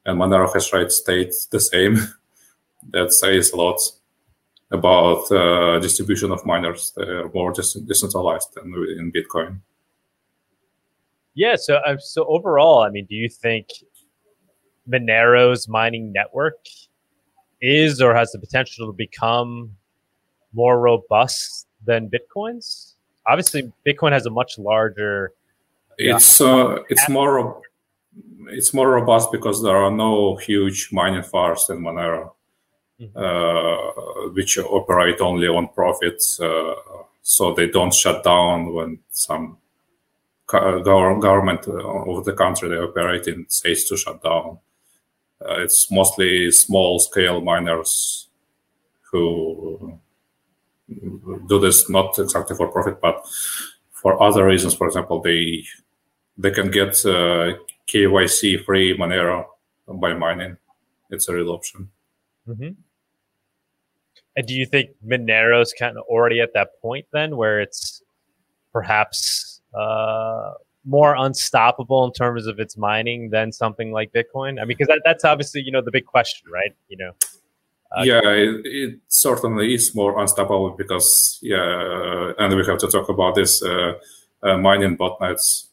and 0.05 0.19
monero 0.19 0.51
hash 0.53 0.71
rate 0.73 0.91
stayed 0.91 1.31
the 1.51 1.59
same 1.59 1.95
that 2.91 3.11
says 3.11 3.51
a 3.51 3.55
lot 3.55 3.79
about 4.73 5.31
uh, 5.31 5.79
distribution 5.79 6.31
of 6.31 6.45
miners 6.45 6.91
they're 6.95 7.29
more 7.29 7.53
decentralized 7.53 8.53
than 8.55 8.73
in 8.97 9.11
bitcoin 9.11 9.59
yeah 11.35 11.55
so 11.55 11.77
uh, 11.77 11.97
so 11.97 12.25
overall 12.25 12.81
i 12.81 12.89
mean 12.89 13.05
do 13.05 13.15
you 13.15 13.29
think 13.29 13.67
monero's 14.89 15.67
mining 15.67 16.11
network 16.11 16.57
is 17.63 18.01
or 18.01 18.13
has 18.13 18.31
the 18.33 18.39
potential 18.39 18.85
to 18.87 18.93
become 18.93 19.71
more 20.53 20.79
robust 20.79 21.67
than 21.85 22.09
Bitcoin's? 22.09 22.95
Obviously, 23.27 23.71
Bitcoin 23.87 24.11
has 24.11 24.25
a 24.25 24.29
much 24.29 24.59
larger. 24.59 25.31
It's 25.97 26.41
uh, 26.41 26.79
it's 26.89 27.07
more 27.07 27.61
it's 28.49 28.73
more 28.73 28.89
robust 28.89 29.31
because 29.31 29.63
there 29.63 29.77
are 29.77 29.91
no 29.91 30.35
huge 30.35 30.89
mining 30.91 31.23
farms 31.23 31.67
in 31.69 31.79
Monero, 31.79 32.31
mm-hmm. 32.99 33.17
uh, 33.17 34.29
which 34.31 34.57
operate 34.57 35.21
only 35.21 35.47
on 35.47 35.67
profits, 35.69 36.39
uh, 36.39 36.75
so 37.21 37.53
they 37.53 37.67
don't 37.67 37.93
shut 37.93 38.23
down 38.23 38.73
when 38.73 38.99
some 39.09 39.57
government 40.47 41.67
of 41.67 42.25
the 42.25 42.33
country 42.33 42.69
they 42.69 42.75
operate 42.75 43.27
in 43.27 43.45
says 43.49 43.85
to 43.85 43.97
shut 43.97 44.21
down. 44.21 44.59
Uh, 45.41 45.61
it's 45.61 45.89
mostly 45.91 46.51
small 46.51 46.99
scale 46.99 47.41
miners 47.41 48.27
who 49.11 49.99
do 51.47 51.59
this 51.59 51.89
not 51.89 52.17
exactly 52.19 52.55
for 52.55 52.67
profit, 52.67 52.99
but 53.01 53.25
for 53.91 54.21
other 54.21 54.45
reasons. 54.45 54.73
For 54.73 54.87
example, 54.87 55.21
they 55.21 55.63
they 56.37 56.51
can 56.51 56.71
get 56.71 56.89
uh, 57.05 57.53
KYC 57.87 58.63
free 58.65 58.97
Monero 58.97 59.45
by 59.87 60.13
mining. 60.13 60.57
It's 61.09 61.27
a 61.29 61.33
real 61.33 61.49
option. 61.49 61.89
Mm-hmm. 62.47 62.69
And 64.35 64.47
do 64.47 64.53
you 64.53 64.65
think 64.65 64.91
Monero's 65.05 65.73
kind 65.73 65.97
of 65.97 66.03
already 66.05 66.41
at 66.41 66.53
that 66.53 66.81
point 66.81 67.05
then 67.13 67.37
where 67.37 67.61
it's 67.61 68.01
perhaps 68.71 69.61
uh, 69.73 70.53
more 70.85 71.15
unstoppable 71.15 72.05
in 72.05 72.11
terms 72.11 72.47
of 72.47 72.59
its 72.59 72.75
mining 72.75 73.29
than 73.29 73.51
something 73.51 73.91
like 73.91 74.11
Bitcoin? 74.11 74.59
I 74.59 74.65
mean, 74.65 74.69
because 74.69 74.87
that, 74.87 75.01
that's 75.05 75.23
obviously, 75.23 75.61
you 75.61 75.71
know, 75.71 75.81
the 75.81 75.91
big 75.91 76.05
question, 76.05 76.49
right? 76.51 76.73
You 76.89 76.97
know, 76.97 77.11
uh, 77.95 78.03
yeah, 78.03 78.21
it, 78.23 78.61
it, 78.65 78.99
certainly 79.07 79.75
is 79.75 79.93
more 79.93 80.19
unstoppable 80.19 80.71
because, 80.71 81.37
yeah, 81.43 82.33
and 82.39 82.55
we 82.55 82.65
have 82.65 82.79
to 82.79 82.87
talk 82.87 83.07
about 83.09 83.35
this 83.35 83.61
uh, 83.61 83.93
uh, 84.41 84.57
mining 84.57 84.97
botnets. 84.97 85.67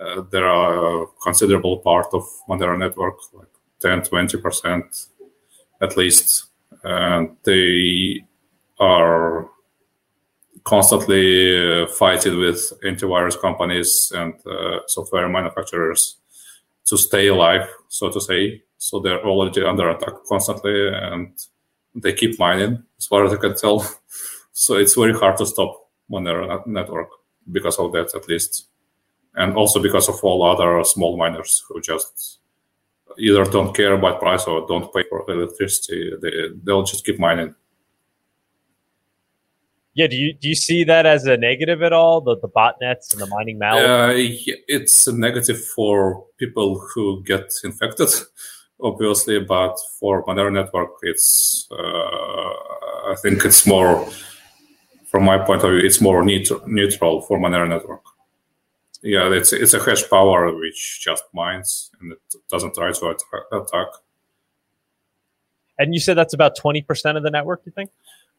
Uh, 0.00 0.22
there 0.30 0.46
are 0.46 1.02
a 1.02 1.06
considerable 1.22 1.78
part 1.78 2.06
of 2.14 2.24
Monero 2.48 2.78
network, 2.78 3.18
like 3.34 3.48
10, 3.82 4.00
20% 4.00 5.08
at 5.80 5.96
least. 5.96 6.46
They 7.44 8.24
are 8.80 9.48
constantly 10.68 11.82
uh, 11.82 11.86
fighting 11.86 12.38
with 12.38 12.72
antivirus 12.84 13.40
companies 13.40 14.12
and 14.14 14.34
uh, 14.46 14.80
software 14.86 15.28
manufacturers 15.28 16.16
to 16.84 16.98
stay 16.98 17.28
alive, 17.28 17.66
so 17.88 18.10
to 18.10 18.20
say. 18.20 18.62
So 18.76 19.00
they're 19.00 19.24
already 19.24 19.64
under 19.64 19.88
attack 19.90 20.14
constantly, 20.28 20.88
and 20.88 21.32
they 21.94 22.12
keep 22.12 22.38
mining, 22.38 22.82
as 22.98 23.06
far 23.06 23.24
as 23.24 23.32
I 23.32 23.36
can 23.36 23.56
tell. 23.56 23.80
so 24.52 24.74
it's 24.74 24.94
very 24.94 25.14
hard 25.14 25.38
to 25.38 25.46
stop 25.46 25.88
Monero 26.10 26.66
network 26.66 27.08
because 27.50 27.78
of 27.78 27.92
that, 27.92 28.14
at 28.14 28.28
least, 28.28 28.68
and 29.34 29.56
also 29.56 29.82
because 29.82 30.08
of 30.08 30.22
all 30.22 30.42
other 30.42 30.84
small 30.84 31.16
miners 31.16 31.64
who 31.66 31.80
just 31.80 32.38
either 33.18 33.44
don't 33.44 33.74
care 33.74 33.94
about 33.94 34.20
price 34.20 34.44
or 34.44 34.66
don't 34.66 34.92
pay 34.92 35.04
for 35.08 35.24
electricity. 35.30 36.12
They 36.20 36.30
they'll 36.62 36.82
just 36.82 37.04
keep 37.04 37.18
mining. 37.18 37.54
Yeah, 39.94 40.06
do 40.06 40.16
you 40.16 40.32
do 40.32 40.48
you 40.48 40.54
see 40.54 40.84
that 40.84 41.06
as 41.06 41.24
a 41.24 41.36
negative 41.36 41.82
at 41.82 41.92
all? 41.92 42.20
The 42.20 42.36
the 42.38 42.48
botnets 42.48 43.12
and 43.12 43.20
the 43.20 43.26
mining 43.26 43.58
malware. 43.58 44.10
Uh, 44.10 44.12
it's 44.68 45.06
a 45.08 45.12
negative 45.12 45.62
for 45.74 46.24
people 46.38 46.78
who 46.78 47.22
get 47.24 47.52
infected, 47.64 48.08
obviously, 48.80 49.40
but 49.40 49.76
for 49.98 50.24
Monero 50.24 50.52
network, 50.52 50.90
it's 51.02 51.66
uh, 51.72 52.52
I 53.08 53.16
think 53.22 53.44
it's 53.44 53.66
more, 53.66 54.08
from 55.10 55.24
my 55.24 55.38
point 55.38 55.64
of 55.64 55.70
view, 55.70 55.80
it's 55.80 56.00
more 56.00 56.24
neutral 56.24 57.22
for 57.22 57.38
Monero 57.38 57.68
network. 57.68 58.02
Yeah, 59.02 59.32
it's 59.32 59.52
it's 59.52 59.74
a 59.74 59.82
hash 59.82 60.08
power 60.08 60.52
which 60.54 61.00
just 61.00 61.24
mines 61.32 61.90
and 62.00 62.12
it 62.12 62.18
doesn't 62.50 62.74
try 62.74 62.92
to 62.92 63.16
attack. 63.52 63.88
And 65.78 65.94
you 65.94 66.00
said 66.00 66.16
that's 66.16 66.34
about 66.34 66.56
twenty 66.56 66.82
percent 66.82 67.16
of 67.16 67.22
the 67.22 67.30
network. 67.30 67.62
You 67.64 67.72
think? 67.72 67.90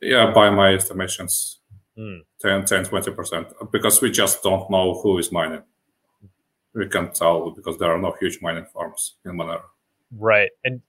Yeah, 0.01 0.31
by 0.31 0.49
my 0.49 0.73
estimations, 0.73 1.59
mm. 1.97 2.21
10, 2.41 2.65
10 2.65 2.85
20%, 2.85 3.71
because 3.71 4.01
we 4.01 4.11
just 4.11 4.41
don't 4.41 4.69
know 4.69 4.99
who 5.01 5.17
is 5.17 5.31
mining. 5.31 5.61
We 6.73 6.87
can't 6.87 7.13
tell 7.13 7.51
because 7.51 7.77
there 7.77 7.91
are 7.91 7.99
no 7.99 8.15
huge 8.19 8.39
mining 8.41 8.65
farms 8.65 9.15
in 9.25 9.33
Monero. 9.33 9.63
Right. 10.17 10.51
And 10.63 10.81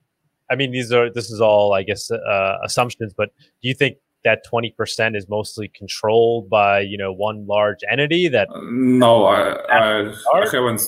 I 0.49 0.55
mean, 0.55 0.71
these 0.71 0.91
are, 0.93 1.11
this 1.11 1.29
is 1.29 1.41
all, 1.41 1.73
I 1.73 1.83
guess, 1.83 2.09
uh, 2.09 2.57
assumptions, 2.63 3.13
but 3.13 3.29
do 3.61 3.67
you 3.67 3.73
think 3.73 3.97
that 4.23 4.45
20% 4.51 5.15
is 5.15 5.27
mostly 5.29 5.67
controlled 5.67 6.49
by, 6.49 6.81
you 6.81 6.97
know, 6.97 7.11
one 7.11 7.45
large 7.47 7.79
entity 7.89 8.27
that? 8.29 8.49
Uh, 8.49 8.61
no, 8.63 9.25
I, 9.25 9.53
I, 9.69 10.13
I, 10.33 10.49
haven't, 10.51 10.81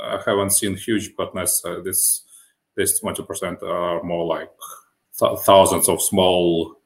I 0.00 0.22
haven't 0.24 0.50
seen 0.50 0.76
huge 0.76 1.14
botnets. 1.16 1.64
Uh, 1.64 1.82
this, 1.82 2.22
this 2.76 3.00
20% 3.00 3.62
are 3.62 4.02
more 4.02 4.26
like 4.26 4.50
th- 5.18 5.38
thousands 5.40 5.88
of 5.88 6.02
small 6.02 6.76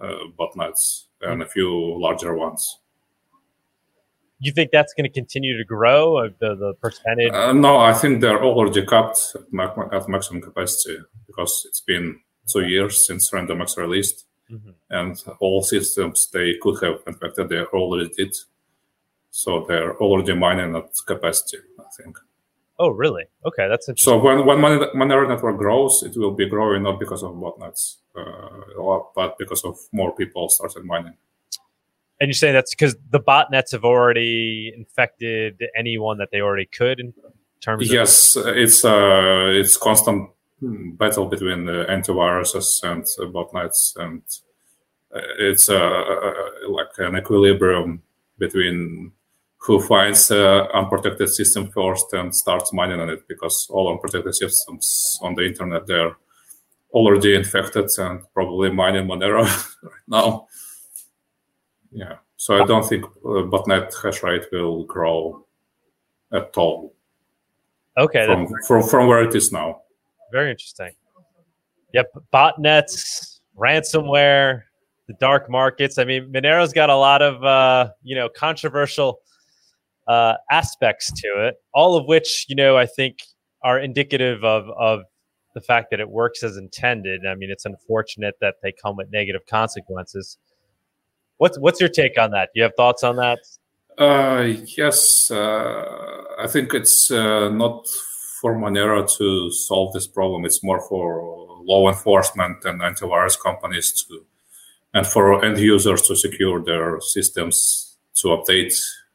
uh, 0.00 0.24
botnets 0.38 1.04
and 1.20 1.42
a 1.42 1.46
few 1.46 2.00
larger 2.00 2.34
ones. 2.34 2.78
You 4.38 4.52
think 4.52 4.70
that's 4.70 4.92
going 4.92 5.04
to 5.04 5.12
continue 5.12 5.56
to 5.56 5.64
grow 5.64 6.18
uh, 6.18 6.28
the 6.40 6.54
the 6.54 6.74
percentage? 6.74 7.32
Uh, 7.32 7.54
no, 7.54 7.78
I 7.78 7.94
think 7.94 8.20
they're 8.20 8.44
already 8.44 8.84
capped 8.84 9.34
at, 9.34 9.94
at 9.94 10.08
maximum 10.10 10.42
capacity 10.42 10.98
because 11.26 11.64
it's 11.66 11.80
been 11.80 12.20
two 12.46 12.66
years 12.66 13.06
since 13.06 13.30
RandomX 13.30 13.78
released, 13.78 14.25
mm-hmm. 14.50 14.70
and 14.90 15.22
all 15.40 15.62
systems 15.62 16.28
they 16.32 16.54
could 16.60 16.82
have 16.82 17.00
infected 17.06 17.48
they 17.48 17.60
already 17.60 18.08
did. 18.10 18.36
So 19.30 19.66
they're 19.68 19.96
already 19.98 20.34
mining 20.34 20.74
at 20.76 20.90
capacity, 21.06 21.58
I 21.78 21.84
think. 21.96 22.16
Oh, 22.78 22.90
really? 22.90 23.24
Okay, 23.44 23.68
that's 23.68 23.88
interesting. 23.88 24.12
So 24.12 24.18
when 24.18 24.44
when 24.44 24.58
Monero 24.94 25.28
network 25.28 25.56
grows, 25.56 26.02
it 26.02 26.16
will 26.16 26.32
be 26.32 26.48
growing 26.48 26.82
not 26.82 27.00
because 27.00 27.22
of 27.22 27.32
botnets, 27.34 27.96
uh, 28.14 28.98
but 29.14 29.38
because 29.38 29.64
of 29.64 29.78
more 29.92 30.14
people 30.14 30.48
started 30.48 30.84
mining. 30.84 31.16
And 32.20 32.28
you're 32.28 32.34
saying 32.34 32.54
that's 32.54 32.74
because 32.74 32.96
the 33.10 33.20
botnets 33.20 33.72
have 33.72 33.84
already 33.84 34.72
infected 34.74 35.62
anyone 35.76 36.18
that 36.18 36.30
they 36.32 36.40
already 36.40 36.66
could 36.66 37.00
in 37.00 37.14
terms. 37.60 37.86
Of 37.86 37.92
Yes, 37.92 38.36
of- 38.36 38.46
it's 38.56 38.84
uh, 38.84 39.52
it's 39.54 39.76
constant 39.76 40.30
battle 40.60 41.26
between 41.26 41.66
the 41.66 41.86
antiviruses 41.88 42.82
and 42.82 43.04
botnets, 43.32 43.96
and 43.96 44.22
uh, 45.14 45.20
it's 45.38 45.68
uh, 45.68 46.04
like 46.68 46.88
an 46.98 47.16
equilibrium 47.16 48.02
between 48.38 49.12
who 49.58 49.80
finds 49.80 50.30
uh, 50.30 50.66
unprotected 50.74 51.28
system 51.28 51.68
first 51.70 52.12
and 52.12 52.34
starts 52.34 52.72
mining 52.72 53.00
on 53.00 53.10
it 53.10 53.26
because 53.26 53.66
all 53.70 53.90
unprotected 53.90 54.34
systems 54.34 55.18
on 55.22 55.34
the 55.34 55.44
internet 55.44 55.86
they're 55.86 56.16
already 56.92 57.34
infected 57.34 57.90
and 57.98 58.20
probably 58.32 58.70
mining 58.70 59.06
Monero 59.06 59.42
right 59.82 59.92
now. 60.08 60.46
Yeah, 61.90 62.16
so 62.36 62.62
I 62.62 62.66
don't 62.66 62.86
think 62.86 63.04
uh, 63.04 63.48
botnet 63.50 63.92
hash 64.02 64.22
rate 64.22 64.46
will 64.52 64.84
grow 64.84 65.44
at 66.32 66.56
all. 66.56 66.94
Okay, 67.98 68.26
from, 68.26 68.48
from, 68.66 68.82
from 68.82 69.06
where 69.08 69.22
it 69.22 69.34
is 69.34 69.52
now. 69.52 69.82
Very 70.32 70.50
interesting. 70.50 70.90
Yep, 71.92 72.12
botnets, 72.32 73.40
ransomware, 73.56 74.62
the 75.06 75.14
dark 75.14 75.48
markets. 75.48 75.98
I 75.98 76.04
mean, 76.04 76.32
Monero's 76.32 76.72
got 76.72 76.90
a 76.90 76.96
lot 76.96 77.22
of 77.22 77.42
uh, 77.44 77.90
you 78.02 78.16
know 78.16 78.28
controversial 78.28 79.20
uh, 80.08 80.34
aspects 80.50 81.12
to 81.12 81.46
it, 81.46 81.56
all 81.72 81.96
of 81.96 82.06
which 82.06 82.46
you 82.48 82.56
know 82.56 82.76
I 82.76 82.86
think 82.86 83.18
are 83.62 83.78
indicative 83.78 84.44
of 84.44 84.64
of 84.78 85.00
the 85.54 85.60
fact 85.60 85.90
that 85.90 86.00
it 86.00 86.10
works 86.10 86.42
as 86.42 86.56
intended. 86.58 87.22
I 87.26 87.34
mean, 87.34 87.50
it's 87.50 87.64
unfortunate 87.64 88.34
that 88.42 88.56
they 88.62 88.72
come 88.72 88.96
with 88.96 89.10
negative 89.10 89.46
consequences. 89.48 90.38
What's 91.38 91.58
what's 91.58 91.80
your 91.80 91.88
take 91.88 92.18
on 92.18 92.30
that? 92.32 92.50
Do 92.54 92.60
you 92.60 92.62
have 92.64 92.74
thoughts 92.76 93.02
on 93.02 93.16
that? 93.16 93.38
Uh, 93.98 94.52
yes, 94.76 95.30
uh, 95.30 96.24
I 96.38 96.46
think 96.46 96.74
it's 96.74 97.10
uh, 97.10 97.48
not 97.48 97.86
for 98.46 98.54
Monero 98.54 99.04
to 99.18 99.50
solve 99.50 99.92
this 99.92 100.06
problem. 100.06 100.44
It's 100.44 100.62
more 100.62 100.80
for 100.88 101.04
law 101.64 101.88
enforcement 101.88 102.64
and 102.64 102.80
antivirus 102.80 103.36
companies 103.42 104.04
to, 104.04 104.24
and 104.94 105.04
for 105.04 105.44
end 105.44 105.58
users 105.58 106.02
to 106.02 106.14
secure 106.14 106.62
their 106.62 107.00
systems 107.00 107.96
to 108.18 108.28
update 108.28 108.72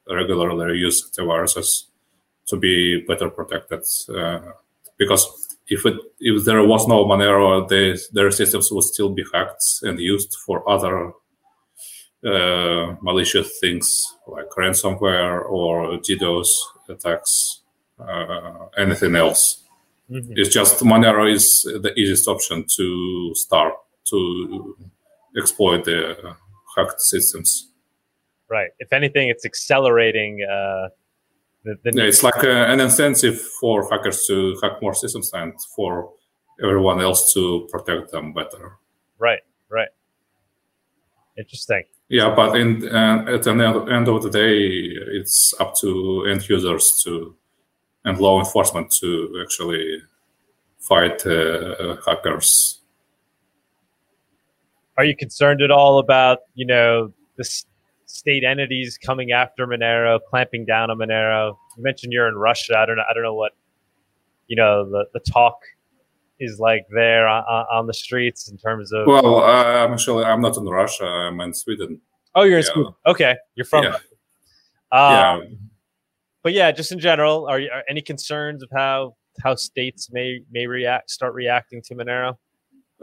regularly 0.10 0.80
use 0.80 1.10
antiviruses 1.10 1.86
to 2.48 2.58
be 2.58 3.06
better 3.08 3.30
protected. 3.30 3.84
Uh, 4.14 4.40
because 4.98 5.24
if 5.68 5.86
it 5.86 5.96
if 6.20 6.44
there 6.44 6.64
was 6.66 6.86
no 6.90 7.06
Monero, 7.06 7.66
they, 7.70 7.98
their 8.12 8.32
systems 8.32 8.70
would 8.70 8.84
still 8.84 9.12
be 9.12 9.24
hacked 9.34 9.64
and 9.84 9.98
used 9.98 10.36
for 10.46 10.70
other 10.70 11.14
uh, 12.26 12.96
malicious 13.02 13.60
things 13.62 14.04
like 14.28 14.50
ransomware 14.58 15.50
or 15.50 16.00
DDoS 16.00 16.50
attacks, 16.90 17.61
anything 18.78 19.16
else. 19.16 19.64
Mm-hmm. 20.10 20.34
It's 20.36 20.54
just 20.54 20.84
Monero 20.84 21.32
is 21.32 21.62
the 21.64 21.94
easiest 21.96 22.28
option 22.28 22.66
to 22.76 23.32
start 23.36 23.74
to 24.10 24.76
exploit 25.38 25.86
the 25.86 26.36
hacked 26.76 27.02
systems. 27.02 27.70
Right. 28.50 28.72
If 28.80 28.92
anything, 28.92 29.30
it's 29.30 29.46
accelerating. 29.46 30.44
Uh, 30.44 30.90
the, 31.64 31.78
the 31.84 31.92
yeah, 31.94 32.04
it's 32.04 32.24
like 32.24 32.44
a, 32.44 32.52
uh, 32.52 32.74
an 32.74 32.82
incentive 32.82 33.40
for 33.62 33.90
hackers 33.90 34.26
to 34.28 34.58
hack 34.62 34.82
more 34.82 34.94
systems 34.94 35.32
and 35.34 35.54
for 35.76 36.12
everyone 36.62 37.00
else 37.00 37.34
to 37.34 37.68
protect 37.72 38.12
them 38.12 38.34
better. 38.34 38.78
Right. 39.18 39.40
Right. 39.70 39.90
Interesting. 41.38 41.84
Yeah, 42.10 42.36
but 42.36 42.58
in 42.58 42.90
uh, 42.90 43.24
at 43.30 43.44
the 43.44 43.52
end 43.52 44.10
of 44.10 44.24
the 44.24 44.30
day, 44.30 44.68
it's 45.18 45.54
up 45.62 45.76
to 45.78 46.26
end 46.30 46.48
users 46.50 47.02
to 47.06 47.38
and 48.06 48.18
law 48.18 48.40
enforcement 48.40 48.92
to 49.00 49.40
actually 49.42 50.02
fight 50.80 51.26
uh, 51.26 51.98
hackers. 52.06 52.82
Are 54.98 55.06
you 55.06 55.16
concerned 55.16 55.62
at 55.62 55.72
all 55.72 56.00
about 56.00 56.40
you 56.56 56.66
know 56.66 57.14
the 57.38 57.44
state 58.12 58.44
entities 58.44 58.98
coming 58.98 59.32
after 59.32 59.66
Monero, 59.66 60.20
clamping 60.30 60.66
down 60.66 60.92
on 60.92 60.98
Monero. 60.98 61.56
You 61.78 61.84
mentioned 61.84 62.14
you're 62.14 62.28
in 62.28 62.36
Russia. 62.36 62.78
I 62.78 62.86
don't 62.86 62.98
know. 62.98 63.04
I 63.10 63.14
don't 63.14 63.24
know 63.24 63.34
what 63.34 63.54
you 64.48 64.56
know 64.56 64.90
the 64.90 65.06
the 65.14 65.20
talk 65.20 65.58
is 66.40 66.60
like 66.60 66.86
there 66.94 67.28
on, 67.28 67.44
on 67.72 67.88
the 67.88 67.94
streets 67.94 68.50
in 68.50 68.58
terms 68.58 68.92
of. 68.92 69.08
Well, 69.08 69.38
uh, 69.38 69.86
I'm 69.86 69.94
actually 69.94 70.26
I'm 70.26 70.42
not 70.42 70.58
in 70.58 70.66
Russia. 70.66 71.06
I'm 71.06 71.40
in 71.42 71.54
Sweden. 71.54 72.02
Oh, 72.36 72.44
you're 72.44 72.60
in 72.60 72.66
yeah. 72.66 72.74
Sweden. 72.74 72.94
Okay, 73.06 73.36
you're 73.56 73.66
from. 73.66 73.84
Yeah. 73.86 73.98
Uh, 74.92 75.40
yeah. 75.42 75.56
But 76.44 76.54
yeah, 76.54 76.72
just 76.72 76.92
in 76.92 77.00
general, 77.00 77.48
are, 77.48 77.60
are 77.60 77.84
any 77.90 78.02
concerns 78.02 78.64
of 78.64 78.70
how 78.76 79.16
how 79.44 79.56
states 79.56 80.10
may 80.12 80.42
may 80.52 80.68
react 80.68 81.10
start 81.10 81.34
reacting 81.34 81.82
to 81.84 81.96
Monero? 81.96 82.38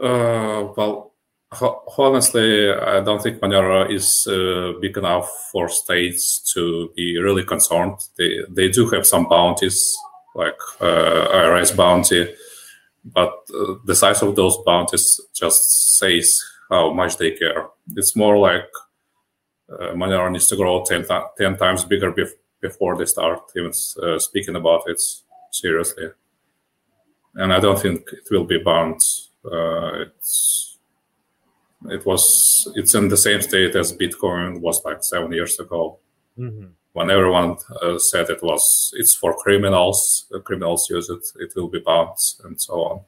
Uh, 0.01 0.71
well, 0.77 1.13
ho- 1.51 1.83
honestly, 1.97 2.71
I 2.71 3.01
don't 3.01 3.21
think 3.21 3.39
Monero 3.41 3.89
is 3.89 4.27
uh, 4.27 4.73
big 4.79 4.97
enough 4.97 5.29
for 5.51 5.69
states 5.69 6.53
to 6.53 6.91
be 6.95 7.17
really 7.17 7.43
concerned. 7.43 7.97
They 8.17 8.39
they 8.49 8.69
do 8.69 8.89
have 8.89 9.05
some 9.05 9.27
bounties, 9.27 9.97
like 10.35 10.59
uh, 10.81 11.27
IRS 11.33 11.75
bounty, 11.75 12.33
but 13.03 13.33
uh, 13.53 13.75
the 13.85 13.95
size 13.95 14.21
of 14.21 14.35
those 14.35 14.57
bounties 14.65 15.19
just 15.33 15.97
says 15.97 16.41
how 16.69 16.93
much 16.93 17.17
they 17.17 17.31
care. 17.31 17.67
It's 17.95 18.15
more 18.15 18.37
like 18.37 18.69
uh, 19.71 19.93
Monero 19.93 20.31
needs 20.31 20.47
to 20.47 20.55
grow 20.55 20.83
10, 20.83 21.03
ti- 21.03 21.29
10 21.37 21.57
times 21.57 21.83
bigger 21.83 22.11
bef- 22.11 22.33
before 22.61 22.97
they 22.97 23.05
start 23.05 23.41
even 23.55 23.71
uh, 24.03 24.19
speaking 24.19 24.55
about 24.55 24.83
it 24.87 25.01
seriously. 25.51 26.07
And 27.35 27.53
I 27.53 27.59
don't 27.59 27.79
think 27.79 28.09
it 28.11 28.27
will 28.31 28.43
be 28.45 28.59
banned. 28.59 29.01
Uh, 29.45 30.01
it's 30.01 30.77
it 31.89 32.05
was 32.05 32.67
it's 32.75 32.93
in 32.95 33.07
the 33.07 33.17
same 33.17 33.41
state 33.41 33.75
as 33.75 33.93
Bitcoin 33.97 34.59
was 34.59 34.83
like 34.83 35.03
seven 35.03 35.31
years 35.31 35.59
ago 35.59 35.99
Mm-hmm. 36.37 36.67
when 36.93 37.09
everyone 37.09 37.57
uh, 37.81 37.99
said 37.99 38.29
it 38.29 38.41
was 38.41 38.93
it's 38.97 39.13
for 39.13 39.35
criminals, 39.35 40.25
uh, 40.33 40.39
criminals 40.39 40.89
use 40.89 41.09
it, 41.09 41.25
it 41.41 41.51
will 41.55 41.67
be 41.67 41.79
banned 41.79 42.15
and 42.45 42.59
so 42.61 42.73
on. 42.75 43.01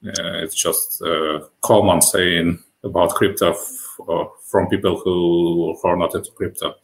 Yeah, 0.00 0.42
it's 0.42 0.54
just 0.54 1.02
a 1.02 1.48
common 1.60 2.00
saying 2.00 2.62
about 2.82 3.14
crypto 3.14 3.52
f- 3.52 4.00
uh, 4.08 4.24
from 4.50 4.68
people 4.68 5.00
who, 5.04 5.76
who 5.80 5.88
are 5.88 5.96
not 5.96 6.14
into 6.14 6.30
crypto. 6.32 6.74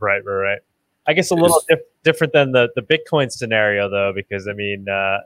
Right, 0.00 0.24
right, 0.24 0.34
right. 0.34 0.58
I 1.06 1.12
guess 1.12 1.30
a 1.30 1.34
little 1.34 1.62
dif- 1.68 1.80
different 2.04 2.32
than 2.32 2.52
the 2.52 2.68
the 2.74 2.82
Bitcoin 2.82 3.30
scenario 3.30 3.88
though, 3.88 4.12
because 4.14 4.46
I 4.48 4.52
mean, 4.52 4.88
uh, 4.88 5.18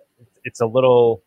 it's 0.45 0.61
a 0.61 0.67
little 0.67 1.23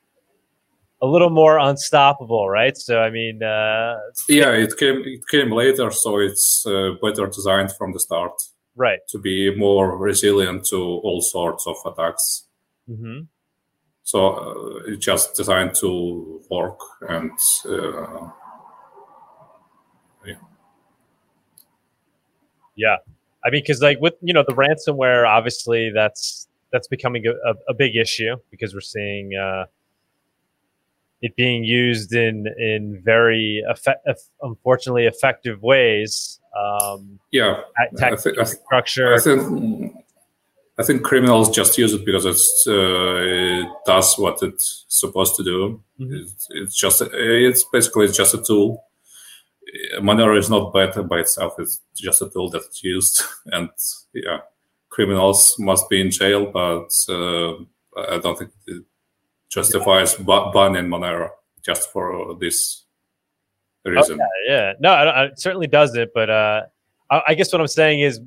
a 1.01 1.05
little 1.07 1.29
more 1.29 1.59
unstoppable, 1.59 2.49
right? 2.49 2.75
So 2.77 2.99
I 2.99 3.09
mean, 3.09 3.43
uh, 3.43 3.97
Yeah, 4.27 4.51
it 4.51 4.75
came 4.77 5.03
it 5.05 5.27
came 5.29 5.51
later, 5.51 5.91
so 5.91 6.19
it's 6.19 6.65
uh, 6.65 6.91
better 7.01 7.27
designed 7.27 7.71
from 7.73 7.93
the 7.93 7.99
start 7.99 8.33
right. 8.75 8.99
to 9.09 9.19
be 9.19 9.55
more 9.55 9.97
resilient 9.97 10.65
to 10.65 10.77
all 10.77 11.21
sorts 11.21 11.67
of 11.67 11.75
attacks. 11.85 12.47
hmm 12.87 13.21
So 14.03 14.19
uh, 14.27 14.91
it's 14.91 15.05
just 15.05 15.35
designed 15.35 15.75
to 15.75 16.41
work 16.49 16.79
and 17.09 17.31
uh, 17.69 18.29
Yeah, 22.77 22.97
I 23.47 23.49
mean, 23.49 23.61
because 23.61 23.81
like 23.81 24.01
with 24.01 24.15
you 24.21 24.33
know 24.33 24.43
the 24.45 24.53
ransomware, 24.53 25.25
obviously 25.25 25.89
that's 25.95 26.47
that's 26.73 26.87
becoming 26.89 27.23
a, 27.25 27.53
a, 27.69 27.73
big 27.73 27.95
issue 27.95 28.35
because 28.51 28.73
we're 28.73 28.81
seeing 28.81 29.35
uh, 29.35 29.65
it 31.21 31.33
being 31.37 31.63
used 31.63 32.13
in 32.13 32.45
in 32.57 33.01
very 33.05 33.63
effe- 33.71 34.01
eff- 34.05 34.29
unfortunately 34.41 35.05
effective 35.05 35.61
ways. 35.63 36.41
Um, 36.57 37.19
yeah, 37.31 37.61
I 38.01 38.15
thi- 38.17 38.37
I 38.37 38.43
structure. 38.43 39.13
I 39.13 39.19
think 39.19 39.93
I 40.77 40.83
think 40.83 41.03
criminals 41.03 41.49
just 41.49 41.77
use 41.77 41.93
it 41.93 42.05
because 42.05 42.25
it's 42.25 42.65
uh, 42.67 43.15
it 43.21 43.67
does 43.85 44.15
what 44.17 44.43
it's 44.43 44.83
supposed 44.89 45.35
to 45.37 45.43
do. 45.43 45.81
Mhm. 46.01 46.21
It's, 46.21 46.47
it's 46.49 46.77
just 46.77 47.01
it's 47.13 47.63
basically 47.71 48.09
just 48.09 48.33
a 48.33 48.41
tool. 48.41 48.83
Monero 49.99 50.37
is 50.37 50.49
not 50.49 50.73
bad 50.73 50.93
by 51.07 51.19
itself. 51.19 51.55
It's 51.59 51.81
just 51.95 52.21
a 52.21 52.29
tool 52.29 52.49
that's 52.49 52.83
used, 52.83 53.23
and 53.47 53.69
yeah, 54.13 54.39
criminals 54.89 55.55
must 55.59 55.89
be 55.89 56.01
in 56.01 56.11
jail. 56.11 56.45
But 56.51 56.93
uh, 57.09 57.53
I 57.97 58.19
don't 58.19 58.37
think 58.37 58.51
it 58.67 58.83
justifies 59.49 60.15
ba- 60.15 60.51
banning 60.53 60.89
Monero 60.89 61.29
just 61.63 61.91
for 61.91 62.35
this 62.39 62.85
reason. 63.85 64.19
yeah, 64.47 64.73
no, 64.79 64.89
I, 64.89 65.25
it 65.25 65.39
certainly 65.39 65.67
doesn't. 65.67 66.11
But 66.13 66.29
uh, 66.29 66.61
I, 67.09 67.21
I 67.29 67.33
guess 67.33 67.51
what 67.51 67.61
I'm 67.61 67.67
saying 67.67 68.01
is 68.01 68.21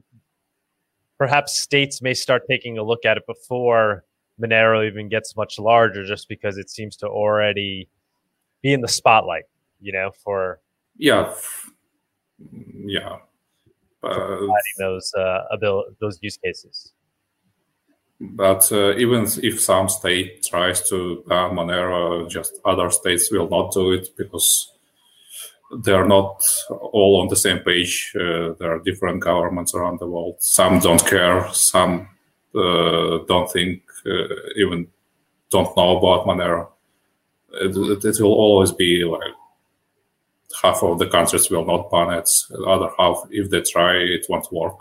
perhaps 1.19 1.59
states 1.59 2.03
may 2.03 2.15
start 2.15 2.43
taking 2.49 2.79
a 2.79 2.83
look 2.83 3.05
at 3.05 3.17
it 3.17 3.27
before 3.27 4.05
Monero 4.41 4.87
even 4.87 5.09
gets 5.09 5.37
much 5.37 5.59
larger, 5.59 6.05
just 6.05 6.29
because 6.29 6.59
it 6.59 6.71
seems 6.71 6.97
to 6.97 7.07
already 7.07 7.89
be 8.63 8.73
in 8.73 8.81
the 8.81 8.89
spotlight. 8.89 9.45
You 9.81 9.93
know, 9.93 10.11
for 10.23 10.61
Yeah, 11.01 11.35
yeah. 12.85 13.17
Uh, 14.03 14.37
providing 14.37 14.77
those 14.79 15.13
uh, 15.15 15.45
abil- 15.51 15.87
those 15.99 16.19
use 16.21 16.37
cases. 16.37 16.93
But 18.21 18.71
uh, 18.71 18.95
even 18.97 19.27
if 19.43 19.61
some 19.61 19.89
state 19.89 20.43
tries 20.43 20.87
to 20.91 21.25
ban 21.27 21.53
Monero, 21.57 22.29
just 22.29 22.61
other 22.67 22.91
states 22.91 23.33
will 23.33 23.49
not 23.49 23.73
do 23.73 23.93
it 23.93 24.11
because 24.15 24.73
they 25.85 25.93
are 25.93 26.07
not 26.07 26.45
all 26.93 27.23
on 27.23 27.29
the 27.29 27.37
same 27.37 27.61
page. 27.61 28.13
Uh, 28.15 28.53
there 28.59 28.73
are 28.75 28.81
different 28.81 29.21
governments 29.21 29.75
around 29.75 30.01
the 30.01 30.07
world. 30.07 30.37
Some 30.41 30.81
don't 30.81 31.07
care. 31.07 31.49
Some 31.55 32.09
uh, 32.55 33.21
don't 33.27 33.51
think, 33.51 33.83
uh, 34.05 34.35
even 34.57 34.87
don't 35.49 35.75
know 35.79 35.97
about 35.97 36.27
Monero. 36.27 36.69
It, 37.53 38.05
it 38.05 38.21
will 38.21 38.35
always 38.35 38.73
be 38.73 39.03
like 39.05 39.35
half 40.63 40.83
of 40.83 40.99
the 40.99 41.07
countries 41.07 41.51
will 41.51 41.65
not 41.65 41.91
ban 41.91 42.13
it. 42.13 42.29
The 42.51 42.65
other 42.65 42.91
half, 42.99 43.27
if 43.31 43.51
they 43.51 43.63
try, 43.63 43.97
it 43.97 44.27
won't 44.29 44.53
work. 44.53 44.77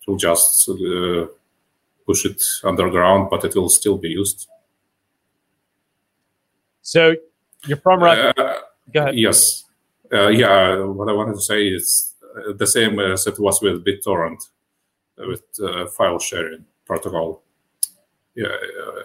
It 0.00 0.10
will 0.10 0.16
just 0.16 0.68
uh, 0.68 1.26
push 2.06 2.24
it 2.24 2.42
underground, 2.64 3.28
but 3.30 3.44
it 3.44 3.54
will 3.54 3.68
still 3.68 3.98
be 3.98 4.08
used. 4.08 4.48
So 6.82 7.14
you're 7.66 7.76
from 7.78 8.02
Russia. 8.02 8.34
Uh, 8.38 8.58
Go 8.92 9.00
ahead. 9.02 9.16
yes. 9.16 9.64
Uh, 10.12 10.28
yeah, 10.28 10.80
what 10.82 11.08
I 11.08 11.12
wanted 11.12 11.34
to 11.34 11.40
say 11.40 11.68
is 11.68 12.14
uh, 12.36 12.52
the 12.54 12.66
same 12.66 12.98
as 12.98 13.26
it 13.26 13.38
was 13.38 13.62
with 13.62 13.84
BitTorrent, 13.84 14.42
uh, 15.18 15.28
with 15.28 15.42
uh, 15.62 15.86
file 15.86 16.18
sharing 16.18 16.64
protocol. 16.84 17.42
Yeah, 18.34 18.48
uh, 18.48 19.02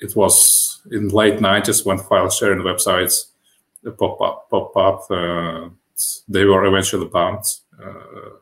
it 0.00 0.14
was 0.14 0.80
in 0.92 1.08
late 1.08 1.40
90s 1.40 1.84
when 1.84 1.98
file 1.98 2.30
sharing 2.30 2.60
websites 2.60 3.29
pop 3.98 4.20
up. 4.20 4.50
Pop 4.50 4.76
up 4.76 5.10
uh, 5.10 5.68
they 6.28 6.44
were 6.44 6.64
eventually 6.64 7.06
banned. 7.06 7.44
Uh, 7.82 8.36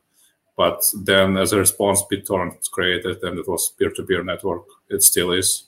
but 0.57 0.83
then, 1.05 1.37
as 1.37 1.53
a 1.53 1.59
response, 1.59 2.03
BitTorrent 2.11 2.57
was 2.57 2.69
created, 2.69 3.23
and 3.23 3.39
it 3.39 3.49
was 3.49 3.73
peer-to-peer 3.79 4.25
network. 4.25 4.65
It 4.89 5.03
still 5.03 5.33
is, 5.33 5.65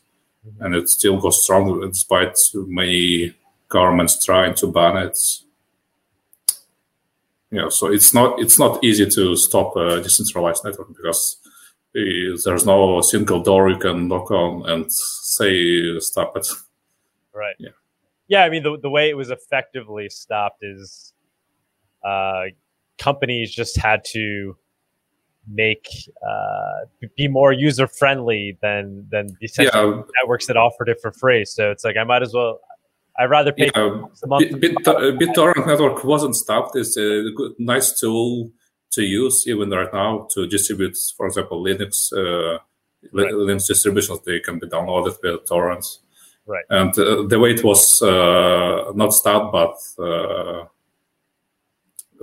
and 0.59 0.75
it 0.75 0.89
still 0.89 1.21
goes 1.21 1.45
strong 1.45 1.81
despite 1.89 2.37
many 2.55 3.35
governments 3.69 4.25
trying 4.25 4.55
to 4.55 4.67
ban 4.67 4.97
it. 4.97 5.19
Yeah, 7.53 7.69
so 7.69 7.87
it's 7.89 8.15
not 8.15 8.41
it's 8.41 8.59
not 8.59 8.83
easy 8.83 9.07
to 9.07 9.37
stop 9.37 9.77
a 9.77 10.01
decentralized 10.01 10.65
network 10.65 10.89
because 10.97 11.37
uh, 11.97 12.37
there's 12.45 12.67
no 12.67 13.01
single 13.01 13.43
door 13.43 13.71
you 13.71 13.79
can 13.79 14.09
knock 14.09 14.31
on 14.31 14.69
and 14.71 14.93
say 14.93 15.99
stop 15.99 16.37
it. 16.37 16.47
Right. 17.35 17.57
Yeah. 17.59 17.71
Yeah. 18.31 18.45
I 18.45 18.49
mean, 18.49 18.63
the, 18.63 18.79
the 18.81 18.89
way 18.89 19.11
it 19.11 19.17
was 19.17 19.31
effectively 19.31 20.09
stopped 20.09 20.63
is 20.63 21.13
uh, 22.03 22.45
companies 22.99 23.55
just 23.55 23.77
had 23.77 24.05
to 24.13 24.57
make 25.47 25.87
uh, 26.27 26.87
be 27.17 27.29
more 27.29 27.53
user 27.53 27.87
friendly 27.87 28.57
than 28.63 29.07
than 29.11 29.37
Yeah, 29.59 30.03
networks 30.23 30.47
that 30.47 30.57
offered 30.57 30.89
it 30.89 30.99
for 31.03 31.13
free. 31.13 31.45
So 31.45 31.71
it's 31.71 31.85
like 31.85 31.97
I 31.97 32.05
might 32.05 32.23
as 32.23 32.33
well. 32.33 32.61
I'd 33.19 33.29
rather 33.29 33.53
pay 33.53 33.71
yeah. 33.75 34.03
month. 34.27 34.51
Bit, 34.61 34.61
Bit, 34.61 34.89
uh, 34.89 35.13
BitTorrent 35.21 35.67
network 35.67 36.05
wasn't 36.05 36.37
stopped. 36.37 36.77
It's 36.77 36.97
a 36.97 37.31
good, 37.37 37.53
nice 37.59 38.01
tool 38.01 38.51
to 38.93 39.03
use 39.03 39.45
even 39.47 39.69
right 39.71 39.93
now 39.93 40.29
to 40.35 40.47
distribute, 40.47 40.97
for 41.17 41.27
example, 41.27 41.63
Linux. 41.63 42.13
Uh, 42.13 42.61
Right. 43.13 43.33
Linux 43.33 43.67
distributions 43.67 44.21
they 44.27 44.41
can 44.41 44.59
be 44.59 44.67
downloaded 44.67 45.17
via 45.23 45.39
torrents. 45.39 46.01
Right. 46.53 46.65
And 46.69 46.91
uh, 46.99 47.23
the 47.29 47.39
way 47.39 47.51
it 47.53 47.63
was 47.63 48.03
uh, 48.03 48.91
not 48.95 49.13
stopped, 49.15 49.53
but 49.53 49.77
uh, 50.05 50.65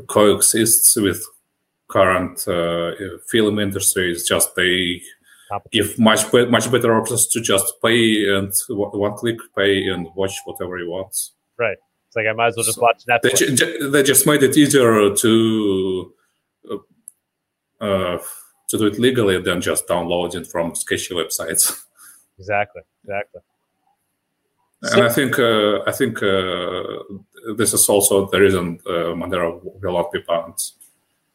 coexists 0.07 0.95
with 0.97 1.25
current 1.88 2.45
uh, 2.47 2.91
film 3.28 3.59
industry 3.59 4.11
is 4.11 4.28
just 4.28 4.53
they 4.55 5.01
give 5.71 5.97
much 5.97 6.30
be- 6.32 6.45
much 6.47 6.69
better 6.69 6.93
options 6.99 7.28
to 7.28 7.39
just 7.39 7.82
pay 7.82 8.28
and 8.36 8.51
w- 8.67 8.89
one 8.99 9.13
click 9.15 9.38
pay 9.57 9.88
and 9.88 10.07
watch 10.15 10.34
whatever 10.45 10.78
you 10.78 10.89
want. 10.89 11.15
Right. 11.57 11.78
It's 12.07 12.15
like 12.17 12.25
I 12.30 12.34
might 12.34 12.47
as 12.47 12.55
well 12.57 12.65
just 12.65 12.75
So 12.75 12.82
watch 12.82 13.03
They, 13.05 13.13
Netflix. 13.30 13.38
ju- 13.38 13.55
ju- 13.55 13.89
they 13.91 14.03
just 14.03 14.28
made 14.28 14.43
it 14.43 14.57
easier 14.57 15.15
to 15.15 16.13
uh, 16.69 16.78
uh, 17.86 18.17
to 18.69 18.78
do 18.78 18.88
it 18.88 18.99
legally 18.99 19.41
than 19.41 19.61
just 19.61 19.88
downloading 19.88 20.43
from 20.43 20.75
sketchy 20.75 21.13
websites. 21.15 21.84
Exactly. 22.39 22.84
Exactly. 23.03 23.41
And 24.82 25.03
I 25.03 25.09
think 25.09 25.39
uh, 25.39 25.82
I 25.88 25.91
think 25.91 26.21
uh, 26.21 26.84
this 27.55 27.73
is 27.73 27.89
also 27.89 28.28
the 28.28 28.39
reason 28.39 28.80
uh, 28.86 29.15
Monero 29.15 29.59
will 29.63 29.93
not 29.93 30.11
be 30.11 30.19
banned 30.19 30.61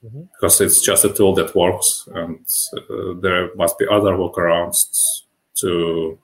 mm-hmm. 0.04 0.22
because 0.32 0.60
it's 0.60 0.80
just 0.80 1.04
a 1.04 1.12
tool 1.12 1.34
that 1.34 1.54
works, 1.54 2.08
and 2.14 2.46
uh, 2.76 3.14
there 3.20 3.52
must 3.56 3.78
be 3.78 3.86
other 3.90 4.12
workarounds 4.12 5.24
to 5.56 6.18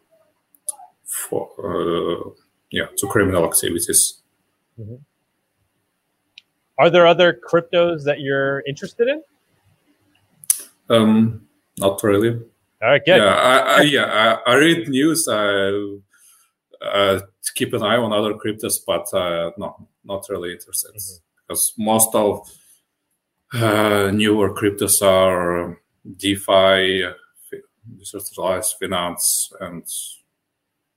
for 1.05 1.51
uh, 1.59 2.31
yeah 2.71 2.87
to 2.97 3.07
criminal 3.09 3.45
activities. 3.45 4.21
Mm-hmm. 4.79 4.97
Are 6.79 6.91
there 6.91 7.07
other 7.07 7.33
cryptos 7.33 8.05
that 8.05 8.21
you're 8.21 8.62
interested 8.69 9.09
in? 9.09 9.23
Um, 10.89 11.49
not 11.79 12.01
really. 12.05 12.41
All 12.81 12.91
right, 12.91 13.05
good. 13.05 13.16
Yeah, 13.16 13.35
I, 13.35 13.59
I 13.59 13.81
yeah, 13.83 14.39
I, 14.47 14.53
I, 14.53 14.55
read 14.55 14.89
news. 14.89 15.27
I 15.29 15.99
uh, 16.83 17.20
keep 17.55 17.72
an 17.72 17.83
eye 17.83 17.97
on 17.97 18.12
other 18.12 18.35
cryptos, 18.35 18.79
but 18.87 19.12
uh, 19.14 19.51
no, 19.59 19.89
not 20.05 20.26
really 20.29 20.53
interested 20.53 20.95
mm-hmm. 20.95 21.16
because 21.47 21.72
most 21.79 22.14
of 22.14 22.49
uh, 23.55 24.11
newer 24.12 24.55
cryptos 24.55 25.03
are 25.03 25.81
DeFi, 26.16 27.05
decentralized 27.99 28.76
finance, 28.79 29.53
and 29.61 29.85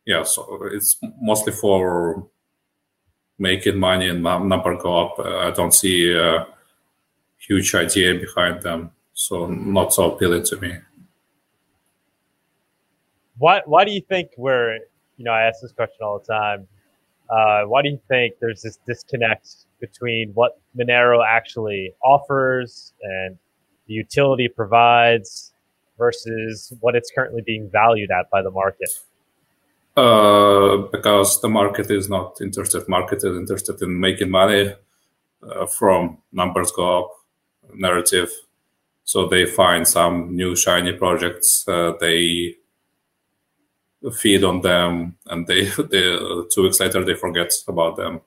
yeah, 0.05 0.23
so 0.23 0.59
it's 0.71 0.97
mostly 1.21 1.53
for 1.53 2.27
making 3.39 3.79
money 3.79 4.09
and 4.09 4.21
number 4.21 4.75
go 4.75 5.07
up. 5.07 5.19
I 5.19 5.51
don't 5.51 5.73
see 5.73 6.11
a 6.11 6.47
huge 7.37 7.73
idea 7.73 8.13
behind 8.13 8.61
them, 8.61 8.91
so 9.13 9.47
not 9.47 9.93
so 9.93 10.11
appealing 10.11 10.43
to 10.43 10.57
me. 10.57 10.77
Why? 13.37 13.61
Why 13.65 13.85
do 13.85 13.91
you 13.91 14.01
think 14.01 14.31
we're? 14.37 14.79
You 15.21 15.25
know, 15.25 15.33
I 15.33 15.43
ask 15.43 15.61
this 15.61 15.71
question 15.71 15.99
all 16.01 16.17
the 16.17 16.33
time. 16.33 16.67
Uh, 17.29 17.65
why 17.65 17.83
do 17.83 17.89
you 17.89 17.99
think 18.07 18.33
there's 18.41 18.63
this 18.63 18.79
disconnect 18.87 19.67
between 19.79 20.31
what 20.33 20.59
Monero 20.75 21.23
actually 21.23 21.93
offers 22.03 22.93
and 23.03 23.37
the 23.85 23.93
utility 23.93 24.47
provides 24.47 25.53
versus 25.95 26.73
what 26.79 26.95
it's 26.95 27.11
currently 27.13 27.43
being 27.45 27.69
valued 27.69 28.09
at 28.09 28.31
by 28.31 28.41
the 28.41 28.49
market? 28.49 28.89
Uh, 29.95 30.77
because 30.91 31.39
the 31.41 31.49
market 31.49 31.91
is 31.91 32.09
not 32.09 32.41
interested. 32.41 32.89
Market 32.89 33.17
is 33.17 33.37
interested 33.37 33.79
in 33.83 33.99
making 33.99 34.31
money 34.31 34.73
uh, 35.47 35.67
from 35.67 36.17
numbers 36.31 36.71
go 36.71 37.03
up 37.03 37.11
narrative. 37.75 38.31
So 39.03 39.27
they 39.27 39.45
find 39.45 39.87
some 39.87 40.35
new 40.35 40.55
shiny 40.55 40.93
projects. 40.93 41.63
Uh, 41.67 41.93
they 41.99 42.55
feed 44.09 44.43
on 44.43 44.61
them, 44.61 45.17
and 45.27 45.45
they, 45.47 45.65
they 45.91 46.17
two 46.51 46.63
weeks 46.63 46.79
later 46.79 47.03
they 47.03 47.15
forget 47.15 47.53
about 47.67 47.97
them. 47.97 48.21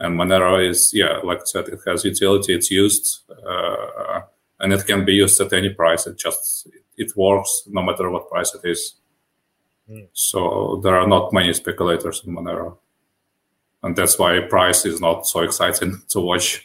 And 0.00 0.16
Monero 0.16 0.64
is, 0.64 0.92
yeah, 0.94 1.18
like 1.24 1.40
I 1.40 1.44
said, 1.44 1.68
it 1.68 1.80
has 1.86 2.04
utility. 2.04 2.54
It's 2.54 2.70
used, 2.70 3.22
uh, 3.30 4.20
and 4.60 4.72
it 4.72 4.86
can 4.86 5.04
be 5.04 5.14
used 5.14 5.40
at 5.40 5.52
any 5.52 5.70
price. 5.70 6.06
It 6.06 6.18
just 6.18 6.68
it 6.96 7.16
works 7.16 7.64
no 7.66 7.82
matter 7.82 8.08
what 8.10 8.28
price 8.28 8.54
it 8.54 8.60
is. 8.64 8.94
Mm. 9.90 10.08
So 10.12 10.80
there 10.82 10.96
are 10.96 11.08
not 11.08 11.32
many 11.32 11.52
speculators 11.52 12.22
in 12.24 12.34
Monero, 12.34 12.76
and 13.82 13.96
that's 13.96 14.18
why 14.18 14.38
price 14.40 14.84
is 14.84 15.00
not 15.00 15.26
so 15.26 15.40
exciting 15.40 16.00
to 16.10 16.20
watch. 16.20 16.64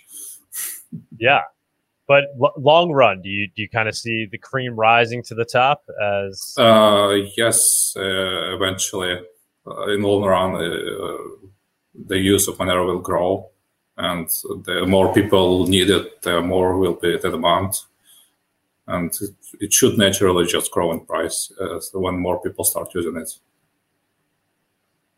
Yeah, 1.17 1.41
but 2.07 2.25
l- 2.41 2.53
long 2.57 2.91
run, 2.91 3.21
do 3.21 3.29
you 3.29 3.47
do 3.47 3.61
you 3.61 3.69
kind 3.69 3.87
of 3.87 3.95
see 3.95 4.27
the 4.31 4.37
cream 4.37 4.75
rising 4.75 5.23
to 5.23 5.35
the 5.35 5.45
top 5.45 5.83
as? 6.01 6.55
Uh, 6.57 7.15
yes, 7.37 7.93
uh, 7.97 8.55
eventually, 8.55 9.19
uh, 9.67 9.87
in 9.87 10.01
long 10.01 10.23
run, 10.23 10.55
uh, 10.55 11.17
the 12.07 12.17
use 12.17 12.47
of 12.47 12.57
Monero 12.57 12.85
will 12.85 12.99
grow, 12.99 13.49
and 13.97 14.27
the 14.65 14.85
more 14.87 15.13
people 15.13 15.67
need 15.67 15.89
it, 15.89 16.21
the 16.21 16.41
more 16.41 16.77
will 16.77 16.95
be 16.95 17.17
the 17.17 17.29
demand, 17.29 17.73
and 18.87 19.11
it, 19.21 19.35
it 19.59 19.73
should 19.73 19.97
naturally 19.97 20.45
just 20.45 20.71
grow 20.71 20.91
in 20.91 21.05
price 21.05 21.51
uh, 21.59 21.79
when 21.93 22.19
more 22.19 22.41
people 22.41 22.65
start 22.65 22.93
using 22.93 23.17
it. 23.17 23.31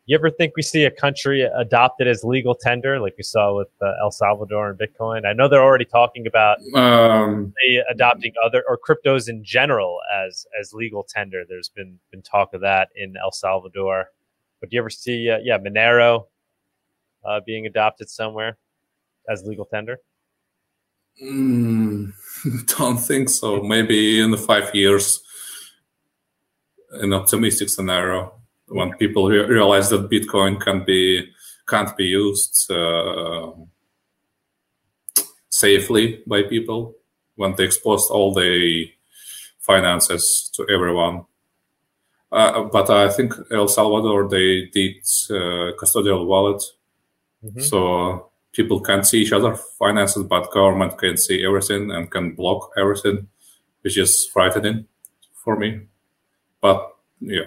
You 0.07 0.15
ever 0.15 0.29
think 0.29 0.53
we 0.55 0.61
see 0.61 0.83
a 0.83 0.91
country 0.91 1.41
adopted 1.41 2.07
as 2.07 2.23
legal 2.23 2.53
tender, 2.53 2.99
like 2.99 3.15
we 3.17 3.23
saw 3.23 3.57
with 3.57 3.69
uh, 3.81 3.93
El 3.99 4.11
Salvador 4.11 4.69
and 4.69 4.79
Bitcoin? 4.79 5.25
I 5.25 5.33
know 5.33 5.47
they're 5.47 5.63
already 5.63 5.85
talking 5.85 6.27
about 6.27 6.59
um, 6.75 7.51
adopting 7.89 8.31
other 8.43 8.63
or 8.67 8.77
cryptos 8.77 9.27
in 9.27 9.43
general 9.43 9.99
as 10.15 10.45
as 10.59 10.73
legal 10.73 11.07
tender. 11.09 11.43
There's 11.49 11.69
been 11.69 11.97
been 12.11 12.21
talk 12.21 12.53
of 12.53 12.61
that 12.61 12.89
in 12.95 13.15
El 13.17 13.31
Salvador. 13.31 14.11
But 14.59 14.69
do 14.69 14.75
you 14.75 14.81
ever 14.81 14.91
see, 14.91 15.29
uh, 15.29 15.39
yeah, 15.41 15.57
Monero 15.57 16.27
uh, 17.23 17.39
being 17.43 17.65
adopted 17.65 18.07
somewhere 18.07 18.57
as 19.27 19.43
legal 19.43 19.65
tender? 19.65 19.97
Mm, 21.23 22.13
don't 22.77 22.97
think 22.97 23.29
so. 23.29 23.63
Maybe 23.63 24.21
in 24.21 24.29
the 24.29 24.37
five 24.37 24.75
years, 24.75 25.19
an 26.91 27.11
optimistic 27.11 27.69
scenario 27.69 28.35
when 28.67 28.91
people 28.97 29.27
re- 29.27 29.45
realize 29.45 29.89
that 29.89 30.09
Bitcoin 30.09 30.59
can 30.59 30.83
be 30.83 31.29
can't 31.67 31.95
be 31.97 32.05
used 32.05 32.69
uh, 32.71 33.51
safely 35.49 36.21
by 36.27 36.43
people 36.43 36.95
when 37.35 37.55
they 37.55 37.63
expose 37.63 38.07
all 38.09 38.33
the 38.33 38.91
finances 39.59 40.49
to 40.53 40.67
everyone. 40.69 41.25
Uh, 42.31 42.63
but 42.63 42.89
I 42.89 43.09
think 43.09 43.33
El 43.51 43.67
Salvador 43.67 44.27
they 44.29 44.65
did 44.65 44.97
uh, 45.29 45.71
custodial 45.79 46.25
wallet, 46.25 46.61
mm-hmm. 47.43 47.61
so 47.61 48.31
people 48.51 48.79
can't 48.79 49.05
see 49.05 49.21
each 49.21 49.31
other 49.31 49.55
finances, 49.55 50.23
but 50.23 50.51
government 50.51 50.97
can 50.97 51.17
see 51.17 51.45
everything 51.45 51.91
and 51.91 52.11
can 52.11 52.35
block 52.35 52.71
everything, 52.77 53.27
which 53.81 53.97
is 53.97 54.25
frightening 54.27 54.85
for 55.43 55.55
me. 55.55 55.81
But 56.61 56.95
yeah, 57.19 57.45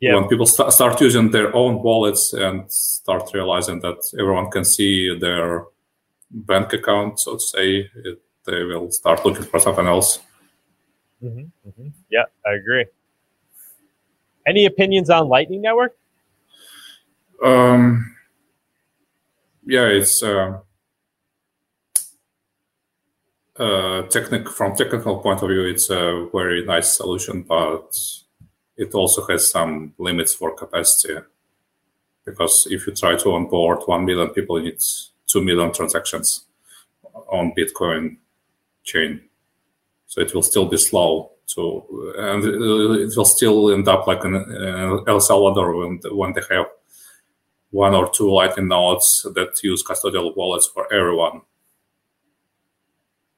yeah. 0.00 0.14
when 0.14 0.28
people 0.28 0.46
st- 0.46 0.72
start 0.72 1.00
using 1.00 1.30
their 1.30 1.54
own 1.54 1.82
wallets 1.82 2.32
and 2.32 2.70
start 2.70 3.30
realizing 3.34 3.80
that 3.80 3.98
everyone 4.18 4.50
can 4.50 4.64
see 4.64 5.16
their 5.18 5.64
bank 6.30 6.72
account, 6.72 7.20
so 7.20 7.34
to 7.34 7.40
say, 7.40 7.90
it, 7.94 8.20
they 8.44 8.62
will 8.64 8.90
start 8.90 9.24
looking 9.24 9.44
for 9.44 9.58
something 9.58 9.86
else. 9.86 10.20
Mm-hmm, 11.22 11.68
mm-hmm. 11.68 11.88
Yeah, 12.10 12.24
I 12.44 12.54
agree. 12.54 12.86
Any 14.46 14.66
opinions 14.66 15.10
on 15.10 15.28
Lightning 15.28 15.62
Network? 15.62 15.96
Um, 17.42 18.14
yeah, 19.64 19.86
it's 19.86 20.22
uh, 20.22 20.60
uh, 23.58 24.02
technic 24.02 24.48
from 24.48 24.76
technical 24.76 25.18
point 25.18 25.42
of 25.42 25.48
view, 25.48 25.64
it's 25.64 25.90
a 25.90 26.28
very 26.32 26.64
nice 26.64 26.96
solution, 26.96 27.42
but 27.42 27.96
it 28.76 28.94
also 28.94 29.26
has 29.26 29.50
some 29.50 29.94
limits 29.98 30.34
for 30.34 30.54
capacity 30.54 31.18
because 32.24 32.66
if 32.70 32.86
you 32.86 32.92
try 32.92 33.16
to 33.16 33.32
onboard 33.32 33.82
1 33.86 34.04
million 34.04 34.28
people, 34.30 34.56
it's 34.56 35.12
2 35.28 35.42
million 35.42 35.72
transactions 35.72 36.44
on 37.30 37.54
Bitcoin 37.56 38.16
chain. 38.82 39.22
So 40.06 40.20
it 40.20 40.34
will 40.34 40.42
still 40.42 40.66
be 40.66 40.76
slow 40.76 41.32
to, 41.54 42.14
and 42.18 42.44
it 42.44 43.16
will 43.16 43.24
still 43.24 43.72
end 43.72 43.88
up 43.88 44.06
like 44.06 44.24
in 44.24 44.34
El 45.06 45.20
Salvador 45.20 45.76
when, 45.76 46.00
when 46.10 46.32
they 46.32 46.42
have 46.50 46.66
one 47.70 47.94
or 47.94 48.10
two 48.10 48.32
Lightning 48.32 48.68
nodes 48.68 49.26
that 49.34 49.62
use 49.62 49.82
custodial 49.82 50.36
wallets 50.36 50.66
for 50.66 50.92
everyone. 50.92 51.42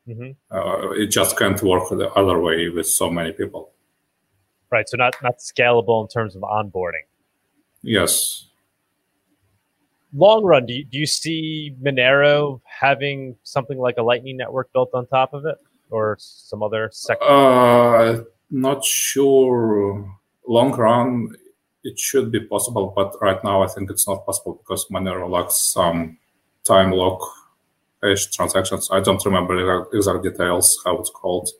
Mm-hmm. 0.06 0.30
Uh, 0.50 0.90
it 0.92 1.08
just 1.08 1.38
can't 1.38 1.62
work 1.62 1.88
the 1.90 2.10
other 2.12 2.40
way 2.40 2.68
with 2.70 2.86
so 2.86 3.10
many 3.10 3.32
people. 3.32 3.72
Right. 4.70 4.88
So 4.88 4.96
not 4.96 5.16
not 5.22 5.38
scalable 5.38 6.02
in 6.02 6.08
terms 6.08 6.36
of 6.36 6.42
onboarding. 6.42 7.06
Yes. 7.82 8.46
Long 10.14 10.42
run, 10.42 10.64
do 10.64 10.72
you, 10.72 10.84
do 10.84 10.98
you 10.98 11.06
see 11.06 11.74
Monero 11.82 12.62
having 12.64 13.36
something 13.42 13.78
like 13.78 13.98
a 13.98 14.02
Lightning 14.02 14.38
network 14.38 14.72
built 14.72 14.88
on 14.94 15.06
top 15.06 15.34
of 15.34 15.44
it, 15.44 15.58
or 15.90 16.16
some 16.18 16.62
other 16.62 16.88
sector? 16.92 17.24
Uh, 17.24 18.22
not 18.50 18.84
sure. 18.84 20.10
Long 20.46 20.72
run, 20.72 21.36
it 21.84 21.98
should 21.98 22.32
be 22.32 22.40
possible, 22.40 22.92
but 22.96 23.20
right 23.20 23.42
now 23.44 23.62
I 23.62 23.66
think 23.66 23.90
it's 23.90 24.08
not 24.08 24.24
possible 24.24 24.54
because 24.54 24.86
Monero 24.86 25.28
lacks 25.28 25.58
some 25.58 26.16
time 26.64 26.90
lock 26.92 27.20
hash 28.02 28.26
transactions. 28.28 28.88
I 28.90 29.00
don't 29.00 29.22
remember 29.24 29.86
exact 29.92 30.22
details 30.22 30.80
how 30.84 30.96
it's 30.98 31.10
called. 31.10 31.50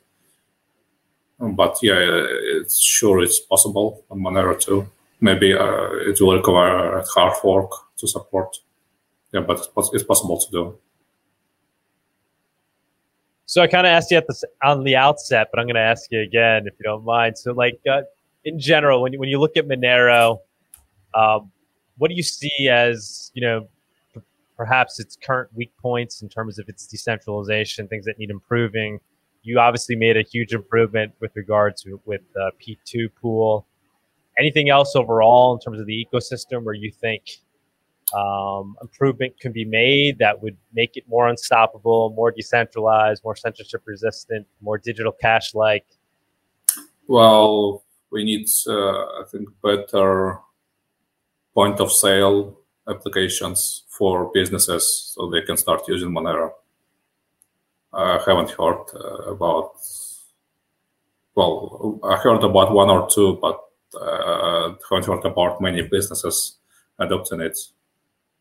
But 1.39 1.77
yeah, 1.81 1.97
it's 1.97 2.79
sure 2.79 3.21
it's 3.21 3.39
possible 3.39 4.03
on 4.11 4.19
Monero 4.19 4.59
too. 4.59 4.89
Maybe 5.21 5.53
uh, 5.53 5.89
it 6.09 6.19
will 6.19 6.35
require 6.35 7.03
hard 7.13 7.37
fork 7.37 7.71
to 7.97 8.07
support. 8.07 8.57
Yeah, 9.31 9.41
but 9.41 9.67
it's, 9.77 9.89
it's 9.93 10.03
possible 10.03 10.37
to 10.39 10.51
do. 10.51 10.77
So 13.45 13.61
I 13.61 13.67
kind 13.67 13.87
of 13.87 13.91
asked 13.91 14.11
you 14.11 14.17
at 14.17 14.27
the 14.27 14.47
on 14.63 14.83
the 14.83 14.95
outset, 14.95 15.47
but 15.51 15.59
I'm 15.59 15.65
going 15.65 15.75
to 15.75 15.81
ask 15.81 16.11
you 16.11 16.21
again 16.21 16.67
if 16.67 16.73
you 16.77 16.83
don't 16.83 17.03
mind. 17.03 17.37
So, 17.37 17.51
like, 17.51 17.79
uh, 17.89 18.01
in 18.43 18.59
general, 18.59 19.01
when 19.01 19.13
you, 19.13 19.19
when 19.19 19.29
you 19.29 19.39
look 19.39 19.57
at 19.57 19.67
Monero, 19.67 20.39
um, 21.13 21.51
what 21.97 22.09
do 22.09 22.15
you 22.15 22.23
see 22.23 22.69
as 22.69 23.31
you 23.33 23.41
know 23.41 23.67
p- 24.13 24.21
perhaps 24.55 24.99
its 24.99 25.15
current 25.15 25.49
weak 25.55 25.71
points 25.81 26.21
in 26.21 26.29
terms 26.29 26.59
of 26.59 26.69
its 26.69 26.85
decentralization, 26.85 27.87
things 27.87 28.05
that 28.05 28.19
need 28.19 28.29
improving? 28.29 28.99
You 29.41 29.59
obviously 29.59 29.95
made 29.95 30.17
a 30.17 30.21
huge 30.21 30.53
improvement 30.53 31.13
with 31.19 31.31
regards 31.35 31.83
to 31.83 31.99
with 32.05 32.21
uh, 32.39 32.51
P2 32.61 33.09
pool. 33.21 33.65
Anything 34.37 34.69
else 34.69 34.95
overall 34.95 35.53
in 35.53 35.59
terms 35.59 35.79
of 35.79 35.85
the 35.85 36.05
ecosystem 36.05 36.63
where 36.63 36.73
you 36.73 36.91
think 36.91 37.23
um, 38.13 38.75
improvement 38.81 39.39
can 39.39 39.51
be 39.51 39.65
made 39.65 40.17
that 40.19 40.41
would 40.41 40.57
make 40.73 40.97
it 40.97 41.03
more 41.07 41.27
unstoppable, 41.27 42.11
more 42.15 42.31
decentralized, 42.31 43.23
more 43.23 43.35
censorship 43.35 43.83
resistant, 43.85 44.47
more 44.61 44.77
digital 44.77 45.11
cash 45.11 45.53
like? 45.53 45.85
Well, 47.07 47.83
we 48.11 48.23
need, 48.23 48.47
uh, 48.67 48.71
I 48.91 49.23
think, 49.31 49.49
better 49.63 50.39
point 51.53 51.79
of 51.79 51.91
sale 51.91 52.59
applications 52.87 53.83
for 53.89 54.31
businesses 54.33 55.13
so 55.13 55.29
they 55.29 55.41
can 55.41 55.57
start 55.57 55.87
using 55.87 56.09
Monero. 56.09 56.51
I 57.93 58.19
haven't 58.25 58.51
heard 58.51 58.85
uh, 58.93 59.31
about, 59.31 59.71
well, 61.35 61.99
I 62.03 62.17
heard 62.17 62.43
about 62.43 62.73
one 62.73 62.89
or 62.89 63.09
two, 63.09 63.37
but 63.41 63.59
uh, 63.99 64.73
haven't 64.89 65.05
heard 65.05 65.25
about 65.25 65.61
many 65.61 65.81
businesses 65.81 66.57
adopting 66.99 67.41
it. 67.41 67.57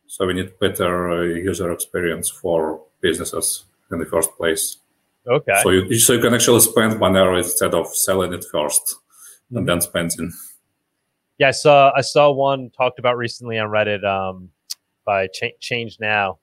So 0.07 0.27
we 0.27 0.35
need 0.35 0.59
better 0.59 1.11
uh, 1.11 1.23
user 1.23 1.71
experience 1.73 2.29
for 2.31 2.83
businesses 3.01 3.65
in 3.91 3.99
the 3.99 4.07
first 4.07 4.31
place. 4.37 4.79
Okay. 5.27 5.61
So 5.63 5.71
you, 5.71 5.95
so 5.99 6.15
you 6.15 6.21
can 6.21 6.35
actually 6.35 6.61
spend 6.61 6.95
Monero 6.95 7.37
instead 7.39 7.75
of 7.75 7.95
selling 7.95 8.33
it 8.33 8.45
1st 8.53 8.95
Mm-hmm. 9.49 9.57
and 9.57 9.69
then 9.69 9.81
spending. 9.81 10.33
Yeah, 11.39 11.49
I 11.49 11.53
saw 11.53 11.91
I 11.97 12.03
saw 12.03 12.31
one 12.31 12.69
talked 12.69 12.99
about 12.99 13.17
recently 13.17 13.59
on 13.59 13.71
Reddit 13.71 14.05
um, 14.05 14.51
by 15.07 15.27
Ch- 15.29 15.59
Change 15.59 15.97
Now 16.01 16.39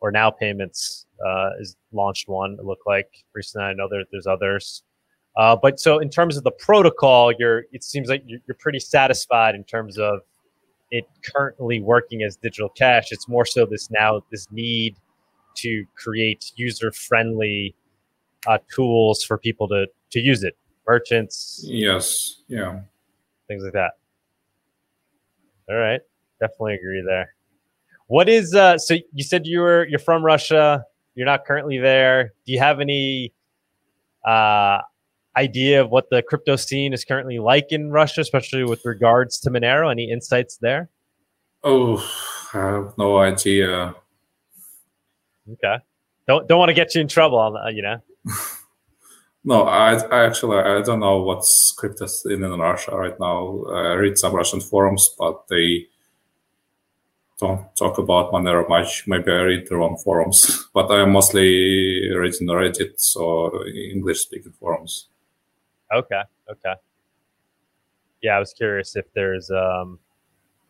or 0.00 0.12
NOWPayments 0.12 1.06
uh, 1.26 1.50
is 1.60 1.76
launched 1.92 2.28
one. 2.28 2.56
It 2.58 2.64
looked 2.64 2.86
like 2.86 3.08
recently. 3.34 3.66
I 3.66 3.72
know 3.72 3.88
there, 3.90 4.04
there's 4.10 4.26
others, 4.26 4.82
uh, 5.36 5.56
but 5.60 5.78
so 5.78 5.98
in 5.98 6.10
terms 6.10 6.36
of 6.36 6.44
the 6.44 6.50
protocol, 6.50 7.32
you're 7.38 7.64
it 7.72 7.84
seems 7.84 8.08
like 8.08 8.22
you're, 8.26 8.40
you're 8.46 8.56
pretty 8.58 8.80
satisfied 8.80 9.54
in 9.54 9.64
terms 9.64 9.98
of 9.98 10.20
it 10.90 11.04
currently 11.34 11.80
working 11.80 12.22
as 12.22 12.36
digital 12.36 12.68
cash. 12.68 13.08
It's 13.12 13.28
more 13.28 13.46
so 13.46 13.64
this 13.66 13.90
now 13.90 14.22
this 14.30 14.46
need 14.50 14.96
to 15.56 15.84
create 15.96 16.52
user 16.56 16.90
friendly 16.92 17.74
uh, 18.46 18.58
tools 18.74 19.22
for 19.22 19.38
people 19.38 19.68
to 19.68 19.86
to 20.10 20.20
use 20.20 20.42
it, 20.42 20.56
merchants, 20.88 21.62
Yes, 21.66 22.42
yeah. 22.48 22.80
things 23.46 23.62
like 23.62 23.74
that. 23.74 23.92
All 25.68 25.76
right, 25.76 26.00
definitely 26.40 26.74
agree 26.74 27.02
there. 27.06 27.34
What 28.08 28.28
is 28.28 28.54
uh? 28.54 28.76
So 28.78 28.96
you 29.12 29.22
said 29.22 29.46
you 29.46 29.60
were 29.60 29.86
you're 29.88 30.00
from 30.00 30.24
Russia. 30.24 30.84
You're 31.20 31.26
not 31.26 31.44
currently 31.44 31.76
there. 31.76 32.32
Do 32.46 32.52
you 32.54 32.60
have 32.60 32.80
any 32.80 33.34
uh 34.26 34.78
idea 35.36 35.82
of 35.82 35.90
what 35.90 36.08
the 36.10 36.22
crypto 36.22 36.56
scene 36.56 36.94
is 36.94 37.04
currently 37.04 37.38
like 37.38 37.66
in 37.68 37.90
Russia, 37.90 38.22
especially 38.22 38.64
with 38.64 38.80
regards 38.86 39.38
to 39.40 39.50
Monero? 39.50 39.90
Any 39.90 40.10
insights 40.10 40.56
there? 40.62 40.88
Oh, 41.62 41.98
I 42.54 42.58
have 42.58 42.94
no 42.96 43.18
idea. 43.18 43.94
Okay. 45.52 45.76
Don't 46.26 46.48
don't 46.48 46.58
want 46.58 46.70
to 46.70 46.74
get 46.74 46.94
you 46.94 47.02
in 47.02 47.08
trouble 47.08 47.36
on 47.36 47.52
that, 47.52 47.74
you 47.74 47.82
know. 47.82 48.00
No, 49.42 49.62
I, 49.62 49.94
I 49.94 50.26
actually 50.26 50.58
I 50.58 50.82
don't 50.82 51.00
know 51.00 51.22
what's 51.22 51.72
crypto 51.78 52.06
in 52.26 52.44
in 52.44 52.60
Russia 52.60 52.94
right 52.94 53.18
now. 53.18 53.64
I 53.70 53.94
read 53.94 54.18
some 54.18 54.34
Russian 54.34 54.60
forums, 54.60 55.14
but 55.18 55.48
they 55.48 55.86
don't 57.40 57.74
talk 57.76 57.98
about 57.98 58.32
Monero 58.32 58.68
much. 58.68 59.06
Maybe 59.06 59.32
I 59.32 59.40
read 59.40 59.66
the 59.68 59.76
wrong 59.76 59.96
forums, 59.96 60.68
but 60.74 60.90
I 60.90 61.02
am 61.02 61.12
mostly 61.12 62.10
reading 62.14 62.48
Reddit, 62.48 63.00
so 63.00 63.64
English 63.66 64.20
speaking 64.20 64.52
forums. 64.52 65.08
Okay. 65.92 66.22
Okay. 66.50 66.74
Yeah, 68.22 68.36
I 68.36 68.38
was 68.38 68.52
curious 68.52 68.96
if 68.96 69.06
there's 69.14 69.50
um, 69.50 69.98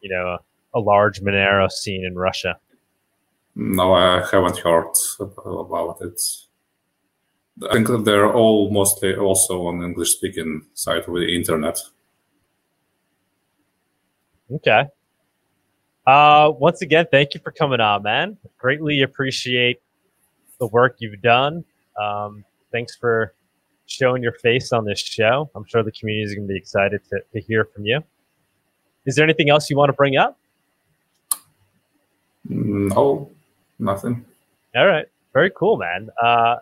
you 0.00 0.10
know, 0.10 0.38
a, 0.74 0.78
a 0.78 0.80
large 0.80 1.20
Monero 1.20 1.70
scene 1.70 2.04
in 2.04 2.16
Russia. 2.16 2.58
No, 3.54 3.92
I 3.92 4.24
haven't 4.30 4.58
heard 4.58 4.94
about 5.18 5.98
it. 6.00 6.20
I 7.68 7.74
think 7.74 8.04
they're 8.04 8.32
all 8.32 8.70
mostly 8.70 9.14
also 9.14 9.66
on 9.66 9.82
English 9.82 10.12
speaking 10.12 10.66
side 10.74 11.02
of 11.06 11.14
the 11.14 11.36
internet. 11.36 11.78
Okay. 14.50 14.84
Uh, 16.06 16.50
once 16.58 16.82
again, 16.82 17.06
thank 17.10 17.34
you 17.34 17.40
for 17.40 17.50
coming 17.50 17.80
on, 17.80 18.02
man. 18.02 18.36
Greatly 18.58 19.02
appreciate 19.02 19.80
the 20.58 20.66
work 20.66 20.96
you've 20.98 21.20
done. 21.22 21.64
Um, 22.00 22.44
thanks 22.72 22.96
for 22.96 23.34
showing 23.86 24.22
your 24.22 24.32
face 24.32 24.72
on 24.72 24.84
this 24.84 25.00
show. 25.00 25.50
I'm 25.54 25.64
sure 25.64 25.82
the 25.82 25.92
community 25.92 26.24
is 26.24 26.34
going 26.34 26.46
to 26.46 26.52
be 26.52 26.58
excited 26.58 27.00
to, 27.10 27.20
to 27.32 27.40
hear 27.40 27.64
from 27.64 27.84
you. 27.84 28.02
Is 29.06 29.14
there 29.16 29.24
anything 29.24 29.50
else 29.50 29.68
you 29.68 29.76
want 29.76 29.88
to 29.88 29.94
bring 29.94 30.16
up? 30.16 30.38
No, 32.48 33.30
nothing. 33.78 34.24
All 34.74 34.86
right. 34.86 35.06
Very 35.32 35.50
cool, 35.50 35.76
man. 35.76 36.10
Uh, 36.22 36.56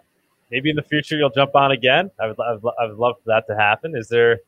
maybe 0.50 0.70
in 0.70 0.76
the 0.76 0.82
future 0.82 1.16
you'll 1.16 1.30
jump 1.30 1.54
on 1.54 1.72
again. 1.72 2.10
I 2.20 2.26
would, 2.28 2.36
I 2.40 2.52
would, 2.54 2.72
I 2.80 2.86
would 2.86 2.96
love 2.96 3.16
for 3.22 3.24
that 3.26 3.46
to 3.48 3.56
happen. 3.56 3.94
Is 3.96 4.08
there, 4.08 4.40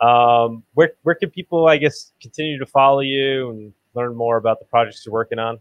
um, 0.00 0.62
where, 0.74 0.92
where 1.02 1.14
can 1.14 1.30
people, 1.30 1.68
I 1.68 1.76
guess, 1.76 2.12
continue 2.20 2.58
to 2.58 2.66
follow 2.66 3.00
you 3.00 3.50
and 3.50 3.72
learn 3.94 4.14
more 4.16 4.36
about 4.36 4.58
the 4.58 4.64
projects 4.66 5.04
you're 5.04 5.12
working 5.12 5.38
on? 5.38 5.58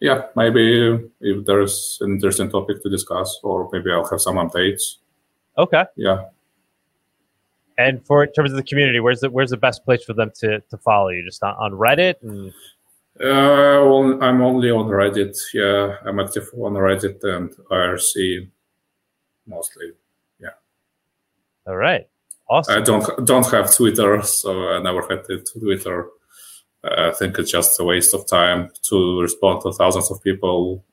Yeah, 0.00 0.26
maybe 0.36 1.08
if 1.20 1.46
there's 1.46 1.98
an 2.02 2.12
interesting 2.12 2.50
topic 2.50 2.82
to 2.82 2.90
discuss, 2.90 3.40
or 3.42 3.68
maybe 3.72 3.90
I'll 3.90 4.06
have 4.06 4.20
some 4.20 4.36
updates. 4.36 4.96
Okay. 5.56 5.84
Yeah. 5.96 6.26
And 7.78 8.04
for 8.06 8.24
in 8.24 8.32
terms 8.32 8.50
of 8.50 8.56
the 8.56 8.62
community, 8.62 9.00
where's 9.00 9.20
the 9.20 9.30
where's 9.30 9.50
the 9.50 9.56
best 9.56 9.84
place 9.84 10.04
for 10.04 10.12
them 10.12 10.32
to, 10.40 10.60
to 10.60 10.76
follow 10.78 11.08
you? 11.08 11.24
Just 11.24 11.42
on, 11.42 11.54
on 11.54 11.72
Reddit 11.72 12.16
and 12.22 12.52
Uh, 13.18 13.80
well, 13.88 14.22
I'm 14.22 14.42
only 14.42 14.70
on 14.70 14.86
Reddit. 14.86 15.36
Yeah, 15.54 15.96
I'm 16.06 16.20
active 16.20 16.48
on 16.54 16.74
Reddit 16.74 17.24
and 17.24 17.50
IRC 17.70 18.48
mostly. 19.46 19.92
Yeah. 20.38 20.50
All 21.66 21.76
right, 21.76 22.06
awesome. 22.48 22.78
I 22.78 22.80
don't 22.84 23.26
don't 23.26 23.46
have 23.50 23.74
Twitter, 23.74 24.22
so 24.22 24.68
I 24.68 24.82
never 24.82 25.02
had 25.02 25.24
it 25.28 25.48
Twitter. 25.58 26.08
I 26.84 27.10
think 27.12 27.38
it's 27.38 27.50
just 27.50 27.80
a 27.80 27.84
waste 27.84 28.14
of 28.14 28.26
time 28.28 28.70
to 28.90 29.20
respond 29.20 29.62
to 29.62 29.72
thousands 29.72 30.10
of 30.10 30.22
people. 30.22 30.84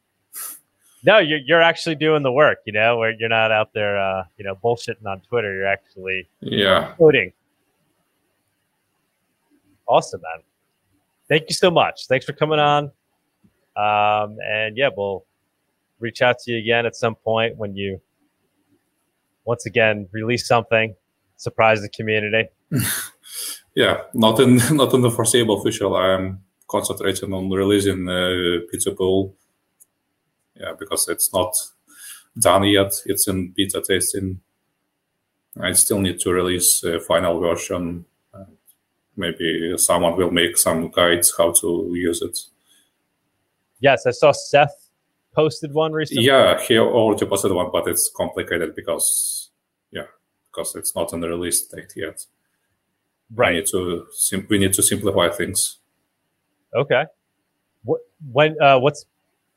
no, 1.03 1.19
you're 1.19 1.39
you're 1.39 1.61
actually 1.61 1.95
doing 1.95 2.23
the 2.23 2.31
work. 2.31 2.59
You 2.65 2.73
know, 2.73 2.97
where 2.97 3.11
you're 3.11 3.29
not 3.29 3.51
out 3.51 3.73
there, 3.73 3.99
uh, 3.99 4.23
you 4.37 4.43
know, 4.45 4.55
bullshitting 4.55 5.05
on 5.05 5.21
Twitter. 5.21 5.53
You're 5.53 5.67
actually 5.67 6.27
Yeah, 6.41 6.93
coding. 6.97 7.31
Awesome, 9.87 10.21
man. 10.21 10.43
Thank 11.29 11.49
you 11.49 11.55
so 11.55 11.69
much. 11.69 12.07
Thanks 12.07 12.25
for 12.25 12.33
coming 12.33 12.59
on. 12.59 12.85
Um, 13.75 14.37
and 14.45 14.77
yeah, 14.77 14.89
we'll 14.95 15.25
reach 15.99 16.21
out 16.21 16.39
to 16.39 16.51
you 16.51 16.57
again 16.59 16.85
at 16.85 16.95
some 16.95 17.15
point 17.15 17.57
when 17.57 17.75
you 17.75 17.99
once 19.45 19.65
again 19.65 20.07
release 20.11 20.47
something, 20.47 20.95
surprise 21.43 21.81
the 21.81 21.89
community. 21.89 22.49
yeah. 23.75 24.01
Not 24.13 24.39
in 24.39 24.55
not 24.71 24.93
in 24.93 25.01
the 25.01 25.11
foreseeable 25.11 25.61
future. 25.61 25.93
I 25.93 26.13
am 26.15 26.43
concentrating 26.67 27.33
on 27.33 27.49
releasing 27.49 28.07
uh, 28.07 28.65
P2Pool. 28.71 29.33
Yeah, 30.55 30.73
because 30.79 31.07
it's 31.09 31.33
not 31.33 31.53
done 32.37 32.63
yet. 32.63 32.93
It's 33.05 33.27
in 33.27 33.53
beta 33.55 33.81
testing. 33.81 34.39
I 35.59 35.73
still 35.73 35.99
need 35.99 36.19
to 36.21 36.31
release 36.31 36.83
a 36.83 36.99
final 36.99 37.39
version. 37.39 38.05
Maybe 39.15 39.77
someone 39.77 40.17
will 40.17 40.31
make 40.31 40.57
some 40.57 40.89
guides 40.89 41.33
how 41.37 41.51
to 41.61 41.91
use 41.93 42.21
it. 42.23 42.39
Yes, 43.79 44.07
I 44.07 44.11
saw 44.11 44.31
Seth 44.31 44.89
posted 45.35 45.73
one 45.73 45.91
recently. 45.91 46.25
Yeah, 46.25 46.59
he 46.59 46.79
already 46.79 47.25
posted 47.25 47.51
one, 47.51 47.69
but 47.71 47.87
it's 47.87 48.09
complicated 48.09 48.75
because, 48.75 49.51
yeah, 49.91 50.07
because 50.53 50.75
it's 50.75 50.95
not 50.95 51.13
in 51.13 51.19
the 51.21 51.29
release 51.29 51.65
date 51.65 51.93
yet. 51.95 52.25
Right. 53.33 53.55
need 53.55 53.67
to 53.67 54.05
sim- 54.11 54.47
we 54.49 54.59
need 54.59 54.73
to 54.73 54.83
simplify 54.83 55.29
things. 55.29 55.77
Okay. 56.75 57.05
What 57.83 58.01
when 58.31 58.61
uh 58.61 58.79
what's 58.79 59.05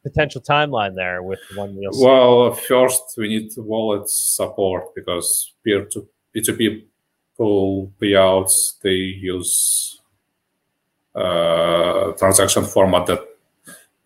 potential 0.03 0.41
timeline 0.41 0.95
there 0.95 1.23
with 1.23 1.41
one 1.55 1.77
wheel? 1.77 1.91
Well, 1.93 2.53
first 2.53 3.03
we 3.19 3.29
need 3.29 3.51
wallet 3.57 4.09
support 4.09 4.95
because 4.95 5.53
peer 5.65 5.85
to 5.85 6.09
P2P 6.35 6.85
pool 7.37 7.93
payouts 8.01 8.81
they 8.83 8.91
use 8.91 10.01
uh, 11.15 12.13
transaction 12.13 12.65
format 12.65 13.07
that 13.07 13.21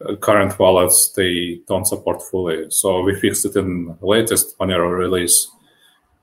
uh, 0.04 0.16
current 0.16 0.58
wallets 0.58 1.12
they 1.16 1.60
don't 1.68 1.86
support 1.86 2.22
fully. 2.22 2.66
So 2.70 3.02
we 3.02 3.14
fixed 3.14 3.44
it 3.44 3.56
in 3.56 3.96
latest 4.00 4.58
Monero 4.58 4.90
release. 4.90 5.48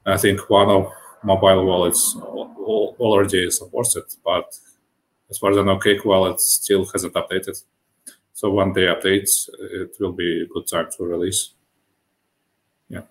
I 0.07 0.17
think 0.17 0.49
one 0.49 0.69
of 0.69 0.91
mobile 1.23 1.65
wallets 1.65 2.15
already 2.15 3.51
supports 3.51 3.95
it, 3.95 4.15
but 4.23 4.45
as 5.29 5.37
far 5.37 5.51
as 5.51 5.57
I 5.57 5.63
know, 5.63 5.77
Cake 5.77 6.05
Wallet 6.05 6.39
still 6.39 6.85
hasn't 6.85 7.13
updated. 7.13 7.61
So 8.33 8.51
when 8.51 8.71
they 8.73 8.81
update, 8.81 9.29
it 9.59 9.95
will 9.99 10.13
be 10.13 10.43
a 10.43 10.47
good 10.47 10.67
time 10.67 10.87
to 10.97 11.03
release. 11.03 11.53
Yeah. 12.87 13.01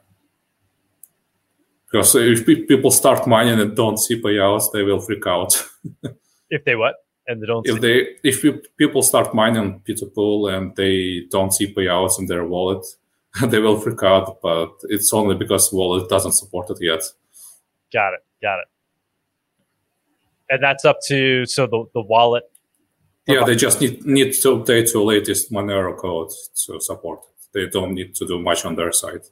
Because 1.85 2.15
if 2.15 2.47
people 2.47 2.91
start 2.91 3.27
mining 3.27 3.61
and 3.61 3.77
don't 3.77 3.99
see 3.99 4.21
payouts, 4.21 4.73
they 4.73 4.83
will 4.83 5.01
freak 5.01 5.27
out. 5.27 5.63
if 6.51 6.65
they 6.65 6.77
what? 6.77 6.95
And 7.27 7.43
they 7.43 7.47
don't. 7.47 7.67
If 7.67 7.81
they 7.81 8.17
if 8.23 8.45
people 8.77 9.03
start 9.03 9.35
mining 9.35 9.83
P2Pool 9.87 10.57
and 10.57 10.77
they 10.77 11.27
don't 11.31 11.53
see 11.53 11.75
payouts 11.75 12.21
in 12.21 12.27
their 12.27 12.45
wallet, 12.45 12.87
they 13.47 13.59
will 13.59 13.79
freak 13.79 14.03
out. 14.03 14.41
But 14.43 14.73
it's 14.85 15.13
only 15.13 15.35
because 15.35 15.73
wallet 15.73 16.09
doesn't 16.09 16.33
support 16.33 16.71
it 16.71 16.79
yet. 16.81 17.03
Got 17.93 18.15
it. 18.15 18.21
Got 18.43 18.61
it. 18.61 18.67
And 20.49 20.63
that's 20.63 20.85
up 20.85 20.99
to 21.09 21.45
so 21.47 21.67
the 21.67 21.85
the 21.95 22.03
wallet. 22.03 22.45
Yeah, 23.27 23.45
they 23.45 23.57
just 23.57 23.81
need 23.81 24.05
need 24.07 24.33
to 24.35 24.49
update 24.57 24.93
to 24.93 25.03
latest 25.03 25.51
Monero 25.51 25.97
code 25.97 26.31
to 26.67 26.81
support 26.81 27.21
it. 27.25 27.47
They 27.53 27.67
don't 27.69 27.95
need 27.95 28.15
to 28.17 28.27
do 28.27 28.39
much 28.39 28.65
on 28.65 28.77
their 28.77 28.93
side. 28.93 29.23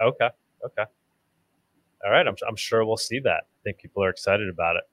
Okay. 0.00 0.28
Okay. 0.64 0.84
All 2.04 2.10
right. 2.10 2.26
I'm 2.26 2.36
I'm 2.46 2.56
sure 2.56 2.84
we'll 2.84 2.98
see 2.98 3.20
that. 3.20 3.44
I 3.44 3.58
think 3.64 3.78
people 3.78 4.04
are 4.04 4.10
excited 4.10 4.48
about 4.48 4.76
it. 4.76 4.84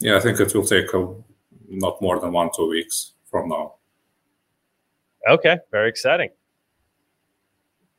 Yeah, 0.00 0.16
I 0.16 0.20
think 0.20 0.40
it 0.40 0.54
will 0.54 0.64
take 0.64 0.92
a, 0.94 1.14
not 1.68 2.00
more 2.00 2.18
than 2.18 2.32
one 2.32 2.50
two 2.56 2.68
weeks 2.68 3.12
from 3.30 3.50
now. 3.50 3.74
Okay. 5.28 5.58
Very 5.70 5.88
exciting. 5.90 6.30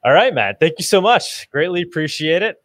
All 0.05 0.11
right, 0.11 0.33
Matt. 0.33 0.59
Thank 0.59 0.75
you 0.77 0.83
so 0.83 0.99
much. 0.99 1.49
Greatly 1.51 1.81
appreciate 1.81 2.41
it. 2.41 2.61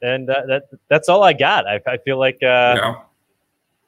And 0.00 0.28
uh, 0.28 0.42
that 0.46 0.62
that's 0.88 1.08
all 1.08 1.22
I 1.22 1.32
got. 1.32 1.66
I, 1.66 1.80
I 1.86 1.96
feel 1.98 2.18
like 2.18 2.38
uh, 2.42 2.76
yeah. 2.76 2.94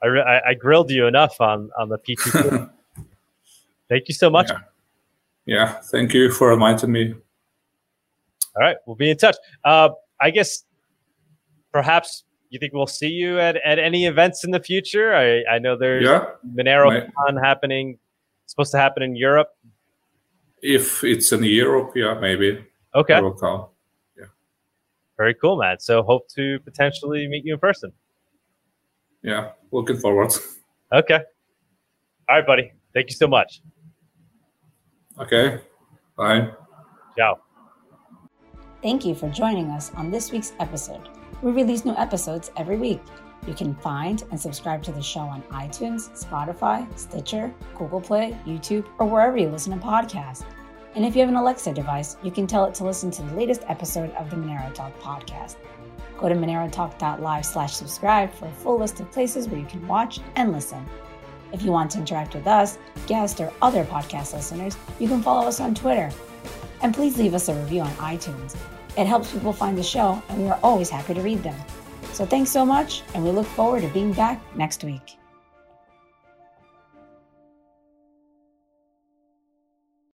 I, 0.02 0.06
I, 0.06 0.48
I 0.48 0.54
grilled 0.54 0.90
you 0.90 1.06
enough 1.06 1.40
on 1.40 1.70
on 1.78 1.88
the 1.88 1.98
PT. 1.98 2.68
thank 3.88 4.08
you 4.08 4.14
so 4.14 4.30
much. 4.30 4.50
Yeah. 4.50 4.58
yeah. 5.46 5.72
Thank 5.72 6.14
you 6.14 6.30
for 6.32 6.48
reminding 6.48 6.92
me. 6.92 7.14
All 8.56 8.62
right, 8.62 8.76
we'll 8.86 8.96
be 8.96 9.10
in 9.10 9.18
touch. 9.18 9.36
Uh, 9.64 9.90
I 10.18 10.30
guess 10.30 10.64
perhaps 11.72 12.24
you 12.48 12.58
think 12.58 12.72
we'll 12.72 12.86
see 12.86 13.08
you 13.08 13.38
at, 13.38 13.56
at 13.56 13.78
any 13.78 14.06
events 14.06 14.44
in 14.44 14.50
the 14.50 14.60
future? 14.60 15.14
I, 15.14 15.42
I 15.54 15.58
know 15.58 15.76
there's 15.76 16.04
yeah, 16.04 16.24
MoneroKon 16.54 17.42
happening, 17.42 17.98
supposed 18.46 18.72
to 18.72 18.78
happen 18.78 19.02
in 19.02 19.14
Europe. 19.14 19.50
If 20.62 21.04
it's 21.04 21.32
in 21.32 21.44
Europe, 21.44 21.92
yeah, 21.94 22.14
maybe. 22.14 22.64
Okay. 22.94 23.14
I 23.14 23.20
will 23.20 23.34
come. 23.34 23.66
Yeah. 24.18 24.26
Very 25.16 25.34
cool, 25.34 25.58
Matt. 25.58 25.82
So 25.82 26.02
hope 26.02 26.28
to 26.30 26.58
potentially 26.60 27.28
meet 27.28 27.44
you 27.44 27.54
in 27.54 27.60
person. 27.60 27.92
Yeah, 29.22 29.50
looking 29.72 29.98
forward. 29.98 30.32
Okay. 30.92 31.20
All 32.28 32.36
right, 32.36 32.46
buddy. 32.46 32.72
Thank 32.94 33.08
you 33.08 33.14
so 33.14 33.26
much. 33.26 33.60
Okay. 35.18 35.60
Bye. 36.16 36.50
Ciao. 37.16 37.40
Thank 38.82 39.04
you 39.04 39.14
for 39.14 39.28
joining 39.30 39.70
us 39.70 39.92
on 39.94 40.10
this 40.10 40.32
week's 40.32 40.52
episode. 40.60 41.08
We 41.42 41.52
release 41.52 41.84
new 41.84 41.96
episodes 41.96 42.50
every 42.56 42.76
week. 42.76 43.00
You 43.46 43.54
can 43.54 43.74
find 43.76 44.24
and 44.30 44.40
subscribe 44.40 44.82
to 44.84 44.92
the 44.92 45.02
show 45.02 45.20
on 45.20 45.42
iTunes, 45.50 46.10
Spotify, 46.24 46.86
Stitcher, 46.98 47.54
Google 47.76 48.00
Play, 48.00 48.36
YouTube, 48.44 48.86
or 48.98 49.06
wherever 49.06 49.36
you 49.36 49.48
listen 49.48 49.78
to 49.78 49.84
podcasts. 49.84 50.44
And 50.94 51.04
if 51.04 51.14
you 51.14 51.20
have 51.20 51.28
an 51.28 51.36
Alexa 51.36 51.74
device, 51.74 52.16
you 52.22 52.30
can 52.30 52.46
tell 52.46 52.64
it 52.64 52.74
to 52.76 52.84
listen 52.84 53.10
to 53.12 53.22
the 53.22 53.34
latest 53.34 53.62
episode 53.68 54.10
of 54.12 54.30
the 54.30 54.36
Monero 54.36 54.72
Talk 54.72 54.98
podcast. 54.98 55.56
Go 56.18 56.28
to 56.28 56.34
monerotalk.live 56.34 57.44
slash 57.44 57.74
subscribe 57.74 58.32
for 58.32 58.46
a 58.46 58.52
full 58.52 58.78
list 58.78 59.00
of 59.00 59.10
places 59.12 59.46
where 59.46 59.60
you 59.60 59.66
can 59.66 59.86
watch 59.86 60.20
and 60.36 60.52
listen. 60.52 60.84
If 61.52 61.62
you 61.62 61.70
want 61.70 61.90
to 61.92 61.98
interact 61.98 62.34
with 62.34 62.46
us, 62.46 62.78
guests, 63.06 63.40
or 63.40 63.52
other 63.62 63.84
podcast 63.84 64.32
listeners, 64.32 64.76
you 64.98 65.06
can 65.06 65.22
follow 65.22 65.46
us 65.46 65.60
on 65.60 65.74
Twitter. 65.74 66.10
And 66.82 66.94
please 66.94 67.18
leave 67.18 67.34
us 67.34 67.48
a 67.48 67.54
review 67.54 67.82
on 67.82 67.90
iTunes. 67.96 68.56
It 68.96 69.06
helps 69.06 69.32
people 69.32 69.52
find 69.52 69.76
the 69.76 69.82
show, 69.82 70.22
and 70.28 70.42
we 70.42 70.48
are 70.48 70.58
always 70.62 70.88
happy 70.88 71.14
to 71.14 71.20
read 71.20 71.42
them. 71.42 71.56
So 72.16 72.24
thanks 72.24 72.50
so 72.50 72.64
much, 72.64 73.02
and 73.12 73.22
we 73.22 73.30
look 73.30 73.44
forward 73.44 73.82
to 73.82 73.88
being 73.88 74.10
back 74.14 74.40
next 74.56 74.82
week. 74.82 75.18